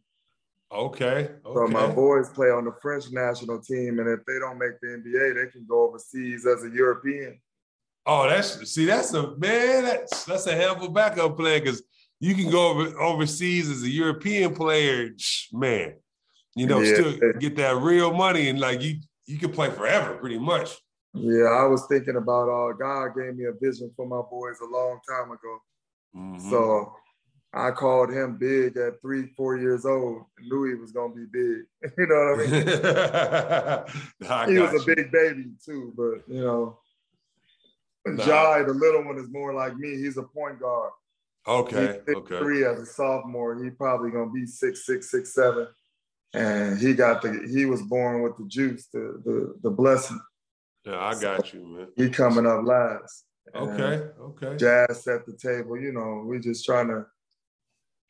yeah. 0.72 0.78
Okay. 0.78 1.30
So 1.44 1.68
my 1.68 1.86
boys 1.86 2.28
play 2.30 2.50
on 2.50 2.64
the 2.64 2.72
French 2.82 3.10
national 3.12 3.60
team, 3.60 4.00
and 4.00 4.08
if 4.08 4.24
they 4.26 4.38
don't 4.40 4.58
make 4.58 4.80
the 4.80 4.88
NBA, 4.88 5.34
they 5.34 5.50
can 5.52 5.64
go 5.68 5.88
overseas 5.88 6.44
as 6.44 6.64
a 6.64 6.70
European. 6.70 7.40
Oh, 8.04 8.28
that's 8.28 8.68
see, 8.70 8.84
that's 8.84 9.14
a 9.14 9.36
man. 9.36 9.84
That's 9.84 10.24
that's 10.24 10.46
a 10.48 10.54
hell 10.56 10.74
of 10.74 10.82
a 10.82 10.88
backup 10.88 11.36
plan 11.36 11.60
because 11.60 11.82
you 12.18 12.34
can 12.34 12.50
go 12.50 12.68
over, 12.70 13.00
overseas 13.00 13.68
as 13.70 13.82
a 13.84 13.88
European 13.90 14.54
player, 14.54 15.10
man. 15.52 15.94
You 16.56 16.66
know, 16.66 16.80
Yeah. 16.80 16.94
still 16.94 17.32
get 17.38 17.54
that 17.56 17.76
real 17.76 18.12
money 18.12 18.48
and 18.48 18.58
like 18.58 18.80
you 18.82 18.96
you 19.26 19.38
can 19.38 19.52
play 19.52 19.70
forever, 19.70 20.14
pretty 20.16 20.38
much. 20.38 20.80
Yeah, 21.12 21.44
I 21.44 21.64
was 21.64 21.86
thinking 21.86 22.16
about 22.16 22.48
uh 22.48 22.72
God 22.72 23.08
gave 23.16 23.36
me 23.36 23.44
a 23.44 23.52
vision 23.52 23.92
for 23.94 24.06
my 24.06 24.22
boys 24.22 24.58
a 24.60 24.64
long 24.66 24.98
time 25.08 25.30
ago. 25.30 25.58
Mhm. 26.16 26.50
So 26.50 26.94
I 27.52 27.70
called 27.72 28.10
him 28.10 28.36
big 28.38 28.76
at 28.76 29.00
three, 29.02 29.32
four 29.36 29.56
years 29.58 29.84
old. 29.84 30.24
Knew 30.40 30.64
he 30.64 30.74
was 30.74 30.92
gonna 30.92 31.14
be 31.14 31.26
big. 31.26 31.66
you 31.98 32.06
know 32.06 32.36
what 32.36 32.40
I 32.40 33.84
mean? 33.84 34.28
I 34.30 34.50
he 34.50 34.58
was 34.58 34.72
got 34.72 34.82
a 34.82 34.94
big 34.96 35.12
baby 35.12 35.52
too, 35.64 35.92
but 35.96 36.26
you 36.34 36.42
know. 36.42 36.78
Nah. 38.06 38.24
Jai, 38.24 38.62
the 38.62 38.72
little 38.72 39.04
one, 39.04 39.18
is 39.18 39.28
more 39.30 39.52
like 39.52 39.76
me. 39.76 39.96
He's 39.96 40.16
a 40.16 40.22
point 40.22 40.60
guard. 40.60 40.92
Okay, 41.48 42.00
He's 42.06 42.16
okay. 42.16 42.38
three 42.38 42.64
as 42.64 42.78
a 42.80 42.86
sophomore. 42.86 43.62
He 43.62 43.68
probably 43.70 44.10
gonna 44.10 44.30
be 44.30 44.46
six, 44.46 44.86
six, 44.86 45.10
six, 45.10 45.34
seven. 45.34 45.66
And 46.36 46.78
he 46.78 46.92
got 46.92 47.22
the 47.22 47.48
he 47.50 47.64
was 47.64 47.82
born 47.82 48.22
with 48.22 48.36
the 48.36 48.44
juice, 48.46 48.88
the 48.92 49.20
the, 49.24 49.54
the 49.62 49.70
blessing. 49.70 50.20
Yeah, 50.84 51.00
I 51.00 51.18
got 51.18 51.52
you, 51.54 51.66
man. 51.66 51.88
He 51.96 52.10
coming 52.10 52.46
up 52.46 52.64
last. 52.64 53.24
Okay, 53.54 54.06
okay. 54.20 54.56
Jazz 54.56 55.06
at 55.06 55.24
the 55.24 55.32
table. 55.32 55.80
You 55.80 55.92
know, 55.92 56.24
we 56.26 56.38
just 56.38 56.64
trying 56.66 56.88
to 56.88 57.06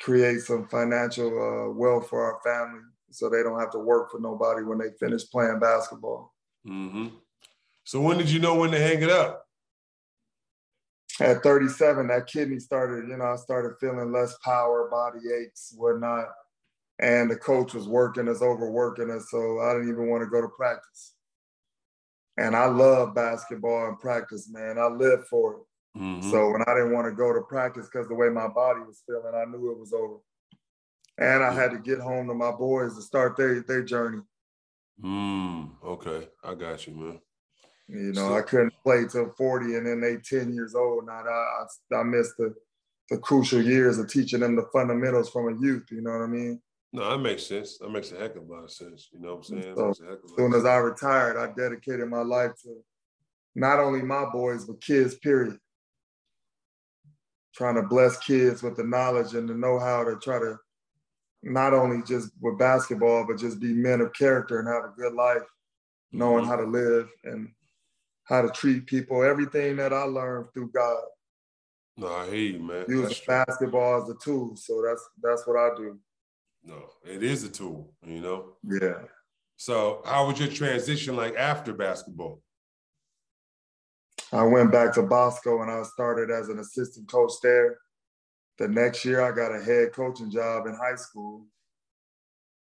create 0.00 0.40
some 0.40 0.66
financial 0.66 1.28
uh, 1.28 1.72
wealth 1.72 2.08
for 2.08 2.24
our 2.24 2.40
family, 2.42 2.80
so 3.10 3.28
they 3.28 3.44
don't 3.44 3.60
have 3.60 3.70
to 3.70 3.78
work 3.78 4.10
for 4.10 4.18
nobody 4.18 4.62
when 4.62 4.78
they 4.78 4.90
finish 4.98 5.28
playing 5.30 5.60
basketball. 5.60 6.34
Mm-hmm. 6.66 7.08
So 7.84 8.00
when 8.00 8.18
did 8.18 8.28
you 8.28 8.40
know 8.40 8.56
when 8.56 8.72
to 8.72 8.78
hang 8.80 9.02
it 9.02 9.10
up? 9.10 9.44
At 11.20 11.44
37, 11.44 12.08
that 12.08 12.26
kidney 12.26 12.58
started. 12.58 13.08
You 13.08 13.16
know, 13.16 13.26
I 13.26 13.36
started 13.36 13.76
feeling 13.78 14.10
less 14.10 14.36
power, 14.38 14.88
body 14.90 15.20
aches, 15.40 15.72
whatnot, 15.76 16.26
and 16.98 17.30
the 17.30 17.36
coach 17.36 17.74
was 17.74 17.86
working 17.88 18.28
us, 18.28 18.42
overworking 18.42 19.10
us, 19.10 19.30
so 19.30 19.60
I 19.60 19.74
didn't 19.74 19.90
even 19.90 20.08
want 20.08 20.22
to 20.22 20.30
go 20.30 20.40
to 20.40 20.48
practice. 20.48 21.14
And 22.38 22.54
I 22.54 22.66
love 22.66 23.14
basketball 23.14 23.88
and 23.88 23.98
practice, 23.98 24.48
man. 24.50 24.78
I 24.78 24.86
live 24.88 25.26
for 25.28 25.54
it. 25.54 25.98
Mhm. 25.98 26.30
So 26.30 26.50
when 26.50 26.62
I 26.66 26.74
didn't 26.74 26.92
want 26.92 27.06
to 27.06 27.12
go 27.12 27.32
to 27.32 27.40
practice 27.42 27.86
because 27.86 28.08
the 28.08 28.14
way 28.14 28.28
my 28.28 28.48
body 28.48 28.80
was 28.80 29.02
feeling, 29.06 29.34
I 29.34 29.44
knew 29.46 29.70
it 29.72 29.78
was 29.78 29.92
over. 29.94 30.18
And 31.18 31.42
I 31.42 31.50
had 31.52 31.70
to 31.70 31.78
get 31.78 31.98
home 31.98 32.28
to 32.28 32.34
my 32.34 32.50
boys 32.52 32.94
to 32.96 33.02
start 33.02 33.36
their 33.36 33.60
their 33.60 33.82
journey. 33.82 34.20
Mm, 35.02 35.70
okay, 35.82 36.28
I 36.44 36.54
got 36.54 36.86
you, 36.86 36.94
man. 36.94 37.20
You 37.88 38.12
know, 38.12 38.28
So- 38.28 38.34
I 38.36 38.42
couldn't 38.42 38.74
play 38.82 39.06
till 39.06 39.30
40 39.30 39.76
and 39.76 39.86
then 39.86 40.00
they 40.00 40.16
10 40.16 40.52
years 40.52 40.74
old. 40.74 41.06
Now 41.06 41.22
I, 41.24 41.64
I, 41.96 42.00
I 42.00 42.02
missed 42.02 42.36
the, 42.36 42.54
the 43.10 43.16
crucial 43.18 43.62
years 43.62 43.98
of 43.98 44.08
teaching 44.10 44.40
them 44.40 44.56
the 44.56 44.66
fundamentals 44.72 45.30
from 45.30 45.48
a 45.48 45.58
youth. 45.60 45.90
You 45.90 46.02
know 46.02 46.10
what 46.10 46.22
I 46.22 46.26
mean? 46.26 46.60
No, 46.92 47.10
that 47.10 47.18
makes 47.18 47.46
sense. 47.46 47.78
That 47.78 47.90
makes 47.90 48.12
a 48.12 48.18
heck 48.18 48.36
of 48.36 48.48
a 48.48 48.52
lot 48.52 48.64
of 48.64 48.70
sense. 48.70 49.08
You 49.12 49.20
know 49.20 49.36
what 49.36 49.48
I'm 49.48 49.62
saying? 49.62 49.74
So, 49.76 49.86
makes 49.86 50.00
a 50.00 50.04
heck 50.04 50.12
of 50.12 50.20
a 50.20 50.24
As 50.24 50.30
lot 50.30 50.36
soon 50.36 50.54
as 50.54 50.64
I 50.64 50.76
retired, 50.76 51.36
I 51.36 51.52
dedicated 51.52 52.08
my 52.08 52.22
life 52.22 52.52
to 52.62 52.82
not 53.54 53.78
only 53.80 54.02
my 54.02 54.26
boys, 54.32 54.64
but 54.64 54.80
kids, 54.80 55.16
period. 55.16 55.58
Trying 57.54 57.76
to 57.76 57.82
bless 57.82 58.18
kids 58.18 58.62
with 58.62 58.76
the 58.76 58.84
knowledge 58.84 59.34
and 59.34 59.48
the 59.48 59.54
know-how 59.54 60.04
to 60.04 60.16
try 60.16 60.38
to 60.38 60.58
not 61.42 61.72
only 61.74 62.02
just 62.02 62.30
with 62.40 62.58
basketball, 62.58 63.26
but 63.26 63.38
just 63.38 63.60
be 63.60 63.72
men 63.72 64.00
of 64.00 64.12
character 64.12 64.58
and 64.58 64.68
have 64.68 64.84
a 64.84 64.94
good 64.96 65.14
life, 65.14 65.46
knowing 66.12 66.44
Mhm. 66.44 66.48
how 66.48 66.56
to 66.56 66.64
live 66.64 67.10
and 67.24 67.54
how 68.24 68.42
to 68.42 68.50
treat 68.50 68.86
people, 68.86 69.22
everything 69.22 69.76
that 69.76 69.92
I 69.92 70.02
learned 70.02 70.52
through 70.52 70.70
God. 70.70 71.02
No, 71.96 72.08
I 72.08 72.26
hear 72.26 72.34
you, 72.34 72.58
man. 72.58 72.84
Use 72.88 73.20
basketball 73.20 74.02
as 74.02 74.08
a 74.08 74.14
tool. 74.14 74.56
So 74.56 74.82
that's 74.82 75.08
that's 75.22 75.46
what 75.46 75.56
I 75.56 75.74
do. 75.76 75.98
No, 76.66 76.82
it 77.04 77.22
is 77.22 77.44
a 77.44 77.48
tool, 77.48 77.94
you 78.04 78.20
know. 78.20 78.56
Yeah. 78.64 79.02
So, 79.56 80.02
how 80.04 80.26
was 80.26 80.40
your 80.40 80.48
transition 80.48 81.14
like 81.14 81.36
after 81.36 81.72
basketball? 81.72 82.42
I 84.32 84.42
went 84.42 84.72
back 84.72 84.92
to 84.94 85.02
Bosco 85.02 85.62
and 85.62 85.70
I 85.70 85.82
started 85.84 86.30
as 86.30 86.48
an 86.48 86.58
assistant 86.58 87.08
coach 87.08 87.32
there. 87.42 87.78
The 88.58 88.66
next 88.66 89.04
year, 89.04 89.20
I 89.20 89.30
got 89.30 89.54
a 89.54 89.62
head 89.62 89.92
coaching 89.92 90.30
job 90.30 90.66
in 90.66 90.74
high 90.74 90.96
school. 90.96 91.46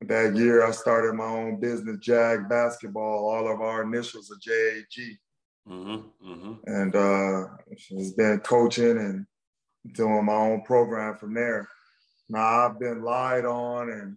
That 0.03 0.37
year, 0.37 0.65
I 0.65 0.71
started 0.73 1.15
my 1.15 1.25
own 1.25 1.59
business, 1.59 1.99
Jag 2.01 2.49
Basketball. 2.49 3.31
All 3.31 3.51
of 3.51 3.61
our 3.63 3.83
initials 3.83 4.31
are 4.31 4.39
JAG. 4.41 5.17
Mm-hmm. 5.67 6.31
Mm-hmm. 6.31 6.53
And 6.67 6.95
uh, 6.95 7.45
it's 7.71 8.13
been 8.13 8.41
coaching 8.41 8.99
and 8.99 9.27
doing 9.95 10.27
my 10.27 10.35
own 10.35 10.63
program 10.63 11.17
from 11.17 11.35
there. 11.35 11.69
Now, 12.29 12.67
I've 12.67 12.79
been 12.79 13.03
lied 13.03 13.45
on 13.45 13.91
and 13.91 14.17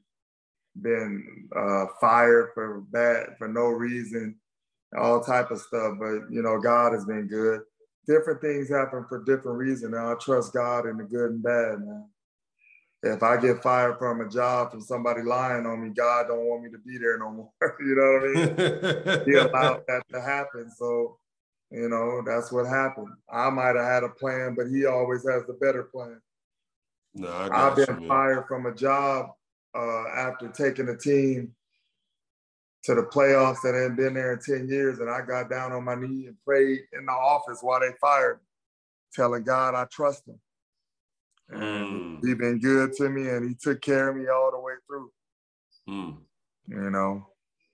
been 0.82 1.50
uh, 1.56 1.86
fired 2.00 2.52
for 2.54 2.82
bad, 2.82 3.38
for 3.38 3.48
no 3.48 3.68
reason, 3.68 4.36
all 4.98 5.22
type 5.22 5.52
of 5.52 5.62
stuff. 5.62 5.98
But, 6.00 6.30
you 6.30 6.42
know, 6.42 6.60
God 6.60 6.94
has 6.94 7.06
been 7.06 7.28
good 7.28 7.62
different 8.08 8.42
things 8.42 8.70
happen 8.70 9.06
for 9.08 9.24
different 9.24 9.58
reasons. 9.58 9.94
And 9.94 9.96
I 9.96 10.14
trust 10.16 10.54
God 10.54 10.86
in 10.86 10.98
the 10.98 11.04
good 11.04 11.32
and 11.32 11.44
bad, 11.44 11.80
man. 11.80 12.06
If 13.04 13.24
I 13.24 13.38
get 13.38 13.64
fired 13.64 13.98
from 13.98 14.22
a 14.22 14.30
job 14.30 14.72
from 14.72 14.82
somebody 14.82 15.24
lying 15.24 15.66
on 15.66 15.82
me, 15.82 15.90
God 15.90 16.28
don't 16.28 16.46
want 16.46 16.64
me 16.64 16.70
to 16.72 16.78
be 16.78 17.00
there 17.00 17.18
no 17.18 17.32
more. 17.32 17.52
you 17.80 17.96
know 17.96 18.12
what 18.14 18.30
I 18.30 18.34
mean? 18.34 19.26
He 19.26 19.34
allowed 19.36 19.84
that 19.88 20.04
to 20.14 20.22
happen. 20.22 20.70
So, 20.78 21.18
you 21.72 21.90
know, 21.90 22.22
that's 22.26 22.52
what 22.52 22.68
happened. 22.68 23.10
I 23.32 23.50
might 23.50 23.76
have 23.76 23.86
had 23.86 24.04
a 24.04 24.10
plan, 24.10 24.56
but 24.56 24.68
he 24.68 24.86
always 24.86 25.28
has 25.28 25.44
the 25.48 25.54
better 25.54 25.84
plan. 25.84 26.22
No, 27.14 27.30
I 27.30 27.50
I've 27.68 27.76
been 27.76 27.96
man. 28.00 28.08
fired 28.08 28.48
from 28.48 28.66
a 28.66 28.74
job 28.74 29.32
uh, 29.76 30.08
after 30.16 30.50
taking 30.50 30.90
a 30.90 30.98
team 30.98 31.54
to 32.84 32.96
the 32.96 33.04
playoffs 33.04 33.62
that 33.64 33.76
hadn't 33.76 33.96
been 33.96 34.14
there 34.16 34.34
in 34.34 34.40
10 34.40 34.68
years. 34.68 35.00
And 35.00 35.10
I 35.10 35.22
got 35.22 35.50
down 35.50 35.72
on 35.72 35.84
my 35.84 35.96
knee 35.96 36.26
and 36.28 36.36
prayed 36.44 36.82
in 36.94 37.06
the 37.06 37.12
office 37.12 37.60
while 37.62 37.80
they 37.80 37.92
fired 38.02 38.38
me, 38.38 38.48
telling 39.14 39.44
God 39.44 39.76
I 39.76 39.86
trust 39.92 40.28
him. 40.28 40.40
And 41.50 42.20
Mm. 42.22 42.26
he 42.26 42.34
been 42.34 42.60
good 42.60 42.94
to 42.94 43.10
me 43.10 43.30
and 43.30 43.48
he 43.48 43.56
took 43.56 43.82
care 43.82 44.10
of 44.10 44.16
me 44.16 44.28
all 44.28 44.52
the 44.52 44.60
way 44.60 44.74
through, 44.88 45.12
Mm. 45.88 46.18
you 46.68 46.90
know. 46.90 47.28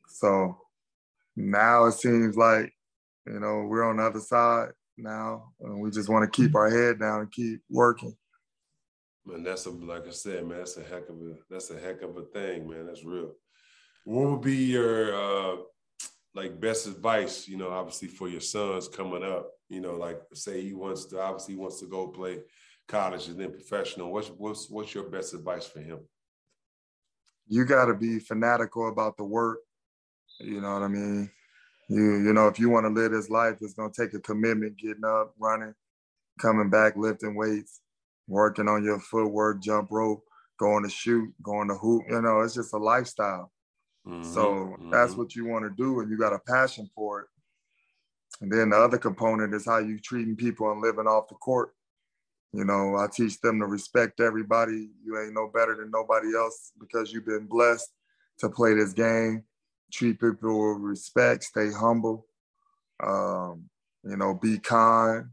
So 0.08 0.60
now 1.36 1.86
it 1.86 1.94
seems 1.94 2.36
like, 2.36 2.74
you 3.26 3.40
know, 3.40 3.64
we're 3.66 3.84
on 3.84 3.98
the 3.98 4.04
other 4.04 4.20
side 4.20 4.74
now 4.98 5.54
and 5.62 5.80
we 5.80 5.92
just 5.92 6.10
want 6.10 6.32
to 6.32 6.42
keep 6.42 6.56
our 6.56 6.70
head 6.70 7.00
down 7.00 7.22
and 7.22 7.32
keep 7.32 7.62
working. 7.70 8.18
Man, 9.28 9.44
that's 9.44 9.66
a 9.66 9.72
like 9.72 10.08
I 10.08 10.12
said, 10.12 10.48
man. 10.48 10.60
That's 10.60 10.78
a 10.78 10.84
heck 10.84 11.10
of 11.10 11.16
a 11.16 11.36
that's 11.50 11.70
a 11.70 11.80
heck 11.80 12.02
of 12.02 12.16
a 12.18 12.24
thing, 12.24 12.70
man. 12.70 12.88
That's 12.88 13.04
real. 13.04 13.34
What 14.06 14.32
would 14.32 14.42
be 14.42 14.56
your 14.56 15.16
uh 15.16 15.58
like 16.34 16.60
best 16.60 16.88
advice? 16.88 17.48
You 17.48 17.58
know, 17.58 17.70
obviously 17.70 18.08
for 18.08 18.30
your 18.30 18.42
sons 18.42 18.88
coming 18.88 19.24
up. 19.24 19.52
You 19.70 19.82
know, 19.82 19.96
like 19.96 20.22
say 20.34 20.62
he 20.62 20.74
wants 20.74 21.06
to 21.08 21.22
obviously 21.22 21.56
he 21.56 21.60
wants 21.60 21.80
to 21.82 21.88
go 21.88 22.08
play 22.08 22.40
college 22.88 23.28
and 23.28 23.38
then 23.38 23.52
professional. 23.52 24.14
What's 24.14 24.30
what's 24.30 24.70
what's 24.70 24.96
your 24.96 25.10
best 25.10 25.34
advice 25.34 25.68
for 25.68 25.82
him? 25.82 26.00
you 27.48 27.66
got 27.66 27.86
to 27.86 27.94
be 27.94 28.20
fanatical 28.20 28.90
about 28.90 29.18
the 29.18 29.24
work. 29.24 29.60
You 30.40 30.62
know 30.62 30.74
what 30.74 30.84
I 30.84 30.88
mean? 30.88 31.32
You 31.90 32.18
you 32.18 32.34
know 32.34 32.48
if 32.48 32.60
you 32.60 32.70
want 32.70 32.86
to 32.86 32.90
live 32.90 33.12
this 33.12 33.30
life, 33.30 33.58
it's 33.62 33.74
gonna 33.74 33.94
take 33.98 34.14
a 34.14 34.20
commitment, 34.20 34.78
getting 34.78 35.06
up, 35.06 35.34
running, 35.40 35.74
coming 36.40 36.70
back, 36.70 36.98
lifting 36.98 37.36
weights, 37.36 37.80
working 38.28 38.68
on 38.68 38.84
your 38.84 39.00
footwork, 39.00 39.62
jump 39.62 39.90
rope, 39.92 40.24
going 40.60 40.84
to 40.84 40.90
shoot, 40.90 41.34
going 41.42 41.68
to 41.70 41.76
hoop. 41.76 42.04
You 42.10 42.22
know, 42.22 42.42
it's 42.42 42.56
just 42.56 42.74
a 42.74 42.78
lifestyle. 42.78 43.52
Mhm, 44.06 44.34
So 44.34 44.78
that's 44.92 45.14
mhm. 45.14 45.18
what 45.18 45.36
you 45.36 45.46
want 45.46 45.66
to 45.66 45.72
do, 45.72 46.00
and 46.00 46.10
you 46.12 46.18
got 46.18 46.34
a 46.34 46.40
passion 46.40 46.90
for 46.96 47.22
it. 47.22 47.28
And 48.42 48.52
then 48.52 48.70
the 48.70 48.78
other 48.78 48.98
component 48.98 49.54
is 49.54 49.66
how 49.66 49.80
you 49.80 50.00
treating 50.00 50.36
people 50.36 50.72
and 50.72 50.82
living 50.82 51.08
off 51.08 51.30
the 51.30 51.36
court. 51.36 51.74
You 52.54 52.66
know, 52.66 52.98
I 52.98 53.08
teach 53.08 53.40
them 53.42 53.60
to 53.60 53.66
respect 53.68 54.20
everybody. 54.20 54.90
You 55.04 55.20
ain't 55.20 55.34
no 55.34 55.48
better 55.48 55.76
than 55.76 55.92
nobody 55.92 56.36
else 56.36 56.72
because 56.80 57.12
you've 57.12 57.26
been 57.26 57.48
blessed 57.48 57.90
to 58.40 58.50
play 58.50 58.74
this 58.74 58.94
game, 58.94 59.44
treat 59.92 60.20
people 60.20 60.74
with 60.76 60.82
respect, 60.84 61.44
stay 61.44 61.72
humble, 61.72 62.28
um, 63.04 63.70
you 64.04 64.18
know, 64.18 64.34
be 64.36 64.60
kind, 64.60 65.30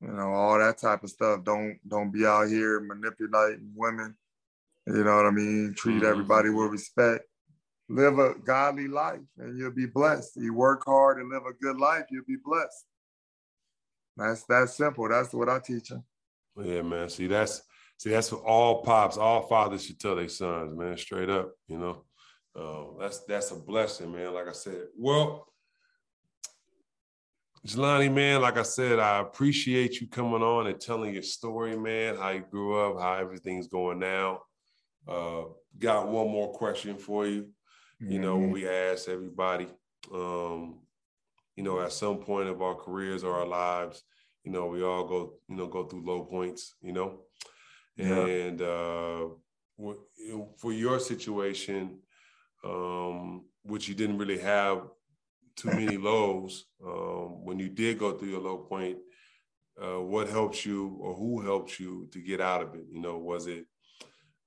you 0.00 0.12
know, 0.12 0.32
all 0.32 0.58
that 0.58 0.78
type 0.78 1.02
of 1.02 1.10
stuff. 1.10 1.44
Don't 1.44 1.78
don't 1.86 2.10
be 2.10 2.26
out 2.26 2.48
here 2.48 2.80
manipulating 2.80 3.72
women. 3.74 4.16
You 4.86 5.04
know 5.04 5.16
what 5.16 5.26
I 5.26 5.30
mean? 5.30 5.74
Treat 5.76 5.96
mm-hmm. 5.96 6.06
everybody 6.06 6.50
with 6.50 6.70
respect. 6.70 7.24
Live 7.90 8.18
a 8.18 8.34
godly 8.44 8.86
life 8.86 9.20
and 9.38 9.58
you'll 9.58 9.70
be 9.70 9.86
blessed. 9.86 10.36
You 10.36 10.54
work 10.54 10.84
hard 10.86 11.18
and 11.18 11.30
live 11.30 11.42
a 11.48 11.54
good 11.62 11.78
life, 11.78 12.04
you'll 12.10 12.24
be 12.26 12.36
blessed. 12.42 12.84
That's 14.16 14.44
that 14.44 14.68
simple. 14.70 15.08
That's 15.08 15.32
what 15.32 15.48
I 15.48 15.58
teach 15.58 15.88
them. 15.88 16.04
Yeah, 16.56 16.82
man. 16.82 17.08
See, 17.08 17.28
that's 17.28 17.62
see, 17.98 18.10
that's 18.10 18.32
what 18.32 18.42
all 18.42 18.82
pops, 18.82 19.16
all 19.16 19.46
fathers 19.46 19.86
should 19.86 20.00
tell 20.00 20.16
their 20.16 20.28
sons, 20.28 20.76
man, 20.76 20.96
straight 20.96 21.30
up. 21.30 21.52
You 21.68 21.78
know, 21.78 22.04
uh, 22.56 23.00
that's 23.00 23.20
that's 23.20 23.52
a 23.52 23.56
blessing, 23.56 24.12
man. 24.12 24.34
Like 24.34 24.48
I 24.48 24.52
said, 24.52 24.86
well, 24.98 25.46
Jelani, 27.66 28.12
man, 28.12 28.40
like 28.40 28.56
I 28.56 28.62
said, 28.62 28.98
I 28.98 29.18
appreciate 29.20 30.00
you 30.00 30.06
coming 30.06 30.42
on 30.42 30.68
and 30.68 30.80
telling 30.80 31.12
your 31.12 31.22
story, 31.22 31.76
man. 31.76 32.16
How 32.16 32.30
you 32.30 32.44
grew 32.48 32.78
up, 32.78 33.00
how 33.00 33.14
everything's 33.14 33.66
going 33.66 33.98
now. 33.98 34.42
Uh, 35.06 35.44
got 35.78 36.08
one 36.08 36.28
more 36.28 36.52
question 36.52 36.96
for 36.96 37.26
you. 37.26 37.48
Mm-hmm. 38.00 38.12
You 38.12 38.18
know, 38.20 38.38
mm-hmm. 38.38 38.52
we 38.52 38.68
ask 38.68 39.08
everybody, 39.08 39.66
um, 40.14 40.80
you 41.56 41.64
know, 41.64 41.80
at 41.80 41.92
some 41.92 42.18
point 42.18 42.48
of 42.48 42.62
our 42.62 42.76
careers 42.76 43.24
or 43.24 43.34
our 43.34 43.46
lives, 43.46 44.02
you 44.44 44.52
know, 44.52 44.66
we 44.66 44.82
all 44.82 45.04
go, 45.04 45.34
you 45.48 45.56
know, 45.56 45.66
go 45.66 45.84
through 45.84 46.06
low 46.06 46.24
points, 46.24 46.76
you 46.80 46.92
know, 46.92 47.20
yeah. 47.96 48.24
and 48.24 48.62
uh, 48.62 49.26
for 50.56 50.72
your 50.72 51.00
situation, 51.00 51.98
um, 52.64 53.44
which 53.62 53.88
you 53.88 53.94
didn't 53.94 54.18
really 54.18 54.38
have 54.38 54.82
too 55.58 55.68
many 55.68 55.96
lows, 55.96 56.66
um, 56.84 57.44
when 57.44 57.58
you 57.58 57.68
did 57.68 57.98
go 57.98 58.12
through 58.12 58.30
your 58.30 58.40
low 58.40 58.58
point, 58.58 58.98
uh, 59.82 60.00
what 60.00 60.28
helped 60.28 60.64
you 60.64 60.96
or 61.00 61.14
who 61.14 61.40
helped 61.40 61.78
you 61.78 62.08
to 62.12 62.20
get 62.20 62.40
out 62.40 62.62
of 62.62 62.74
it? 62.74 62.84
You 62.90 63.00
know, 63.00 63.18
was 63.18 63.46
it, 63.46 63.66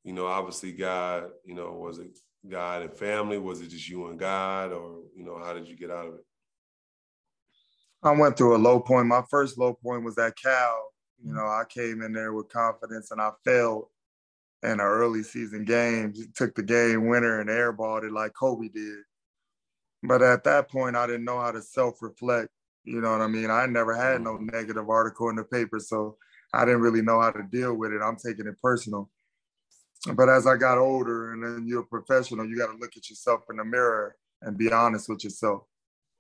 you 0.04 0.14
know, 0.14 0.26
obviously 0.26 0.72
God, 0.72 1.30
you 1.46 1.54
know, 1.54 1.72
was 1.74 2.00
it 2.00 2.18
God 2.48 2.82
and 2.82 2.94
family? 2.94 3.38
Was 3.38 3.62
it 3.62 3.70
just 3.70 3.88
you 3.88 4.08
and 4.08 4.20
God, 4.20 4.72
or 4.72 5.02
you 5.16 5.24
know, 5.24 5.38
how 5.44 5.54
did 5.54 5.68
you 5.68 5.78
get 5.78 5.92
out 5.92 6.08
of 6.08 6.16
it? 6.16 6.26
I 8.04 8.12
went 8.12 8.36
through 8.36 8.56
a 8.56 8.58
low 8.58 8.80
point. 8.80 9.08
My 9.08 9.24
first 9.30 9.58
low 9.58 9.74
point 9.74 10.04
was 10.04 10.18
at 10.18 10.36
Cal. 10.36 10.88
You 11.24 11.34
know, 11.34 11.46
I 11.46 11.64
came 11.70 12.02
in 12.02 12.14
there 12.14 12.34
with 12.34 12.50
confidence 12.50 13.12
and 13.12 13.22
I 13.22 13.30
failed 13.46 13.86
in 14.64 14.72
an 14.72 14.80
early 14.80 15.22
season 15.22 15.66
game. 15.66 16.14
Took 16.36 16.56
the 16.56 16.64
game 16.64 17.08
winner 17.08 17.42
and 17.42 17.50
airballed 17.50 18.04
it 18.04 18.12
like 18.12 18.34
Kobe 18.34 18.70
did. 18.70 19.04
But 20.04 20.22
at 20.22 20.44
that 20.46 20.70
point, 20.70 20.96
I 20.96 21.06
didn't 21.06 21.26
know 21.26 21.40
how 21.40 21.52
to 21.52 21.62
self-reflect. 21.62 22.50
You 22.84 23.02
know 23.02 23.12
what 23.12 23.22
I 23.22 23.28
mean? 23.28 23.52
I 23.52 23.66
never 23.68 23.96
had 23.96 24.22
no 24.22 24.38
mm. 24.38 24.52
negative 24.52 24.90
article 24.90 25.30
in 25.30 25.36
the 25.36 25.44
paper, 25.44 25.80
so 25.80 26.18
I 26.54 26.66
didn't 26.66 26.82
really 26.82 27.02
know 27.02 27.22
how 27.22 27.32
to 27.32 27.44
deal 27.44 27.76
with 27.76 27.92
it. 27.92 28.02
I'm 28.04 28.18
taking 28.18 28.48
it 28.48 28.60
personal. 28.62 29.10
But 30.16 30.30
as 30.30 30.48
I 30.48 30.58
got 30.58 30.80
older 30.80 31.34
and 31.34 31.44
then 31.44 31.68
you're 31.68 31.82
a 31.82 31.86
professional, 31.86 32.48
you 32.48 32.58
got 32.58 32.72
to 32.72 32.78
look 32.80 32.98
at 32.98 33.10
yourself 33.10 33.42
in 33.52 33.58
the 33.58 33.64
mirror 33.64 34.16
and 34.42 34.58
be 34.58 34.72
honest 34.72 35.08
with 35.08 35.24
yourself. 35.24 35.64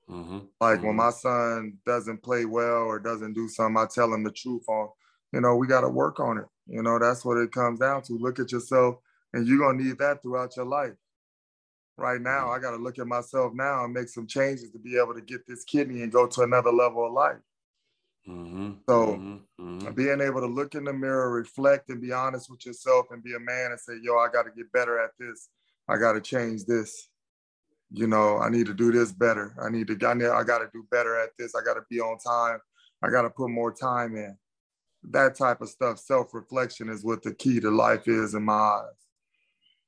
Mm-hmm. 0.07 0.39
Like 0.59 0.77
mm-hmm. 0.77 0.87
when 0.87 0.95
my 0.97 1.09
son 1.09 1.77
doesn't 1.85 2.21
play 2.21 2.45
well 2.45 2.83
or 2.83 2.99
doesn't 2.99 3.33
do 3.33 3.47
something, 3.49 3.77
I 3.77 3.87
tell 3.91 4.13
him 4.13 4.23
the 4.23 4.31
truth 4.31 4.65
on, 4.69 4.89
you 5.33 5.41
know, 5.41 5.55
we 5.55 5.65
got 5.65 5.81
to 5.81 5.89
work 5.89 6.19
on 6.19 6.37
it. 6.37 6.45
You 6.67 6.83
know, 6.83 6.99
that's 6.99 7.25
what 7.25 7.37
it 7.37 7.51
comes 7.51 7.79
down 7.79 8.03
to. 8.03 8.13
Look 8.13 8.37
at 8.37 8.51
yourself, 8.51 8.97
and 9.33 9.47
you're 9.47 9.57
going 9.57 9.79
to 9.79 9.83
need 9.83 9.97
that 9.97 10.21
throughout 10.21 10.55
your 10.55 10.65
life. 10.65 10.93
Right 12.01 12.21
now. 12.21 12.49
I 12.49 12.59
got 12.59 12.71
to 12.71 12.77
look 12.77 12.97
at 12.97 13.05
myself 13.05 13.53
now 13.53 13.85
and 13.85 13.93
make 13.93 14.09
some 14.09 14.25
changes 14.25 14.71
to 14.71 14.79
be 14.79 14.97
able 14.97 15.13
to 15.13 15.21
get 15.21 15.45
this 15.47 15.63
kidney 15.63 16.01
and 16.01 16.11
go 16.11 16.25
to 16.25 16.41
another 16.41 16.71
level 16.71 17.05
of 17.05 17.13
life. 17.13 17.37
Mm-hmm. 18.27 18.71
So 18.87 19.07
mm-hmm. 19.07 19.63
mm-hmm. 19.63 19.91
being 19.93 20.21
able 20.21 20.41
to 20.41 20.47
look 20.47 20.75
in 20.75 20.83
the 20.83 20.93
mirror, 20.93 21.31
reflect, 21.31 21.89
and 21.89 22.01
be 22.01 22.11
honest 22.11 22.49
with 22.49 22.65
yourself, 22.65 23.07
and 23.11 23.23
be 23.23 23.33
a 23.35 23.39
man 23.39 23.71
and 23.71 23.79
say, 23.79 23.93
"Yo, 24.01 24.17
I 24.17 24.27
got 24.31 24.43
to 24.43 24.51
get 24.51 24.71
better 24.71 24.99
at 24.99 25.11
this. 25.19 25.49
I 25.87 25.97
got 25.97 26.13
to 26.13 26.21
change 26.21 26.65
this. 26.65 27.07
You 27.91 28.07
know, 28.07 28.37
I 28.37 28.49
need 28.49 28.67
to 28.67 28.73
do 28.73 28.91
this 28.91 29.11
better. 29.11 29.55
I 29.61 29.69
need 29.69 29.87
to. 29.87 30.07
I, 30.07 30.13
need, 30.13 30.27
I 30.27 30.43
got 30.43 30.59
to 30.59 30.69
do 30.71 30.85
better 30.91 31.19
at 31.19 31.31
this. 31.37 31.55
I 31.55 31.63
got 31.63 31.75
to 31.75 31.83
be 31.89 31.99
on 31.99 32.17
time. 32.19 32.59
I 33.03 33.09
got 33.09 33.23
to 33.23 33.29
put 33.29 33.49
more 33.49 33.73
time 33.73 34.15
in. 34.15 34.37
That 35.09 35.35
type 35.35 35.61
of 35.61 35.69
stuff. 35.69 35.97
Self 35.97 36.33
reflection 36.33 36.89
is 36.89 37.03
what 37.03 37.23
the 37.23 37.33
key 37.33 37.59
to 37.59 37.71
life 37.71 38.07
is 38.07 38.35
in 38.35 38.43
my 38.43 38.53
eyes, 38.53 38.85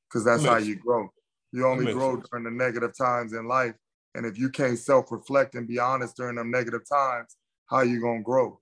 because 0.09 0.26
that's 0.26 0.43
how 0.43 0.57
you 0.57 0.76
grow. 0.76 1.09
You 1.53 1.67
only 1.67 1.93
grow 1.93 2.15
sense. 2.15 2.27
during 2.29 2.45
the 2.45 2.51
negative 2.51 2.97
times 2.97 3.33
in 3.33 3.47
life, 3.47 3.75
and 4.15 4.25
if 4.25 4.37
you 4.37 4.49
can't 4.49 4.77
self 4.77 5.11
reflect 5.11 5.55
and 5.55 5.67
be 5.67 5.79
honest 5.79 6.17
during 6.17 6.35
them 6.35 6.51
negative 6.51 6.81
times 6.91 7.37
how 7.67 7.81
you 7.81 8.01
gonna 8.01 8.23
grow. 8.23 8.59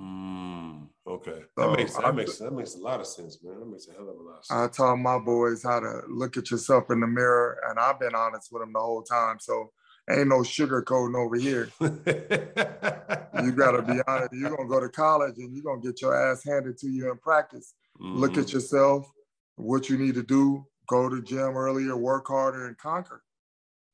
Mm, 0.00 0.88
okay, 1.06 1.42
so 1.58 1.70
that 1.70 1.76
makes 1.76 1.96
that 1.96 2.14
makes 2.14 2.38
that 2.38 2.52
makes 2.52 2.74
a 2.74 2.78
lot 2.78 3.00
of 3.00 3.06
sense, 3.06 3.38
man. 3.42 3.58
That 3.58 3.66
makes 3.66 3.88
a 3.88 3.92
hell 3.92 4.08
of 4.08 4.16
a 4.16 4.22
lot. 4.22 4.38
Of 4.38 4.44
sense. 4.44 4.60
I 4.60 4.76
taught 4.76 4.96
my 4.96 5.18
boys 5.18 5.62
how 5.62 5.80
to 5.80 6.02
look 6.08 6.36
at 6.36 6.50
yourself 6.50 6.90
in 6.90 7.00
the 7.00 7.06
mirror, 7.06 7.58
and 7.68 7.78
I've 7.78 7.98
been 7.98 8.14
honest 8.14 8.48
with 8.52 8.62
them 8.62 8.72
the 8.74 8.80
whole 8.80 9.02
time. 9.02 9.38
So 9.40 9.72
ain't 10.10 10.28
no 10.28 10.40
sugarcoating 10.40 11.16
over 11.16 11.36
here. 11.36 11.70
you 13.42 13.52
gotta 13.52 13.82
be 13.82 14.00
honest. 14.06 14.32
You're 14.32 14.56
gonna 14.56 14.68
go 14.68 14.80
to 14.80 14.88
college 14.88 15.36
and 15.38 15.54
you're 15.54 15.64
gonna 15.64 15.80
get 15.80 16.02
your 16.02 16.14
ass 16.14 16.44
handed 16.44 16.76
to 16.78 16.88
you 16.88 17.10
in 17.10 17.18
practice. 17.18 17.74
Mm-hmm. 18.00 18.18
Look 18.18 18.32
at 18.32 18.44
mm-hmm. 18.44 18.56
yourself, 18.56 19.10
what 19.56 19.88
you 19.88 19.98
need 19.98 20.14
to 20.14 20.22
do, 20.22 20.66
go 20.90 21.08
to 21.08 21.22
gym 21.22 21.56
earlier, 21.56 21.96
work 21.96 22.26
harder, 22.26 22.66
and 22.66 22.76
conquer. 22.76 23.22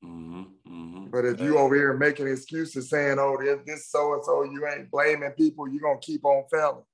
Mm-hmm, 0.03 0.43
mm-hmm. 0.67 1.07
But 1.11 1.27
if 1.27 1.41
you 1.41 1.59
over 1.59 1.75
here 1.75 1.95
making 1.95 2.27
excuses 2.27 2.89
saying, 2.89 3.19
oh, 3.19 3.37
this 3.67 3.91
so 3.91 4.15
and 4.15 4.25
so, 4.25 4.45
you 4.45 4.67
ain't 4.67 4.91
blaming 4.91 5.31
people, 5.33 5.69
you're 5.69 5.83
going 5.83 6.01
to 6.01 6.07
keep 6.07 6.25
on 6.25 6.45
failing. 6.51 6.85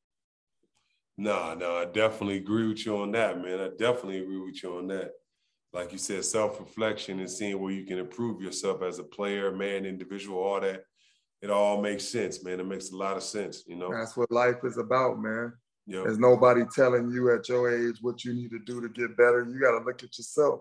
No, 1.17 1.55
no, 1.55 1.77
I 1.77 1.85
definitely 1.85 2.39
agree 2.39 2.67
with 2.67 2.85
you 2.85 2.97
on 2.97 3.13
that, 3.13 3.41
man. 3.41 3.61
I 3.61 3.69
definitely 3.79 4.19
agree 4.19 4.41
with 4.41 4.63
you 4.63 4.77
on 4.79 4.89
that. 4.89 5.13
Like 5.73 5.93
you 5.93 5.99
said, 5.99 6.25
self 6.25 6.59
reflection 6.59 7.21
and 7.21 7.31
seeing 7.31 7.61
where 7.61 7.73
you 7.73 7.85
can 7.85 7.99
improve 7.99 8.43
yourself 8.43 8.83
as 8.83 8.99
a 8.99 9.05
player, 9.05 9.53
man, 9.53 9.87
individual, 9.87 10.43
all 10.43 10.61
that. 10.61 10.85
It 11.41 11.51
all 11.51 11.81
makes 11.81 12.05
sense, 12.05 12.45
man. 12.45 12.61
It 12.61 12.67
makes 12.67 12.91
a 12.91 12.97
lot 12.97 13.17
of 13.17 13.23
sense, 13.23 13.65
you 13.67 13.77
know. 13.77 13.91
That's 13.93 14.17
what 14.17 14.31
life 14.31 14.65
is 14.65 14.79
about, 14.79 15.21
man. 15.21 15.53
Yep. 15.87 16.05
There's 16.05 16.19
nobody 16.19 16.63
telling 16.75 17.11
you 17.11 17.35
at 17.35 17.49
your 17.49 17.71
age 17.71 17.97
what 18.01 18.25
you 18.25 18.35
need 18.35 18.51
to 18.51 18.61
do 18.61 18.81
to 18.81 18.89
get 18.89 19.17
better. 19.17 19.45
You 19.49 19.61
got 19.61 19.79
to 19.79 19.85
look 19.85 20.03
at 20.03 20.17
yourself. 20.17 20.61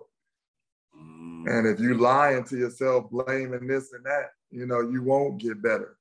Mm. 0.97 1.47
And 1.47 1.67
if 1.67 1.79
you 1.79 1.95
lying 1.95 2.43
to 2.45 2.57
yourself, 2.57 3.09
blaming 3.11 3.67
this 3.67 3.93
and 3.93 4.03
that, 4.05 4.29
you 4.49 4.65
know, 4.65 4.81
you 4.81 5.03
won't 5.03 5.39
get 5.39 5.61
better. 5.61 5.97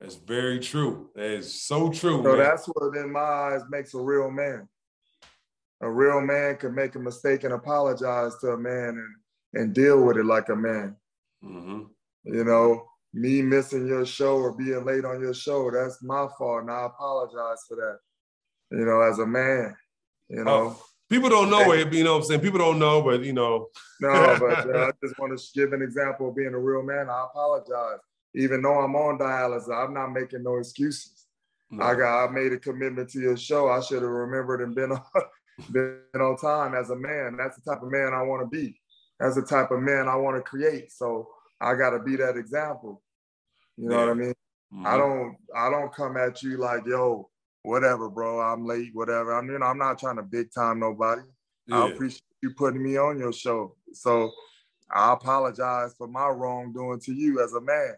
That's 0.00 0.16
very 0.16 0.58
true. 0.58 1.10
That 1.14 1.26
is 1.26 1.62
so 1.62 1.90
true. 1.90 2.22
So 2.24 2.30
man. 2.30 2.38
that's 2.38 2.66
what, 2.66 2.96
in 2.96 3.12
my 3.12 3.20
eyes, 3.20 3.62
makes 3.70 3.94
a 3.94 4.00
real 4.00 4.30
man. 4.30 4.68
A 5.80 5.90
real 5.90 6.20
man 6.20 6.56
can 6.56 6.74
make 6.74 6.94
a 6.94 6.98
mistake 6.98 7.44
and 7.44 7.52
apologize 7.52 8.32
to 8.40 8.52
a 8.52 8.58
man 8.58 8.88
and, 8.88 9.62
and 9.62 9.74
deal 9.74 10.02
with 10.02 10.16
it 10.16 10.24
like 10.24 10.48
a 10.48 10.56
man. 10.56 10.96
Mm-hmm. 11.44 11.82
You 12.24 12.44
know, 12.44 12.86
me 13.12 13.42
missing 13.42 13.86
your 13.86 14.06
show 14.06 14.38
or 14.38 14.52
being 14.56 14.84
late 14.84 15.04
on 15.04 15.20
your 15.20 15.34
show, 15.34 15.70
that's 15.70 16.02
my 16.02 16.26
fault. 16.38 16.62
And 16.62 16.70
I 16.70 16.86
apologize 16.86 17.64
for 17.68 17.76
that. 17.76 17.98
You 18.72 18.84
know, 18.84 19.00
as 19.02 19.18
a 19.18 19.26
man, 19.26 19.76
you 20.28 20.44
know. 20.44 20.76
Oh 20.76 20.84
people 21.12 21.28
don't 21.28 21.50
know 21.50 21.72
it, 21.72 21.92
you 21.92 22.02
know 22.02 22.12
what 22.12 22.22
I'm 22.22 22.24
saying? 22.24 22.40
People 22.40 22.58
don't 22.58 22.78
know, 22.78 23.02
but 23.02 23.22
you 23.22 23.34
know. 23.34 23.68
no, 24.00 24.36
but 24.40 24.74
uh, 24.74 24.86
I 24.86 24.90
just 25.04 25.18
want 25.18 25.38
to 25.38 25.44
give 25.54 25.72
an 25.74 25.82
example 25.82 26.30
of 26.30 26.36
being 26.36 26.54
a 26.54 26.58
real 26.58 26.82
man. 26.82 27.10
I 27.10 27.26
apologize. 27.28 28.00
Even 28.34 28.62
though 28.62 28.80
I'm 28.80 28.96
on 28.96 29.18
dialysis, 29.18 29.70
I'm 29.70 29.92
not 29.92 30.08
making 30.08 30.42
no 30.42 30.56
excuses. 30.56 31.26
No. 31.70 31.84
I 31.84 31.94
got 31.94 32.24
I 32.24 32.30
made 32.30 32.52
a 32.52 32.58
commitment 32.58 33.10
to 33.10 33.20
your 33.20 33.36
show. 33.36 33.68
I 33.68 33.80
should 33.80 34.02
have 34.02 34.10
remembered 34.10 34.62
and 34.62 34.74
been 34.74 34.92
on, 34.92 35.02
been 35.70 36.00
on 36.14 36.36
time 36.38 36.74
as 36.74 36.88
a 36.88 36.96
man. 36.96 37.36
That's 37.36 37.58
the 37.58 37.70
type 37.70 37.82
of 37.82 37.90
man 37.90 38.12
I 38.14 38.22
want 38.22 38.42
to 38.42 38.48
be. 38.48 38.80
That's 39.20 39.34
the 39.34 39.42
type 39.42 39.70
of 39.70 39.80
man 39.80 40.08
I 40.08 40.16
want 40.16 40.36
to 40.38 40.42
create. 40.42 40.90
So 40.92 41.28
I 41.60 41.74
got 41.74 41.90
to 41.90 41.98
be 41.98 42.16
that 42.16 42.38
example. 42.38 43.02
You 43.76 43.90
know 43.90 43.98
yeah. 43.98 44.04
what 44.04 44.10
I 44.10 44.14
mean? 44.14 44.34
Mm-hmm. 44.72 44.86
I 44.86 44.96
don't 44.96 45.36
I 45.54 45.70
don't 45.70 45.94
come 45.94 46.16
at 46.16 46.42
you 46.42 46.56
like, 46.56 46.86
yo, 46.86 47.28
whatever, 47.62 48.08
bro. 48.08 48.40
I'm 48.40 48.66
late, 48.66 48.90
whatever. 48.92 49.32
I'm 49.32 49.48
you 49.48 49.58
know, 49.58 49.66
I'm 49.66 49.78
not 49.78 49.98
trying 49.98 50.16
to 50.16 50.22
big 50.22 50.52
time 50.52 50.80
nobody. 50.80 51.22
Yeah. 51.66 51.84
I 51.84 51.88
appreciate 51.90 52.22
you 52.42 52.50
putting 52.50 52.82
me 52.82 52.96
on 52.96 53.18
your 53.18 53.32
show. 53.32 53.76
So 53.92 54.32
I 54.90 55.12
apologize 55.12 55.94
for 55.96 56.08
my 56.08 56.28
wrongdoing 56.28 57.00
to 57.00 57.12
you 57.12 57.42
as 57.42 57.54
a 57.54 57.60
man. 57.60 57.94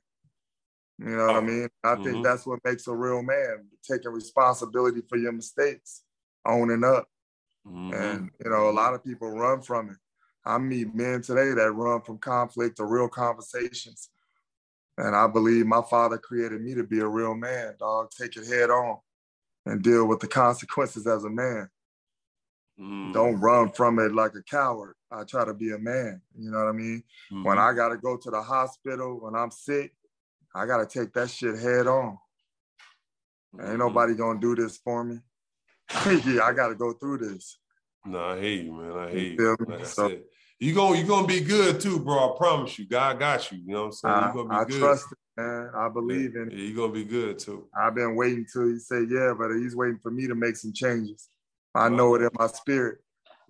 You 0.99 1.17
know 1.17 1.27
what 1.27 1.37
I 1.37 1.39
oh, 1.39 1.43
mean? 1.43 1.69
I 1.83 1.89
mm-hmm. 1.89 2.05
think 2.05 2.25
that's 2.25 2.47
what 2.47 2.61
makes 2.65 2.87
a 2.87 2.95
real 2.95 3.23
man, 3.23 3.67
taking 3.83 4.13
responsibility 4.13 5.01
for 5.09 5.17
your 5.17 5.33
mistakes, 5.33 6.03
owning 6.47 6.85
up. 6.85 7.09
Mm-hmm. 7.67 7.95
And 7.95 8.31
you 8.45 8.51
know, 8.51 8.69
a 8.69 8.71
lot 8.71 8.95
of 8.95 9.03
people 9.03 9.31
run 9.31 9.63
from 9.63 9.91
it. 9.91 9.97
I 10.45 10.59
meet 10.59 10.95
men 10.95 11.23
today 11.23 11.53
that 11.55 11.73
run 11.73 12.03
from 12.03 12.19
conflict 12.19 12.77
to 12.77 12.85
real 12.85 13.09
conversations. 13.09 14.11
And 14.99 15.17
I 15.17 15.27
believe 15.27 15.67
my 15.67 15.83
father 15.83 16.19
created 16.19 16.61
me 16.61 16.75
to 16.75 16.85
be 16.85 17.01
a 17.01 17.09
real 17.09 17.35
man, 17.35 17.75
dog. 17.81 18.11
Take 18.17 18.37
it 18.37 18.47
head 18.47 18.71
on 18.71 18.99
and 19.67 19.83
deal 19.83 20.07
with 20.07 20.21
the 20.21 20.29
consequences 20.29 21.07
as 21.07 21.25
a 21.25 21.31
man. 21.31 21.69
Mm. 22.81 23.13
Don't 23.13 23.41
run 23.41 23.71
from 23.71 23.99
it 23.99 24.13
like 24.13 24.35
a 24.35 24.43
coward. 24.43 24.95
I 25.11 25.25
try 25.25 25.45
to 25.45 25.55
be 25.55 25.73
a 25.73 25.79
man. 25.79 26.21
You 26.37 26.51
know 26.51 26.59
what 26.59 26.69
I 26.69 26.73
mean? 26.73 27.03
Mm-hmm. 27.33 27.45
When 27.45 27.59
I 27.59 27.73
gotta 27.73 27.97
go 27.97 28.17
to 28.17 28.31
the 28.31 28.43
hospital 28.43 29.21
when 29.21 29.35
I'm 29.35 29.51
sick, 29.51 29.95
I 30.55 30.67
gotta 30.67 30.87
take 30.87 31.13
that 31.15 31.31
shit 31.31 31.59
head 31.59 31.87
on. 31.87 32.19
Mm-hmm. 33.55 33.71
Ain't 33.71 33.79
nobody 33.79 34.15
gonna 34.15 34.41
do 34.41 34.57
this 34.57 34.77
for 34.79 35.05
me. 35.05 35.21
yeah, 36.27 36.43
I 36.43 36.53
gotta 36.53 36.75
go 36.75 36.93
through 36.93 37.19
this. 37.19 37.59
No, 38.05 38.19
I 38.19 38.41
hate 38.41 38.65
you, 38.65 38.73
man. 38.73 38.93
I 38.93 39.11
hate 39.11 39.39
you. 39.39 39.57
you. 39.59 39.67
Like 39.67 39.87
so, 39.87 40.11
you 40.59 40.75
gonna 40.75 40.99
you 40.99 41.05
gonna 41.05 41.27
be 41.27 41.41
good 41.41 41.81
too, 41.81 42.01
bro. 42.01 42.35
I 42.35 42.37
promise 42.37 42.79
you. 42.79 42.87
God 42.87 43.19
got 43.19 43.53
you. 43.53 43.59
You 43.65 43.73
know 43.73 43.81
what 43.81 43.87
I'm 43.87 43.93
saying? 43.93 44.15
I, 44.15 44.29
you 44.29 44.35
gonna 44.35 44.49
be 44.49 44.57
I 44.57 44.65
good. 44.65 44.81
trust 44.81 45.13
it, 45.13 45.19
man. 45.37 45.71
I 45.75 45.89
believe 45.89 46.37
in. 46.37 46.51
Yeah, 46.51 46.59
you're 46.59 46.77
gonna 46.77 46.93
be 46.93 47.05
good 47.05 47.39
too. 47.39 47.67
I've 47.77 47.95
been 47.95 48.17
waiting 48.17 48.47
till 48.51 48.69
he 48.69 48.79
said 48.79 49.09
yeah, 49.11 49.35
but 49.37 49.55
he's 49.55 49.77
waiting 49.77 49.99
for 50.03 50.11
me 50.11 50.27
to 50.27 50.35
make 50.35 50.57
some 50.57 50.73
changes. 50.73 51.29
I 51.75 51.89
know 51.89 52.15
it 52.15 52.23
in 52.23 52.31
my 52.39 52.47
spirit. 52.47 52.99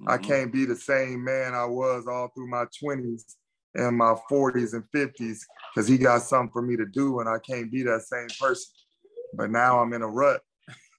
Mm-hmm. 0.00 0.10
I 0.10 0.18
can't 0.18 0.52
be 0.52 0.64
the 0.64 0.76
same 0.76 1.22
man 1.22 1.54
I 1.54 1.66
was 1.66 2.06
all 2.06 2.28
through 2.28 2.48
my 2.48 2.64
20s 2.82 3.34
and 3.74 3.96
my 3.96 4.14
40s 4.30 4.72
and 4.72 4.84
50s 4.94 5.40
because 5.74 5.88
he 5.88 5.98
got 5.98 6.22
something 6.22 6.50
for 6.52 6.62
me 6.62 6.76
to 6.76 6.86
do 6.86 7.20
and 7.20 7.28
I 7.28 7.38
can't 7.38 7.70
be 7.70 7.82
that 7.82 8.02
same 8.02 8.28
person. 8.40 8.72
But 9.34 9.50
now 9.50 9.80
I'm 9.80 9.92
in 9.92 10.02
a 10.02 10.08
rut 10.08 10.40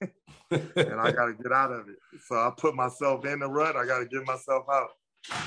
and 0.50 1.00
I 1.00 1.10
got 1.10 1.26
to 1.26 1.34
get 1.42 1.52
out 1.52 1.72
of 1.72 1.88
it. 1.88 1.96
So 2.26 2.36
I 2.36 2.50
put 2.56 2.74
myself 2.74 3.24
in 3.26 3.40
the 3.40 3.48
rut. 3.48 3.76
I 3.76 3.86
got 3.86 3.98
to 3.98 4.06
get 4.06 4.26
myself 4.26 4.64
out. 4.70 4.88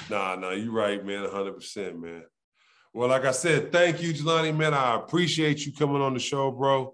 Nah, 0.10 0.36
nah, 0.36 0.52
you 0.52 0.72
right, 0.72 1.04
man, 1.06 1.26
100%, 1.26 2.00
man. 2.00 2.24
Well, 3.00 3.08
like 3.08 3.24
I 3.24 3.32
said, 3.32 3.72
thank 3.72 4.02
you, 4.02 4.14
Jelani, 4.14 4.54
man. 4.54 4.74
I 4.74 4.96
appreciate 4.96 5.66
you 5.66 5.72
coming 5.72 6.02
on 6.02 6.14
the 6.14 6.20
show, 6.20 6.52
bro. 6.52 6.94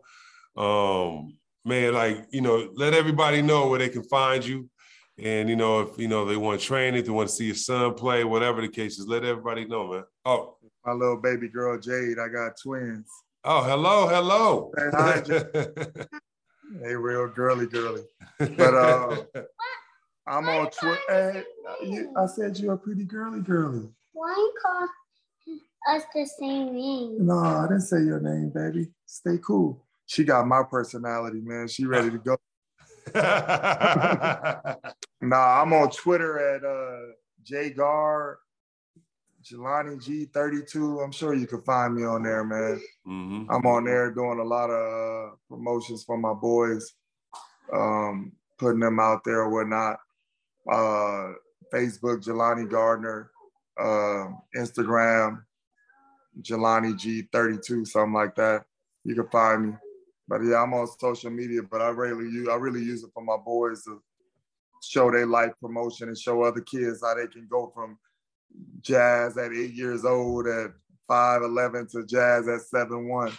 Um, 0.56 1.36
man, 1.66 1.96
like, 1.96 2.28
you 2.30 2.42
know, 2.42 2.70
let 2.76 2.94
everybody 2.94 3.42
know 3.42 3.70
where 3.70 3.80
they 3.80 3.90
can 3.90 4.04
find 4.04 4.46
you. 4.46 4.70
And 5.18 5.50
you 5.50 5.56
know, 5.56 5.80
if 5.80 5.98
you 5.98 6.08
know 6.08 6.24
they 6.24 6.38
want 6.38 6.62
to 6.62 6.68
train 6.68 6.94
it, 6.94 7.06
they 7.06 7.10
want 7.10 7.30
to 7.30 7.36
see 7.36 7.46
your 7.46 7.56
son 7.56 7.96
play, 7.96 8.24
whatever 8.24 8.62
the 8.62 8.68
case 8.68 9.00
is, 9.00 9.08
let 9.08 9.24
everybody 9.24 9.66
know, 9.66 9.94
man. 9.94 10.04
Oh, 10.26 10.58
my 10.86 10.92
little 10.92 11.18
baby 11.18 11.50
girl 11.50 11.80
Jade, 11.80 12.20
I 12.20 12.28
got 12.28 12.52
twins. 12.62 13.10
Oh, 13.44 13.64
hello, 13.64 14.08
hello. 14.08 14.72
Hey, 14.78 14.90
hi, 14.94 15.24
hey 16.84 16.94
real 16.94 17.30
girly, 17.30 17.66
girly. 17.66 18.04
But 18.38 18.76
uh, 18.76 19.24
I'm 20.28 20.48
on 20.50 20.70
Twitter. 20.70 21.02
Hey, 21.10 21.44
you, 21.82 22.14
I 22.16 22.28
said 22.28 22.60
you're 22.60 22.74
a 22.74 22.78
pretty 22.78 23.06
girly, 23.06 23.42
girly. 23.42 23.90
Why 24.14 24.52
call 24.62 24.88
us 25.88 26.04
the 26.14 26.26
same 26.26 26.74
name? 26.74 27.26
No, 27.26 27.38
I 27.38 27.68
didn't 27.68 27.82
say 27.82 28.04
your 28.04 28.20
name, 28.20 28.52
baby. 28.54 28.90
Stay 29.06 29.38
cool. 29.46 29.84
She 30.06 30.24
got 30.24 30.48
my 30.48 30.64
personality, 30.64 31.42
man. 31.42 31.68
She 31.68 31.86
ready 31.86 32.12
to 32.12 32.18
go. 32.18 32.38
nah, 35.22 35.62
I'm 35.62 35.74
on 35.74 35.90
Twitter 35.92 36.56
at 36.56 36.64
uh, 36.64 37.70
Gar 37.76 38.40
Jelani 39.44 39.98
G32. 40.04 41.04
I'm 41.04 41.12
sure 41.12 41.36
you 41.36 41.46
can 41.48 41.62
find 41.62 41.96
me 41.96 42.04
on 42.04 42.24
there, 42.24 42.44
man. 42.44 42.82
Mm-hmm. 43.08 43.52
I'm 43.52 43.66
on 43.66 43.86
there 43.86 44.12
doing 44.12 44.40
a 44.40 44.44
lot 44.44 44.70
of 44.70 45.32
uh, 45.32 45.36
promotions 45.48 46.04
for 46.04 46.18
my 46.18 46.34
boys, 46.34 46.94
um, 47.72 48.32
putting 48.58 48.80
them 48.80 49.00
out 49.00 49.24
there 49.24 49.42
or 49.42 49.50
whatnot. 49.50 49.98
Uh, 50.72 51.34
Facebook, 51.72 52.24
Jelani 52.24 52.70
Gardner, 52.70 53.30
uh, 53.80 54.30
Instagram, 54.56 55.44
Jelani 56.42 56.94
G32, 56.94 57.88
something 57.88 58.14
like 58.14 58.36
that. 58.36 58.66
You 59.04 59.16
can 59.16 59.28
find 59.30 59.68
me. 59.68 59.74
But 60.28 60.42
yeah, 60.44 60.64
I'm 60.64 60.74
on 60.74 60.88
social 61.00 61.30
media, 61.30 61.62
but 61.64 61.82
I 61.82 61.90
really 61.90 62.26
use 62.26 62.48
I 62.50 62.56
really 62.56 62.82
use 62.82 63.04
it 63.04 63.12
for 63.14 63.24
my 63.24 63.38
boys 63.38 63.84
to 63.84 64.02
show 64.82 65.12
their 65.12 65.28
life 65.28 65.52
promotion 65.62 66.08
and 66.08 66.18
show 66.18 66.44
other 66.44 66.62
kids 66.62 67.02
how 67.04 67.14
they 67.14 67.28
can 67.28 67.48
go 67.50 67.72
from 67.76 67.98
jazz 68.82 69.38
at 69.38 69.54
eight 69.54 69.74
years 69.74 70.04
old 70.04 70.48
at 70.48 70.72
five 71.08 71.44
eleven 71.44 71.88
to 71.88 72.06
jazz 72.06 72.48
at 72.48 72.62
seven 72.62 73.08
one 73.08 73.32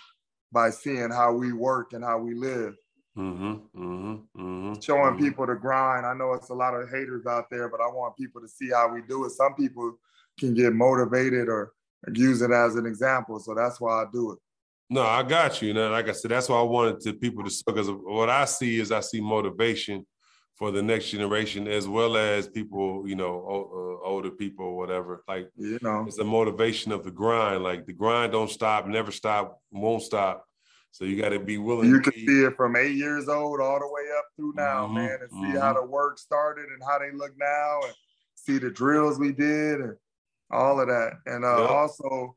by 0.53 0.71
seeing 0.71 1.11
how 1.11 1.33
we 1.33 1.53
work 1.53 1.93
and 1.93 2.05
how 2.05 2.19
we 2.19 2.35
live. 2.35 2.75
Mm-hmm, 3.19 3.53
mm-hmm, 3.53 4.15
mm-hmm, 4.41 4.81
Showing 4.81 5.15
mm-hmm. 5.15 5.25
people 5.25 5.47
the 5.47 5.55
grind. 5.55 6.07
I 6.07 6.15
know 6.15 6.35
it's 6.35 6.51
a 6.51 6.55
lot 6.55 6.75
of 6.75 6.89
haters 6.91 7.27
out 7.27 7.51
there, 7.51 7.69
but 7.69 7.81
I 7.81 7.87
want 7.87 8.17
people 8.17 8.41
to 8.43 8.49
see 8.49 8.71
how 8.71 8.93
we 8.93 9.01
do 9.03 9.25
it. 9.25 9.31
Some 9.31 9.55
people 9.55 9.97
can 10.39 10.55
get 10.55 10.75
motivated 10.75 11.49
or 11.49 11.73
use 12.15 12.43
it 12.43 12.51
as 12.51 12.77
an 12.77 12.87
example. 12.87 13.39
So 13.39 13.55
that's 13.55 13.81
why 13.81 14.03
I 14.03 14.05
do 14.13 14.33
it. 14.33 14.39
No, 14.89 15.03
I 15.03 15.23
got 15.23 15.61
you. 15.63 15.75
Now, 15.75 15.91
like 15.91 16.09
I 16.09 16.13
said, 16.13 16.31
that's 16.31 16.49
why 16.49 16.59
I 16.59 16.63
wanted 16.63 17.01
to 17.01 17.13
people 17.15 17.43
to 17.43 17.65
because 17.67 17.91
what 17.91 18.31
I 18.31 18.45
see 18.45 18.79
is 18.79 18.93
I 18.93 19.01
see 19.01 19.21
motivation 19.21 20.07
for 20.57 20.71
the 20.71 20.83
next 20.83 21.11
generation 21.11 21.67
as 21.69 21.87
well 21.89 22.17
as 22.17 22.49
people, 22.49 23.07
you 23.07 23.15
know, 23.15 24.01
uh, 24.03 24.09
older 24.09 24.31
people 24.31 24.67
or 24.67 24.77
whatever. 24.77 25.23
Like, 25.29 25.51
you 25.57 25.79
know, 25.83 26.05
it's 26.07 26.17
the 26.17 26.25
motivation 26.25 26.93
of 26.93 27.05
the 27.05 27.11
grind. 27.11 27.63
Like 27.63 27.85
the 27.85 27.93
grind 27.93 28.33
don't 28.33 28.51
stop, 28.51 28.87
never 28.87 29.11
stop, 29.11 29.61
won't 29.71 30.03
stop. 30.03 30.47
So 30.93 31.05
you 31.05 31.21
got 31.21 31.31
to 31.31 31.41
be 31.41 31.59
willing. 31.59 31.91
You 31.91 32.01
can 32.01 32.15
be... 32.15 32.27
see 32.27 32.45
it 32.45 32.57
from 32.57 32.75
eight 32.75 32.97
years 32.97 33.29
old 33.29 33.61
all 33.61 33.79
the 33.79 33.87
way 33.87 34.05
up 34.17 34.25
through 34.35 34.55
now, 34.57 34.87
mm-hmm, 34.87 34.95
man, 34.95 35.19
and 35.21 35.31
see 35.31 35.37
mm-hmm. 35.37 35.59
how 35.59 35.75
the 35.75 35.85
work 35.85 36.19
started 36.19 36.67
and 36.71 36.83
how 36.89 36.99
they 36.99 37.11
look 37.11 37.33
now, 37.39 37.81
and 37.85 37.93
see 38.35 38.59
the 38.59 38.71
drills 38.71 39.19
we 39.19 39.33
did 39.33 39.81
and 39.81 39.97
all 40.51 40.81
of 40.81 40.89
that. 40.89 41.13
And 41.27 41.45
uh, 41.45 41.61
yep. 41.61 41.71
also 41.71 42.35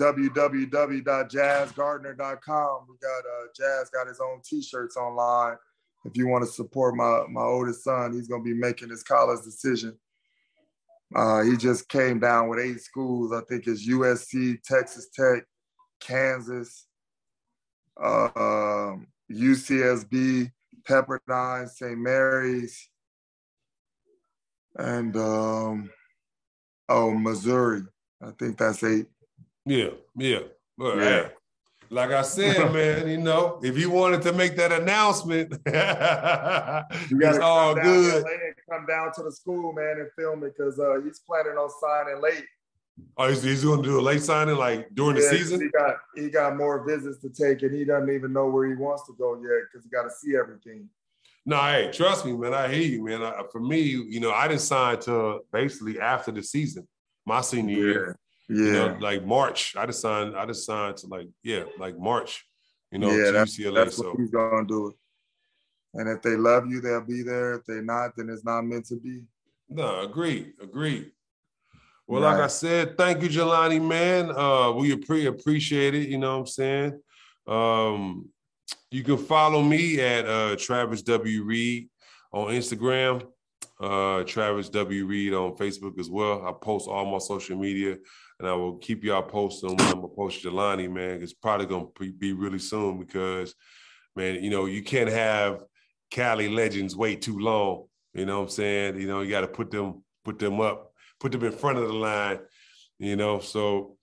www.jazzgardner.com. 0.00 2.86
We 2.88 2.96
got 3.00 3.24
uh, 3.24 3.46
Jazz 3.56 3.90
got 3.90 4.08
his 4.08 4.20
own 4.20 4.40
T-shirts 4.44 4.96
online. 4.96 5.56
If 6.04 6.16
you 6.16 6.26
want 6.26 6.44
to 6.44 6.50
support 6.50 6.96
my 6.96 7.24
my 7.30 7.42
oldest 7.42 7.84
son, 7.84 8.12
he's 8.12 8.26
gonna 8.28 8.42
be 8.42 8.54
making 8.54 8.90
his 8.90 9.04
college 9.04 9.44
decision. 9.44 9.96
Uh, 11.14 11.42
he 11.42 11.56
just 11.56 11.88
came 11.88 12.18
down 12.18 12.48
with 12.48 12.58
eight 12.58 12.80
schools. 12.80 13.32
I 13.32 13.42
think 13.48 13.66
it's 13.66 13.86
USC, 13.86 14.60
Texas 14.62 15.08
Tech, 15.14 15.44
Kansas, 16.00 16.86
uh, 18.02 18.96
UCSB, 19.30 20.50
Pepperdine, 20.88 21.68
St. 21.68 21.98
Mary's, 21.98 22.88
and 24.76 25.14
um, 25.16 25.90
oh 26.88 27.12
Missouri. 27.12 27.82
I 28.22 28.30
think 28.38 28.58
that's 28.58 28.82
eight. 28.84 29.06
Yeah, 29.66 29.90
yeah. 30.16 30.40
But 30.78 30.96
yeah. 30.96 31.04
Hey, 31.04 31.30
like 31.92 32.10
I 32.10 32.22
said, 32.22 32.72
man, 32.72 33.08
you 33.08 33.18
know, 33.18 33.60
if 33.62 33.76
you 33.78 33.90
wanted 33.90 34.22
to 34.22 34.32
make 34.32 34.56
that 34.56 34.72
announcement, 34.72 35.52
it's 35.66 37.38
all 37.38 37.74
good. 37.74 38.24
come 38.70 38.86
down 38.86 39.12
to 39.14 39.22
the 39.22 39.32
school, 39.32 39.72
man, 39.72 39.98
and 39.98 40.08
film 40.18 40.42
it 40.44 40.54
because 40.56 40.78
uh, 40.78 41.00
he's 41.04 41.20
planning 41.20 41.52
on 41.52 41.70
signing 41.80 42.22
late. 42.22 42.44
Oh, 43.16 43.28
he's, 43.28 43.42
he's 43.42 43.64
going 43.64 43.82
to 43.82 43.88
do 43.88 43.98
a 43.98 44.02
late 44.02 44.22
signing 44.22 44.56
like 44.56 44.88
during 44.94 45.16
yeah, 45.16 45.22
the 45.22 45.28
season. 45.28 45.60
He 45.60 45.68
got 45.68 45.96
he 46.14 46.30
got 46.30 46.56
more 46.56 46.84
visits 46.86 47.20
to 47.22 47.30
take, 47.30 47.62
and 47.62 47.74
he 47.74 47.84
doesn't 47.84 48.10
even 48.10 48.32
know 48.32 48.48
where 48.48 48.66
he 48.68 48.74
wants 48.74 49.06
to 49.06 49.14
go 49.18 49.34
yet 49.34 49.62
because 49.70 49.84
he 49.84 49.90
got 49.90 50.04
to 50.04 50.10
see 50.10 50.36
everything. 50.36 50.88
No, 51.44 51.56
hey, 51.56 51.90
trust 51.92 52.24
me, 52.24 52.32
man. 52.32 52.54
I 52.54 52.72
hear 52.72 52.82
you, 52.82 53.04
man. 53.04 53.22
I, 53.22 53.42
for 53.50 53.60
me, 53.60 53.80
you 53.80 54.20
know, 54.20 54.30
I 54.30 54.46
didn't 54.46 54.60
sign 54.60 55.00
to 55.00 55.40
basically 55.52 55.98
after 55.98 56.30
the 56.30 56.42
season, 56.42 56.86
my 57.26 57.40
senior 57.40 57.76
yeah. 57.76 57.84
year. 57.84 58.18
Yeah. 58.48 58.56
You 58.56 58.72
know, 58.72 58.96
like 59.00 59.24
March. 59.24 59.74
I 59.76 59.86
just 59.86 60.00
signed, 60.00 60.36
I 60.36 60.46
just 60.46 60.64
signed 60.64 60.98
to 60.98 61.06
like, 61.08 61.28
yeah, 61.42 61.64
like 61.78 61.98
March, 61.98 62.46
you 62.90 62.98
know, 62.98 63.10
yeah, 63.10 63.30
that's, 63.30 63.58
UCLA. 63.58 63.74
That's 63.74 63.96
so. 63.96 64.10
what 64.10 64.20
he's 64.20 64.30
gonna 64.30 64.66
do 64.66 64.88
it. 64.88 64.96
And 65.94 66.08
if 66.08 66.22
they 66.22 66.36
love 66.36 66.66
you, 66.68 66.80
they'll 66.80 67.04
be 67.04 67.22
there. 67.22 67.54
If 67.54 67.64
they're 67.66 67.82
not, 67.82 68.12
then 68.16 68.28
it's 68.30 68.44
not 68.44 68.62
meant 68.62 68.86
to 68.86 68.96
be. 68.96 69.22
No, 69.68 70.00
agree, 70.02 70.52
agree. 70.62 71.12
Well, 72.06 72.22
right. 72.22 72.32
like 72.32 72.44
I 72.44 72.48
said, 72.48 72.98
thank 72.98 73.22
you, 73.22 73.28
Jelani, 73.28 73.80
man. 73.80 74.30
Uh, 74.30 74.72
we 74.72 74.96
pre- 74.96 75.26
appreciate 75.26 75.94
it. 75.94 76.08
You 76.08 76.18
know 76.18 76.32
what 76.32 76.40
I'm 76.40 76.46
saying? 76.46 77.00
Um, 77.46 78.28
you 78.90 79.02
can 79.02 79.18
follow 79.18 79.62
me 79.62 80.00
at 80.00 80.26
uh, 80.26 80.56
Travis 80.56 81.02
W. 81.02 81.44
Reed 81.44 81.88
on 82.32 82.48
Instagram 82.48 83.26
uh, 83.82 84.22
Travis 84.24 84.68
W. 84.68 85.06
Reed 85.06 85.34
on 85.34 85.56
Facebook 85.56 85.98
as 85.98 86.08
well. 86.08 86.46
I 86.46 86.52
post 86.52 86.88
all 86.88 87.10
my 87.10 87.18
social 87.18 87.58
media 87.58 87.96
and 88.38 88.48
I 88.48 88.52
will 88.54 88.76
keep 88.76 89.04
y'all 89.04 89.22
posted 89.22 89.70
when 89.70 89.80
I'm 89.80 89.94
gonna 89.96 90.08
post 90.08 90.44
Jelani, 90.44 90.90
man. 90.90 91.22
It's 91.22 91.32
probably 91.32 91.66
gonna 91.66 91.86
be 92.18 92.32
really 92.32 92.60
soon 92.60 92.98
because, 92.98 93.54
man, 94.14 94.42
you 94.42 94.50
know, 94.50 94.66
you 94.66 94.82
can't 94.82 95.10
have 95.10 95.64
Cali 96.10 96.48
legends 96.48 96.96
wait 96.96 97.22
too 97.22 97.38
long. 97.38 97.86
You 98.14 98.26
know 98.26 98.38
what 98.38 98.44
I'm 98.44 98.50
saying? 98.50 99.00
You 99.00 99.08
know, 99.08 99.22
you 99.22 99.30
got 99.30 99.40
to 99.40 99.48
put 99.48 99.70
them, 99.70 100.04
put 100.24 100.38
them 100.38 100.60
up, 100.60 100.92
put 101.18 101.32
them 101.32 101.44
in 101.44 101.52
front 101.52 101.78
of 101.78 101.88
the 101.88 101.94
line. 101.94 102.40
You 102.98 103.16
know, 103.16 103.40
so 103.40 103.96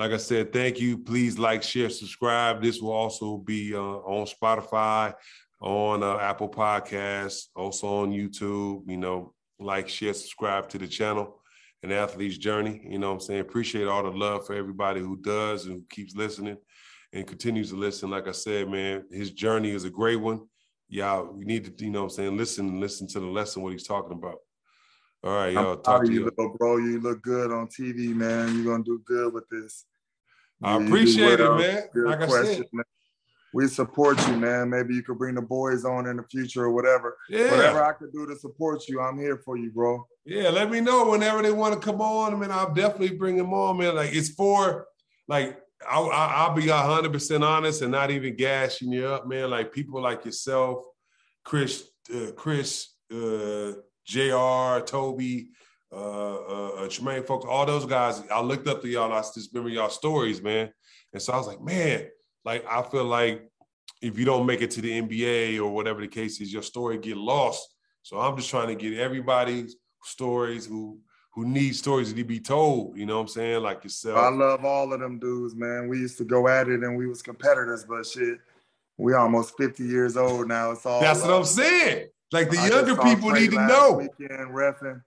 like 0.00 0.12
I 0.12 0.16
said, 0.16 0.50
thank 0.50 0.80
you. 0.80 0.96
Please 0.96 1.38
like, 1.38 1.62
share, 1.62 1.90
subscribe. 1.90 2.62
This 2.62 2.80
will 2.80 2.92
also 2.92 3.36
be 3.36 3.74
uh, 3.74 3.78
on 3.78 4.26
Spotify, 4.26 5.12
on 5.60 6.02
uh, 6.02 6.16
Apple 6.16 6.48
Podcasts, 6.48 7.48
also 7.54 7.86
on 7.86 8.10
YouTube. 8.10 8.88
You 8.88 8.96
know, 8.96 9.34
like, 9.58 9.90
share, 9.90 10.14
subscribe 10.14 10.70
to 10.70 10.78
the 10.78 10.88
channel 10.88 11.42
and 11.82 11.92
Athlete's 11.92 12.38
Journey. 12.38 12.80
You 12.82 12.98
know 12.98 13.08
what 13.08 13.14
I'm 13.16 13.20
saying? 13.20 13.40
Appreciate 13.40 13.88
all 13.88 14.02
the 14.02 14.10
love 14.10 14.46
for 14.46 14.54
everybody 14.54 15.00
who 15.00 15.18
does 15.18 15.66
and 15.66 15.74
who 15.74 15.84
keeps 15.90 16.16
listening 16.16 16.56
and 17.12 17.26
continues 17.26 17.68
to 17.68 17.76
listen. 17.76 18.08
Like 18.08 18.26
I 18.26 18.32
said, 18.32 18.70
man, 18.70 19.04
his 19.12 19.32
journey 19.32 19.70
is 19.70 19.84
a 19.84 19.90
great 19.90 20.16
one. 20.16 20.40
Y'all, 20.88 21.36
you 21.38 21.44
need 21.44 21.66
to, 21.66 21.84
you 21.84 21.90
know 21.90 22.04
what 22.04 22.12
I'm 22.12 22.16
saying, 22.16 22.36
listen 22.38 22.80
listen 22.80 23.06
to 23.08 23.20
the 23.20 23.26
lesson, 23.26 23.62
what 23.62 23.72
he's 23.72 23.86
talking 23.86 24.16
about. 24.16 24.38
All 25.22 25.34
right, 25.34 25.52
yo. 25.52 25.76
Talk 25.76 26.04
to 26.04 26.12
you, 26.12 26.30
bro. 26.58 26.78
You 26.78 27.00
look 27.00 27.22
good 27.22 27.52
on 27.52 27.66
TV, 27.68 28.14
man. 28.14 28.56
You're 28.56 28.72
gonna 28.72 28.84
do 28.84 29.02
good 29.04 29.34
with 29.34 29.44
this. 29.50 29.84
I 30.62 30.78
You 30.78 30.86
appreciate 30.86 31.40
it, 31.40 31.54
man. 31.56 31.82
Good 31.92 32.06
Like 32.06 32.20
I 32.22 32.26
question, 32.26 32.56
said, 32.56 32.66
man. 32.72 32.84
We 33.52 33.66
support 33.66 34.24
you, 34.28 34.36
man. 34.36 34.70
Maybe 34.70 34.94
you 34.94 35.02
could 35.02 35.18
bring 35.18 35.34
the 35.34 35.42
boys 35.42 35.84
on 35.84 36.06
in 36.06 36.16
the 36.16 36.22
future 36.22 36.64
or 36.64 36.70
whatever. 36.70 37.18
yeah. 37.28 37.50
Whatever 37.50 37.84
I 37.84 37.92
could 37.92 38.12
do 38.12 38.26
to 38.26 38.36
support 38.36 38.88
you, 38.88 39.00
I'm 39.00 39.18
here 39.18 39.38
for 39.44 39.56
you, 39.58 39.70
bro. 39.72 40.06
Yeah, 40.24 40.50
let 40.50 40.70
me 40.70 40.80
know 40.80 41.10
whenever 41.10 41.42
they 41.42 41.50
want 41.50 41.74
to 41.74 41.80
come 41.80 42.00
on. 42.00 42.32
I 42.32 42.36
mean, 42.36 42.50
I'll 42.50 42.72
definitely 42.72 43.16
bring 43.16 43.36
them 43.36 43.52
on, 43.52 43.78
man. 43.78 43.96
Like 43.96 44.14
it's 44.14 44.30
for, 44.30 44.86
like 45.26 45.58
I'll, 45.88 46.10
I'll 46.10 46.54
be 46.54 46.68
hundred 46.68 47.12
percent 47.12 47.42
honest 47.42 47.82
and 47.82 47.90
not 47.90 48.10
even 48.10 48.36
gashing 48.36 48.92
you 48.92 49.06
up, 49.06 49.26
man. 49.26 49.50
Like 49.50 49.72
people 49.72 50.00
like 50.00 50.24
yourself, 50.24 50.84
Chris, 51.44 51.88
uh, 52.14 52.30
Chris, 52.36 52.94
uh, 53.12 53.72
Jr., 54.06 54.84
Toby, 54.84 55.50
uh, 55.92 55.96
uh, 55.96 56.68
uh, 56.78 56.88
Tremaine, 56.88 57.24
folks, 57.24 57.46
all 57.48 57.66
those 57.66 57.86
guys. 57.86 58.22
I 58.30 58.40
looked 58.40 58.68
up 58.68 58.82
to 58.82 58.88
y'all. 58.88 59.12
I 59.12 59.20
just 59.20 59.50
remember 59.52 59.70
y'all 59.70 59.90
stories, 59.90 60.42
man. 60.42 60.72
And 61.12 61.20
so 61.20 61.32
I 61.32 61.36
was 61.36 61.46
like, 61.46 61.60
man, 61.60 62.06
like 62.44 62.64
I 62.68 62.82
feel 62.82 63.04
like 63.04 63.48
if 64.00 64.18
you 64.18 64.24
don't 64.24 64.46
make 64.46 64.62
it 64.62 64.70
to 64.72 64.80
the 64.80 65.02
NBA 65.02 65.58
or 65.58 65.70
whatever 65.70 66.00
the 66.00 66.08
case 66.08 66.40
is, 66.40 66.52
your 66.52 66.62
story 66.62 66.98
get 66.98 67.16
lost. 67.16 67.68
So 68.02 68.18
I'm 68.18 68.36
just 68.36 68.50
trying 68.50 68.68
to 68.68 68.74
get 68.74 68.98
everybody's 68.98 69.76
stories 70.02 70.66
who 70.66 71.00
who 71.32 71.46
need 71.46 71.76
stories 71.76 72.12
to 72.12 72.24
be 72.24 72.40
told. 72.40 72.96
You 72.96 73.06
know 73.06 73.16
what 73.16 73.22
I'm 73.22 73.28
saying? 73.28 73.62
Like 73.62 73.84
yourself. 73.84 74.18
I 74.18 74.28
love 74.28 74.64
all 74.64 74.92
of 74.92 75.00
them 75.00 75.18
dudes, 75.18 75.54
man. 75.54 75.88
We 75.88 75.98
used 75.98 76.18
to 76.18 76.24
go 76.24 76.48
at 76.48 76.68
it 76.68 76.82
and 76.82 76.96
we 76.96 77.06
was 77.06 77.22
competitors, 77.22 77.84
but 77.88 78.04
shit, 78.04 78.38
we 78.96 79.14
almost 79.14 79.56
50 79.56 79.84
years 79.84 80.16
old 80.16 80.48
now. 80.48 80.72
It's 80.72 80.84
all 80.84 81.00
That's 81.00 81.22
what. 81.22 81.30
I'm 81.30 81.44
saying. 81.44 82.08
Like 82.32 82.50
the 82.50 82.58
I 82.58 82.68
younger 82.68 82.96
people 82.96 83.30
need 83.30 83.50
to 83.50 83.66
know. 83.66 83.92
Weekend 83.94 84.50
refing. 84.50 85.02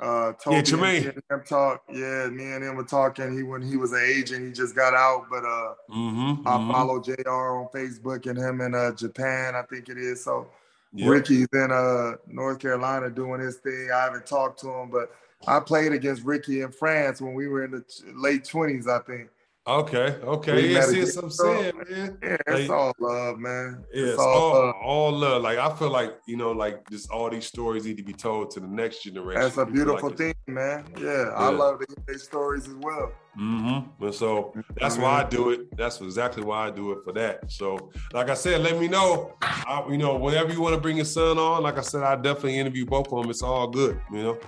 Uh, 0.00 0.32
Toby 0.32 0.56
Yeah, 0.56 0.76
me 0.76 0.96
and 0.98 1.22
him 1.30 1.42
talk. 1.48 1.82
Yeah, 1.92 2.28
me 2.28 2.44
and 2.52 2.64
him 2.64 2.74
were 2.76 2.84
talking. 2.84 3.36
He 3.36 3.42
when 3.42 3.62
he 3.62 3.76
was 3.76 3.92
an 3.92 4.02
agent, 4.04 4.44
he 4.44 4.52
just 4.52 4.74
got 4.74 4.94
out. 4.94 5.26
But 5.30 5.44
uh, 5.44 5.74
Mm-hmm. 5.90 6.48
I 6.48 6.72
follow 6.72 7.00
Jr. 7.00 7.28
on 7.28 7.68
Facebook 7.68 8.26
and 8.26 8.36
him 8.38 8.60
in 8.60 8.74
uh, 8.74 8.92
Japan, 8.92 9.54
I 9.54 9.62
think 9.62 9.88
it 9.88 9.98
is. 9.98 10.24
So 10.24 10.48
Yeah. 10.92 11.08
Ricky's 11.08 11.46
in 11.52 11.70
uh, 11.70 12.16
North 12.26 12.58
Carolina 12.58 13.10
doing 13.10 13.40
his 13.40 13.56
thing. 13.56 13.90
I 13.94 14.02
haven't 14.04 14.26
talked 14.26 14.60
to 14.60 14.70
him, 14.70 14.90
but 14.90 15.14
I 15.46 15.60
played 15.60 15.92
against 15.92 16.24
Ricky 16.24 16.62
in 16.62 16.72
France 16.72 17.20
when 17.20 17.34
we 17.34 17.46
were 17.48 17.64
in 17.64 17.70
the 17.70 17.84
late 18.14 18.44
twenties, 18.44 18.88
I 18.88 18.98
think. 19.00 19.28
Okay. 19.66 20.18
Okay. 20.22 20.54
We 20.54 20.74
Yeah. 20.74 20.82
See, 20.82 21.00
it's 21.00 21.16
what 21.16 21.24
I'm 21.24 21.30
saying, 21.30 21.72
man. 21.88 22.18
Yeah, 22.22 22.36
it's 22.48 22.68
Like- 22.68 22.70
all 22.70 22.92
love, 22.98 23.38
man. 23.38 23.84
Yeah, 23.94 24.06
it's 24.08 24.18
all, 24.18 24.26
all, 24.26 24.52
love. 24.66 24.74
all 24.82 25.12
love. 25.12 25.42
Like 25.42 25.58
I 25.58 25.74
feel 25.74 25.88
like 25.90 26.18
you 26.26 26.36
know, 26.36 26.52
like 26.52 26.88
just 26.90 27.10
all 27.10 27.30
these 27.30 27.46
stories 27.46 27.86
need 27.86 27.96
to 27.96 28.02
be 28.02 28.12
told 28.12 28.50
to 28.52 28.60
the 28.60 28.66
next 28.66 29.02
generation. 29.02 29.40
That's 29.40 29.56
a 29.56 29.64
beautiful 29.64 30.10
like 30.10 30.18
thing, 30.18 30.34
man. 30.46 30.84
Yeah, 31.00 31.30
I 31.34 31.48
love 31.48 31.80
to 31.80 31.86
hear 31.88 32.04
their 32.06 32.18
stories 32.18 32.68
as 32.68 32.74
well. 32.74 33.10
Mm-hmm. 33.40 34.04
And 34.04 34.14
so 34.14 34.52
that's 34.78 34.98
why 34.98 35.22
I 35.22 35.24
do 35.24 35.50
it. 35.50 35.74
That's 35.76 35.98
exactly 36.00 36.44
why 36.44 36.66
I 36.66 36.70
do 36.70 36.92
it 36.92 36.98
for 37.02 37.12
that. 37.14 37.50
So, 37.50 37.90
like 38.12 38.28
I 38.28 38.34
said, 38.34 38.60
let 38.62 38.78
me 38.78 38.86
know. 38.86 39.34
I, 39.40 39.82
you 39.88 39.96
know, 39.96 40.16
whenever 40.16 40.52
you 40.52 40.60
want 40.60 40.74
to 40.74 40.80
bring 40.80 40.96
your 40.96 41.06
son 41.06 41.38
on, 41.38 41.62
like 41.62 41.78
I 41.78 41.82
said, 41.82 42.02
I 42.02 42.16
definitely 42.16 42.58
interview 42.58 42.84
both 42.84 43.10
of 43.10 43.22
them. 43.22 43.30
It's 43.30 43.42
all 43.42 43.66
good. 43.68 43.98
You 44.12 44.22
know. 44.22 44.38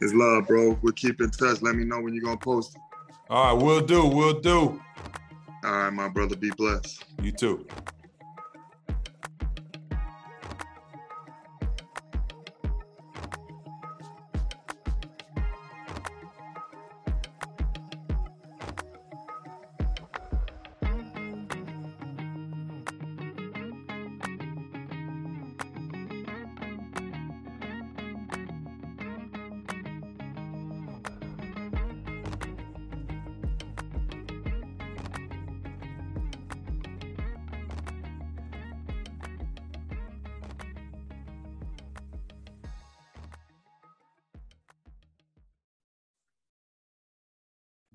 It's 0.00 0.12
love, 0.12 0.48
bro. 0.48 0.76
We'll 0.82 0.92
keep 0.92 1.20
in 1.20 1.30
touch. 1.30 1.62
Let 1.62 1.76
me 1.76 1.84
know 1.84 2.00
when 2.00 2.12
you're 2.12 2.24
gonna 2.24 2.36
post 2.36 2.74
it. 2.74 2.82
All 3.30 3.54
right, 3.54 3.62
we'll 3.64 3.80
do. 3.80 4.06
We'll 4.06 4.40
do. 4.40 4.80
All 5.64 5.72
right, 5.72 5.90
my 5.90 6.08
brother. 6.08 6.36
Be 6.36 6.50
blessed. 6.50 7.04
You 7.22 7.32
too. 7.32 7.66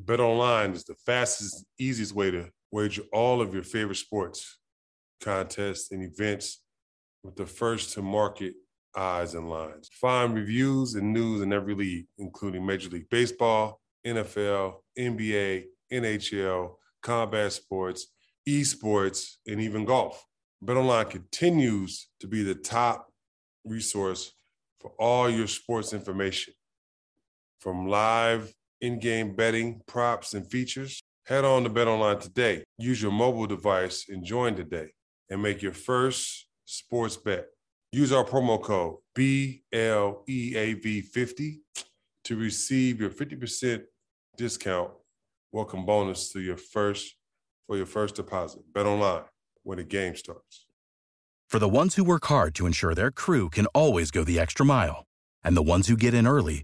Bet 0.09 0.19
online 0.19 0.71
is 0.71 0.85
the 0.85 0.95
fastest, 1.05 1.65
easiest 1.77 2.15
way 2.15 2.31
to 2.31 2.49
wager 2.71 3.03
all 3.13 3.43
of 3.43 3.53
your 3.53 3.61
favorite 3.61 3.97
sports, 3.97 4.57
contests, 5.21 5.91
and 5.91 6.01
events 6.01 6.63
with 7.23 7.35
the 7.35 7.45
first 7.45 7.93
to 7.93 8.01
market 8.01 8.55
odds 8.95 9.35
and 9.35 9.47
lines. 9.47 9.87
Find 9.93 10.33
reviews 10.33 10.95
and 10.95 11.13
news 11.13 11.43
in 11.43 11.53
every 11.53 11.75
league, 11.75 12.07
including 12.17 12.65
Major 12.65 12.89
League 12.89 13.07
Baseball, 13.11 13.81
NFL, 14.03 14.77
NBA, 14.97 15.65
NHL, 15.93 16.71
combat 17.03 17.53
sports, 17.53 18.07
esports, 18.47 19.33
and 19.45 19.61
even 19.61 19.85
golf. 19.85 20.25
BetOnline 20.65 21.11
continues 21.11 22.07
to 22.19 22.25
be 22.25 22.41
the 22.41 22.55
top 22.55 23.13
resource 23.63 24.33
for 24.79 24.89
all 24.97 25.29
your 25.29 25.45
sports 25.45 25.93
information. 25.93 26.55
From 27.59 27.87
live 27.87 28.51
in-game 28.81 29.35
betting, 29.35 29.81
props, 29.87 30.33
and 30.33 30.49
features, 30.49 31.01
head 31.25 31.45
on 31.45 31.63
to 31.63 31.69
BetOnline 31.69 32.19
today. 32.19 32.63
Use 32.77 33.01
your 33.01 33.11
mobile 33.11 33.47
device 33.47 34.05
and 34.09 34.23
join 34.23 34.55
today 34.55 34.89
and 35.29 35.41
make 35.41 35.61
your 35.61 35.73
first 35.73 36.47
sports 36.65 37.17
bet. 37.17 37.47
Use 37.91 38.11
our 38.11 38.23
promo 38.23 38.61
code 38.61 38.95
E 39.17 39.61
BLEAV50 39.73 41.55
to 42.23 42.35
receive 42.35 43.01
your 43.01 43.09
50% 43.09 43.83
discount 44.37 44.91
welcome 45.51 45.85
bonus 45.85 46.31
to 46.31 46.39
your 46.39 46.57
first 46.57 47.15
for 47.65 47.77
your 47.77 47.85
first 47.85 48.15
deposit. 48.15 48.61
Bet 48.73 48.85
online 48.85 49.23
when 49.63 49.77
the 49.77 49.83
game 49.83 50.15
starts. 50.15 50.65
For 51.49 51.59
the 51.59 51.67
ones 51.67 51.95
who 51.95 52.03
work 52.03 52.25
hard 52.25 52.53
to 52.55 52.67
ensure 52.67 52.93
their 52.93 53.11
crew 53.11 53.49
can 53.49 53.65
always 53.67 54.11
go 54.11 54.23
the 54.23 54.39
extra 54.39 54.65
mile, 54.65 55.05
and 55.43 55.57
the 55.57 55.63
ones 55.63 55.87
who 55.87 55.97
get 55.97 56.13
in 56.13 56.27
early 56.27 56.63